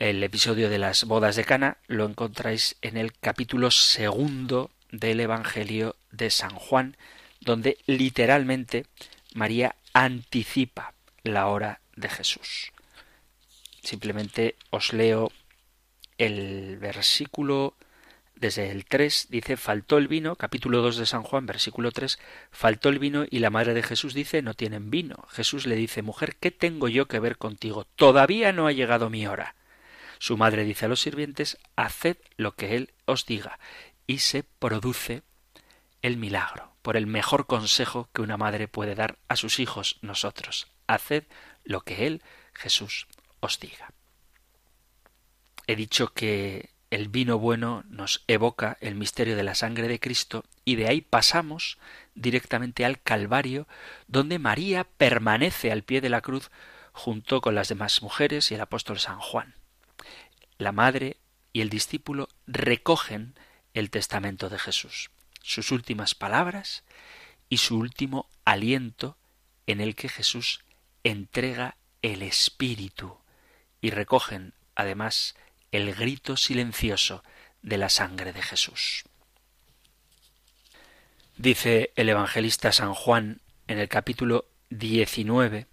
El 0.00 0.24
episodio 0.24 0.70
de 0.70 0.78
las 0.78 1.04
bodas 1.04 1.36
de 1.36 1.44
Cana 1.44 1.76
lo 1.86 2.06
encontráis 2.06 2.74
en 2.80 2.96
el 2.96 3.12
capítulo 3.12 3.70
segundo 3.70 4.70
del 4.90 5.20
Evangelio 5.20 5.94
de 6.10 6.30
San 6.30 6.54
Juan, 6.54 6.96
donde 7.42 7.76
literalmente 7.84 8.86
María 9.34 9.76
anticipa 9.92 10.94
la 11.22 11.48
hora 11.48 11.82
de 11.96 12.08
Jesús. 12.08 12.72
Simplemente 13.82 14.56
os 14.70 14.94
leo 14.94 15.32
el 16.16 16.78
versículo 16.78 17.74
desde 18.36 18.70
el 18.70 18.86
3 18.86 19.26
dice, 19.28 19.58
faltó 19.58 19.98
el 19.98 20.08
vino, 20.08 20.34
capítulo 20.34 20.80
2 20.80 20.96
de 20.96 21.04
San 21.04 21.24
Juan, 21.24 21.44
versículo 21.44 21.92
3, 21.92 22.18
faltó 22.50 22.88
el 22.88 23.00
vino 23.00 23.26
y 23.28 23.40
la 23.40 23.50
madre 23.50 23.74
de 23.74 23.82
Jesús 23.82 24.14
dice, 24.14 24.40
no 24.40 24.54
tienen 24.54 24.90
vino. 24.90 25.26
Jesús 25.28 25.66
le 25.66 25.76
dice, 25.76 26.00
mujer, 26.00 26.36
¿qué 26.40 26.50
tengo 26.50 26.88
yo 26.88 27.04
que 27.06 27.18
ver 27.18 27.36
contigo? 27.36 27.84
Todavía 27.96 28.50
no 28.54 28.66
ha 28.66 28.72
llegado 28.72 29.10
mi 29.10 29.26
hora. 29.26 29.56
Su 30.20 30.36
madre 30.36 30.64
dice 30.64 30.84
a 30.84 30.88
los 30.88 31.00
sirvientes, 31.00 31.56
haced 31.76 32.18
lo 32.36 32.54
que 32.54 32.76
él 32.76 32.92
os 33.06 33.24
diga. 33.24 33.58
Y 34.06 34.18
se 34.18 34.42
produce 34.42 35.22
el 36.02 36.18
milagro, 36.18 36.74
por 36.82 36.98
el 36.98 37.06
mejor 37.06 37.46
consejo 37.46 38.10
que 38.12 38.20
una 38.20 38.36
madre 38.36 38.68
puede 38.68 38.94
dar 38.94 39.18
a 39.28 39.36
sus 39.36 39.58
hijos, 39.58 39.98
nosotros. 40.02 40.68
Haced 40.86 41.24
lo 41.64 41.80
que 41.80 42.06
él, 42.06 42.22
Jesús, 42.52 43.06
os 43.40 43.60
diga. 43.60 43.94
He 45.66 45.74
dicho 45.74 46.12
que 46.12 46.68
el 46.90 47.08
vino 47.08 47.38
bueno 47.38 47.82
nos 47.88 48.22
evoca 48.26 48.76
el 48.82 48.96
misterio 48.96 49.36
de 49.36 49.42
la 49.42 49.54
sangre 49.54 49.88
de 49.88 50.00
Cristo 50.00 50.44
y 50.66 50.74
de 50.74 50.86
ahí 50.86 51.00
pasamos 51.00 51.78
directamente 52.14 52.84
al 52.84 53.00
Calvario, 53.00 53.66
donde 54.06 54.38
María 54.38 54.84
permanece 54.84 55.72
al 55.72 55.82
pie 55.82 56.02
de 56.02 56.10
la 56.10 56.20
cruz 56.20 56.50
junto 56.92 57.40
con 57.40 57.54
las 57.54 57.68
demás 57.68 58.02
mujeres 58.02 58.50
y 58.50 58.56
el 58.56 58.60
apóstol 58.60 58.98
San 58.98 59.18
Juan. 59.18 59.59
La 60.60 60.72
madre 60.72 61.16
y 61.54 61.62
el 61.62 61.70
discípulo 61.70 62.28
recogen 62.46 63.34
el 63.72 63.88
testamento 63.88 64.50
de 64.50 64.58
Jesús, 64.58 65.10
sus 65.40 65.72
últimas 65.72 66.14
palabras 66.14 66.84
y 67.48 67.56
su 67.56 67.78
último 67.78 68.28
aliento 68.44 69.16
en 69.66 69.80
el 69.80 69.94
que 69.94 70.10
Jesús 70.10 70.60
entrega 71.02 71.78
el 72.02 72.20
Espíritu 72.20 73.16
y 73.80 73.88
recogen 73.88 74.52
además 74.74 75.34
el 75.72 75.94
grito 75.94 76.36
silencioso 76.36 77.24
de 77.62 77.78
la 77.78 77.88
sangre 77.88 78.34
de 78.34 78.42
Jesús. 78.42 79.04
Dice 81.38 81.90
el 81.96 82.10
evangelista 82.10 82.70
San 82.70 82.92
Juan 82.92 83.40
en 83.66 83.78
el 83.78 83.88
capítulo 83.88 84.44
19, 84.68 85.66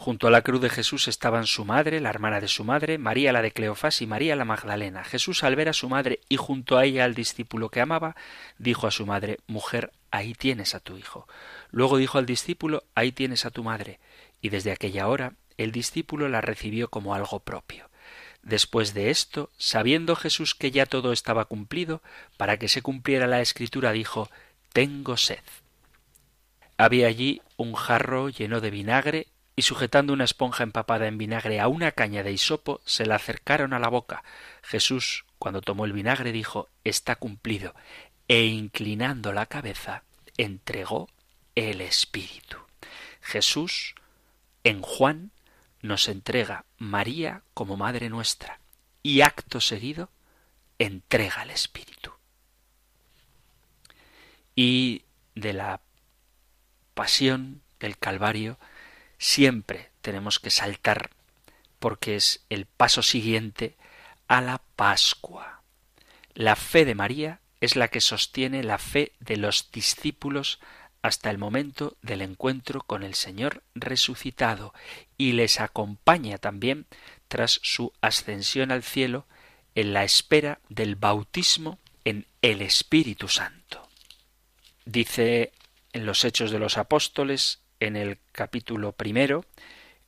Junto 0.00 0.28
a 0.28 0.30
la 0.30 0.42
cruz 0.42 0.60
de 0.60 0.70
Jesús 0.70 1.08
estaban 1.08 1.48
su 1.48 1.64
madre, 1.64 2.00
la 2.00 2.10
hermana 2.10 2.40
de 2.40 2.46
su 2.46 2.62
madre, 2.62 2.98
María 2.98 3.32
la 3.32 3.42
de 3.42 3.50
Cleofás 3.50 4.00
y 4.00 4.06
María 4.06 4.36
la 4.36 4.44
Magdalena. 4.44 5.02
Jesús 5.02 5.42
al 5.42 5.56
ver 5.56 5.68
a 5.68 5.72
su 5.72 5.88
madre 5.88 6.20
y 6.28 6.36
junto 6.36 6.78
a 6.78 6.84
ella 6.84 7.04
al 7.04 7.16
discípulo 7.16 7.68
que 7.68 7.80
amaba, 7.80 8.14
dijo 8.58 8.86
a 8.86 8.92
su 8.92 9.06
madre, 9.06 9.40
Mujer, 9.48 9.90
ahí 10.12 10.34
tienes 10.34 10.76
a 10.76 10.80
tu 10.80 10.96
hijo. 10.96 11.26
Luego 11.72 11.96
dijo 11.96 12.16
al 12.16 12.26
discípulo, 12.26 12.84
Ahí 12.94 13.10
tienes 13.10 13.44
a 13.44 13.50
tu 13.50 13.64
madre. 13.64 13.98
Y 14.40 14.50
desde 14.50 14.70
aquella 14.70 15.08
hora 15.08 15.32
el 15.56 15.72
discípulo 15.72 16.28
la 16.28 16.42
recibió 16.42 16.90
como 16.90 17.12
algo 17.12 17.40
propio. 17.40 17.90
Después 18.42 18.94
de 18.94 19.10
esto, 19.10 19.50
sabiendo 19.58 20.14
Jesús 20.14 20.54
que 20.54 20.70
ya 20.70 20.86
todo 20.86 21.12
estaba 21.12 21.46
cumplido, 21.46 22.02
para 22.36 22.56
que 22.56 22.68
se 22.68 22.82
cumpliera 22.82 23.26
la 23.26 23.40
escritura, 23.40 23.90
dijo 23.90 24.30
Tengo 24.72 25.16
sed. 25.16 25.42
Había 26.76 27.08
allí 27.08 27.42
un 27.56 27.74
jarro 27.74 28.28
lleno 28.28 28.60
de 28.60 28.70
vinagre, 28.70 29.26
y 29.58 29.62
sujetando 29.62 30.12
una 30.12 30.22
esponja 30.22 30.62
empapada 30.62 31.08
en 31.08 31.18
vinagre 31.18 31.58
a 31.58 31.66
una 31.66 31.90
caña 31.90 32.22
de 32.22 32.30
hisopo, 32.30 32.80
se 32.84 33.06
la 33.06 33.16
acercaron 33.16 33.72
a 33.72 33.80
la 33.80 33.88
boca. 33.88 34.22
Jesús, 34.62 35.24
cuando 35.40 35.62
tomó 35.62 35.84
el 35.84 35.92
vinagre, 35.92 36.30
dijo 36.30 36.68
Está 36.84 37.16
cumplido, 37.16 37.74
e 38.28 38.44
inclinando 38.44 39.32
la 39.32 39.46
cabeza, 39.46 40.04
entregó 40.36 41.08
el 41.56 41.80
Espíritu. 41.80 42.58
Jesús, 43.20 43.96
en 44.62 44.80
Juan, 44.80 45.32
nos 45.82 46.06
entrega 46.06 46.64
María 46.76 47.42
como 47.52 47.76
Madre 47.76 48.10
nuestra 48.10 48.60
y 49.02 49.22
acto 49.22 49.60
seguido 49.60 50.08
entrega 50.78 51.42
el 51.42 51.50
Espíritu. 51.50 52.12
Y 54.54 55.02
de 55.34 55.52
la 55.52 55.80
pasión 56.94 57.60
del 57.80 57.98
Calvario 57.98 58.56
siempre 59.18 59.90
tenemos 60.00 60.38
que 60.38 60.50
saltar 60.50 61.10
porque 61.78 62.16
es 62.16 62.44
el 62.48 62.66
paso 62.66 63.02
siguiente 63.02 63.76
a 64.26 64.40
la 64.40 64.62
Pascua. 64.76 65.62
La 66.34 66.56
fe 66.56 66.84
de 66.84 66.94
María 66.94 67.40
es 67.60 67.76
la 67.76 67.88
que 67.88 68.00
sostiene 68.00 68.62
la 68.62 68.78
fe 68.78 69.12
de 69.20 69.36
los 69.36 69.70
discípulos 69.72 70.60
hasta 71.02 71.30
el 71.30 71.38
momento 71.38 71.96
del 72.02 72.22
encuentro 72.22 72.80
con 72.82 73.02
el 73.02 73.14
Señor 73.14 73.62
resucitado 73.74 74.74
y 75.16 75.32
les 75.32 75.60
acompaña 75.60 76.38
también 76.38 76.86
tras 77.28 77.60
su 77.62 77.92
ascensión 78.00 78.72
al 78.72 78.82
cielo 78.82 79.26
en 79.74 79.92
la 79.92 80.04
espera 80.04 80.60
del 80.68 80.96
bautismo 80.96 81.78
en 82.04 82.26
el 82.42 82.62
Espíritu 82.62 83.28
Santo. 83.28 83.88
Dice 84.84 85.52
en 85.92 86.06
los 86.06 86.24
Hechos 86.24 86.50
de 86.50 86.58
los 86.58 86.78
Apóstoles, 86.78 87.60
en 87.80 87.96
el 87.96 88.18
capítulo 88.32 88.92
primero, 88.92 89.44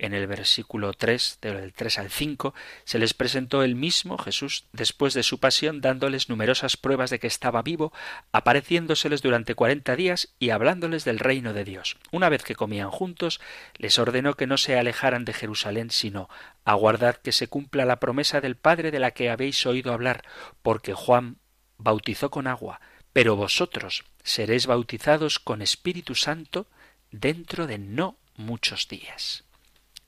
en 0.01 0.15
el 0.15 0.27
versículo 0.27 0.95
3, 0.95 1.39
del 1.43 1.75
3 1.75 1.99
al 1.99 2.11
5, 2.11 2.55
se 2.85 2.99
les 2.99 3.13
presentó 3.13 3.63
el 3.63 3.75
mismo 3.75 4.17
Jesús 4.17 4.65
después 4.73 5.13
de 5.13 5.23
su 5.23 5.39
pasión, 5.39 5.83
dándoles 5.83 6.31
numerosas 6.31 6.79
pruebas 6.79 7.11
de 7.11 7.19
que 7.19 7.27
estaba 7.27 7.61
vivo, 7.61 7.93
apareciéndoseles 8.33 9.21
durante 9.21 9.55
cuarenta 9.55 9.97
días 9.97 10.35
y 10.39 10.51
hablándoles 10.51 11.05
del 11.05 11.19
reino 11.19 11.53
de 11.53 11.65
Dios. 11.65 11.99
Una 12.13 12.31
vez 12.31 12.43
que 12.43 12.55
comían 12.55 12.91
juntos, 12.91 13.41
les 13.77 13.99
ordenó 13.99 14.35
que 14.35 14.47
no 14.47 14.57
se 14.57 14.79
alejaran 14.79 15.27
de 15.27 15.35
Jerusalén, 15.35 15.91
sino 15.91 16.31
aguardad 16.65 17.17
que 17.17 17.33
se 17.33 17.49
cumpla 17.49 17.85
la 17.85 18.01
promesa 18.01 18.41
del 18.41 18.57
Padre 18.57 18.91
de 18.91 19.01
la 19.01 19.11
que 19.11 19.29
habéis 19.29 19.67
oído 19.67 19.93
hablar, 19.93 20.23
porque 20.63 20.95
Juan 20.95 21.37
bautizó 21.77 22.31
con 22.31 22.47
agua, 22.47 22.81
pero 23.13 23.37
vosotros 23.37 24.05
seréis 24.23 24.67
bautizados 24.67 25.39
con 25.39 25.61
Espíritu 25.61 26.15
Santo 26.15 26.67
dentro 27.11 27.67
de 27.67 27.79
no 27.79 28.17
muchos 28.37 28.89
días. 28.89 29.45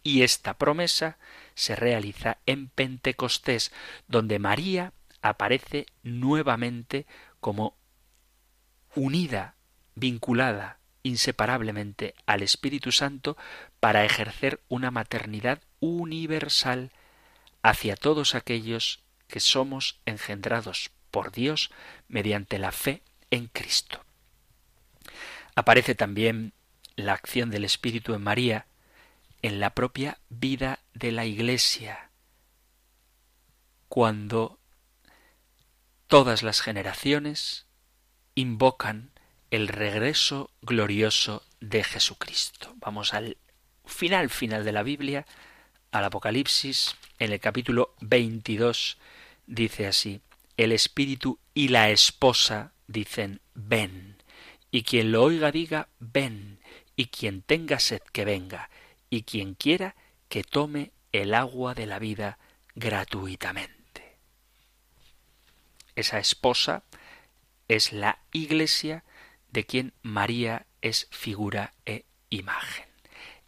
Y 0.03 0.23
esta 0.23 0.55
promesa 0.55 1.19
se 1.55 1.77
realiza 1.77 2.39
en 2.47 2.69
Pentecostés, 2.69 3.73
donde 4.09 4.39
María 4.39 4.93
aparece 5.21 5.87
nuevamente 6.03 7.07
como 7.41 7.77
unida, 8.95 9.55
vinculada 9.95 10.79
inseparablemente 11.03 12.15
al 12.27 12.43
Espíritu 12.43 12.93
Santo 12.93 13.37
para 13.81 14.05
ejercer 14.05 14.61
una 14.69 14.91
maternidad 14.91 15.61
universal 15.81 16.91
hacia 17.63 17.97
todos 17.97 18.35
aquellos 18.35 19.01
que 19.27 19.41
somos 19.41 20.01
engendrados 20.07 20.91
por 21.11 21.33
Dios 21.33 21.71
mediante 22.09 22.59
la 22.59 22.73
fe 22.73 23.03
en 23.31 23.47
Cristo. 23.49 24.05
Aparece 25.55 25.95
también 25.95 26.53
la 26.97 27.13
acción 27.15 27.51
del 27.51 27.65
Espíritu 27.65 28.15
en 28.15 28.23
María 28.23 28.67
en 29.43 29.59
la 29.59 29.71
propia 29.71 30.19
vida 30.29 30.79
de 30.95 31.11
la 31.13 31.27
Iglesia, 31.27 32.11
cuando 33.89 34.59
todas 36.07 36.43
las 36.43 36.61
generaciones 36.61 37.67
invocan 38.35 39.11
el 39.51 39.69
regreso 39.69 40.51
glorioso 40.63 41.43
de 41.61 41.83
Jesucristo. 41.85 42.75
Vamos 42.77 43.15
al 43.15 43.37
final 43.85 44.31
final 44.31 44.65
de 44.65 44.73
la 44.73 44.83
Biblia, 44.83 45.27
al 45.91 46.05
Apocalipsis, 46.05 46.97
en 47.19 47.33
el 47.33 47.41
capítulo 47.41 47.95
22, 48.01 48.99
dice 49.47 49.87
así, 49.87 50.21
el 50.57 50.73
Espíritu 50.73 51.39
y 51.53 51.69
la 51.69 51.91
esposa 51.91 52.73
dicen, 52.87 53.41
ven, 53.55 54.23
y 54.71 54.85
quien 54.85 55.13
lo 55.13 55.23
oiga 55.23 55.51
diga, 55.51 55.89
ven, 55.99 56.62
y 57.03 57.07
quien 57.07 57.43
tenga 57.43 57.81
sed 57.81 58.01
que 58.13 58.25
venga, 58.25 58.71
y 59.11 59.25
quien 59.25 59.55
quiera 59.55 59.97
que 60.29 60.45
tome 60.45 60.93
el 61.11 61.35
agua 61.35 61.75
de 61.75 61.87
la 61.87 61.99
vida 61.99 62.39
gratuitamente. 62.77 64.19
Esa 65.97 66.21
esposa 66.21 66.85
es 67.67 67.93
la 67.93 68.21
iglesia 68.31 69.03
de 69.51 69.65
quien 69.65 69.95
María 70.03 70.67
es 70.81 71.09
figura 71.11 71.75
e 71.87 72.05
imagen. 72.31 72.87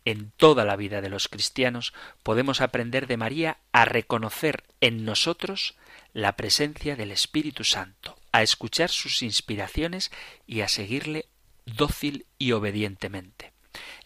En 0.05 0.33
toda 0.33 0.65
la 0.65 0.75
vida 0.75 1.01
de 1.01 1.11
los 1.11 1.29
cristianos 1.29 1.95
podemos 2.25 2.61
aprender 2.61 3.07
de 3.07 3.19
María 3.19 3.59
a 3.71 3.85
reconocer 3.85 4.65
en 4.81 5.05
nosotros 5.05 5.77
la 6.13 6.35
presencia 6.35 6.97
del 6.97 7.13
Espíritu 7.13 7.63
Santo, 7.63 8.19
a 8.33 8.43
escuchar 8.43 8.91
sus 8.91 9.23
inspiraciones 9.23 10.11
y 10.45 10.63
a 10.63 10.69
seguirle 10.69 11.29
dócil 11.67 12.27
y 12.39 12.53
obedientemente. 12.53 13.53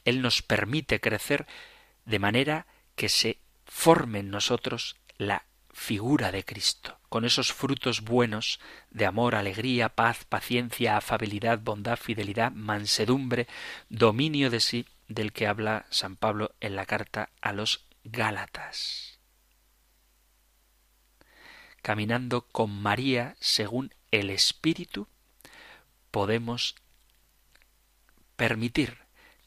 Él 0.05 0.23
nos 0.23 0.43
permite 0.43 1.01
crecer 1.01 1.47
de 2.05 2.19
manera 2.19 2.67
que 2.95 3.09
se 3.09 3.39
forme 3.65 4.21
en 4.21 4.31
nosotros 4.31 4.97
la 5.19 5.45
figura 5.73 6.33
de 6.33 6.45
Cristo, 6.45 6.99
con 7.09 7.25
esos 7.25 7.53
frutos 7.53 8.01
buenos 8.01 8.59
de 8.91 9.07
amor, 9.07 9.35
alegría, 9.35 9.89
paz, 9.89 10.25
paciencia, 10.25 10.97
afabilidad, 10.97 11.61
bondad, 11.61 11.97
fidelidad, 11.97 12.51
mansedumbre, 12.53 13.47
dominio 13.89 14.51
de 14.51 14.61
sí, 14.61 14.87
del 15.07 15.33
que 15.33 15.47
habla 15.47 15.87
San 15.91 16.17
Pablo 16.17 16.55
en 16.61 16.77
la 16.77 16.85
carta 16.85 17.31
a 17.41 17.53
los 17.53 17.87
Gálatas. 18.05 19.19
Caminando 21.83 22.43
con 22.43 22.71
María 22.71 23.37
según 23.41 23.95
el 24.11 24.31
Espíritu, 24.31 25.07
podemos 26.11 26.75
permitir 28.39 28.99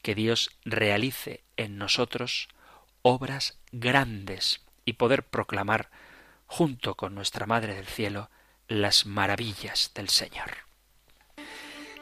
que 0.02 0.14
Dios 0.14 0.50
realice 0.66 1.42
en 1.56 1.78
nosotros 1.78 2.48
obras 3.00 3.58
grandes 3.72 4.60
y 4.84 4.92
poder 4.92 5.24
proclamar 5.24 5.90
junto 6.46 6.94
con 6.94 7.14
nuestra 7.14 7.46
Madre 7.46 7.74
del 7.74 7.86
Cielo 7.86 8.28
las 8.68 9.06
maravillas 9.06 9.92
del 9.94 10.10
Señor. 10.10 10.50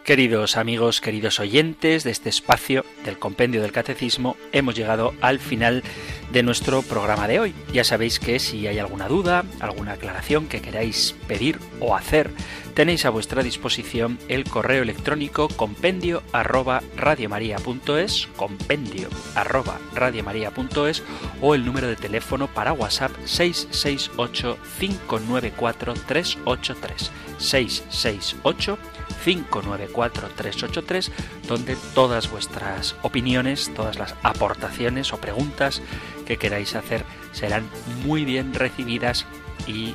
Queridos 0.04 0.56
amigos, 0.56 1.00
queridos 1.02 1.40
oyentes 1.40 2.04
de 2.04 2.10
este 2.10 2.30
espacio 2.30 2.86
del 3.04 3.18
Compendio 3.18 3.60
del 3.60 3.70
Catecismo, 3.70 4.36
hemos 4.50 4.74
llegado 4.74 5.14
al 5.20 5.38
final 5.38 5.84
de 6.32 6.42
nuestro 6.42 6.80
programa 6.82 7.28
de 7.28 7.38
hoy. 7.38 7.54
Ya 7.72 7.84
sabéis 7.84 8.18
que 8.18 8.38
si 8.38 8.66
hay 8.66 8.78
alguna 8.78 9.08
duda, 9.08 9.44
alguna 9.60 9.92
aclaración 9.92 10.48
que 10.48 10.62
queráis 10.62 11.14
pedir 11.28 11.58
o 11.80 11.94
hacer, 11.94 12.30
tenéis 12.74 13.04
a 13.04 13.10
vuestra 13.10 13.42
disposición 13.42 14.18
el 14.28 14.44
correo 14.44 14.82
electrónico 14.82 15.48
compendio 15.48 16.22
arroba 16.32 16.82
radiomaria.es, 16.96 18.28
compendio 18.36 19.08
arroba 19.34 19.78
radiomaria.es 19.94 21.02
o 21.42 21.54
el 21.54 21.64
número 21.66 21.88
de 21.88 21.96
teléfono 21.96 22.48
para 22.48 22.72
WhatsApp 22.72 23.12
668 23.26 24.58
594 24.78 25.94
383 26.06 27.12
668 27.38 28.78
594-383, 29.24 31.10
donde 31.46 31.76
todas 31.94 32.30
vuestras 32.30 32.96
opiniones, 33.02 33.72
todas 33.74 33.98
las 33.98 34.14
aportaciones 34.22 35.12
o 35.12 35.18
preguntas 35.18 35.82
que 36.26 36.36
queráis 36.36 36.74
hacer 36.74 37.04
serán 37.32 37.64
muy 38.04 38.24
bien 38.24 38.54
recibidas 38.54 39.26
y 39.66 39.94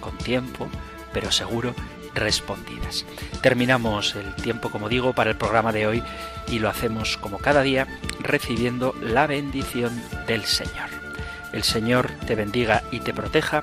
con 0.00 0.16
tiempo, 0.18 0.68
pero 1.12 1.32
seguro 1.32 1.74
respondidas. 2.14 3.04
Terminamos 3.42 4.16
el 4.16 4.34
tiempo, 4.34 4.70
como 4.70 4.88
digo, 4.88 5.12
para 5.12 5.30
el 5.30 5.36
programa 5.36 5.72
de 5.72 5.86
hoy 5.86 6.02
y 6.48 6.58
lo 6.58 6.68
hacemos 6.68 7.16
como 7.18 7.38
cada 7.38 7.62
día 7.62 7.86
recibiendo 8.20 8.94
la 9.00 9.26
bendición 9.26 10.02
del 10.26 10.44
Señor. 10.44 10.90
El 11.52 11.62
Señor 11.62 12.10
te 12.26 12.34
bendiga 12.34 12.82
y 12.90 13.00
te 13.00 13.14
proteja, 13.14 13.62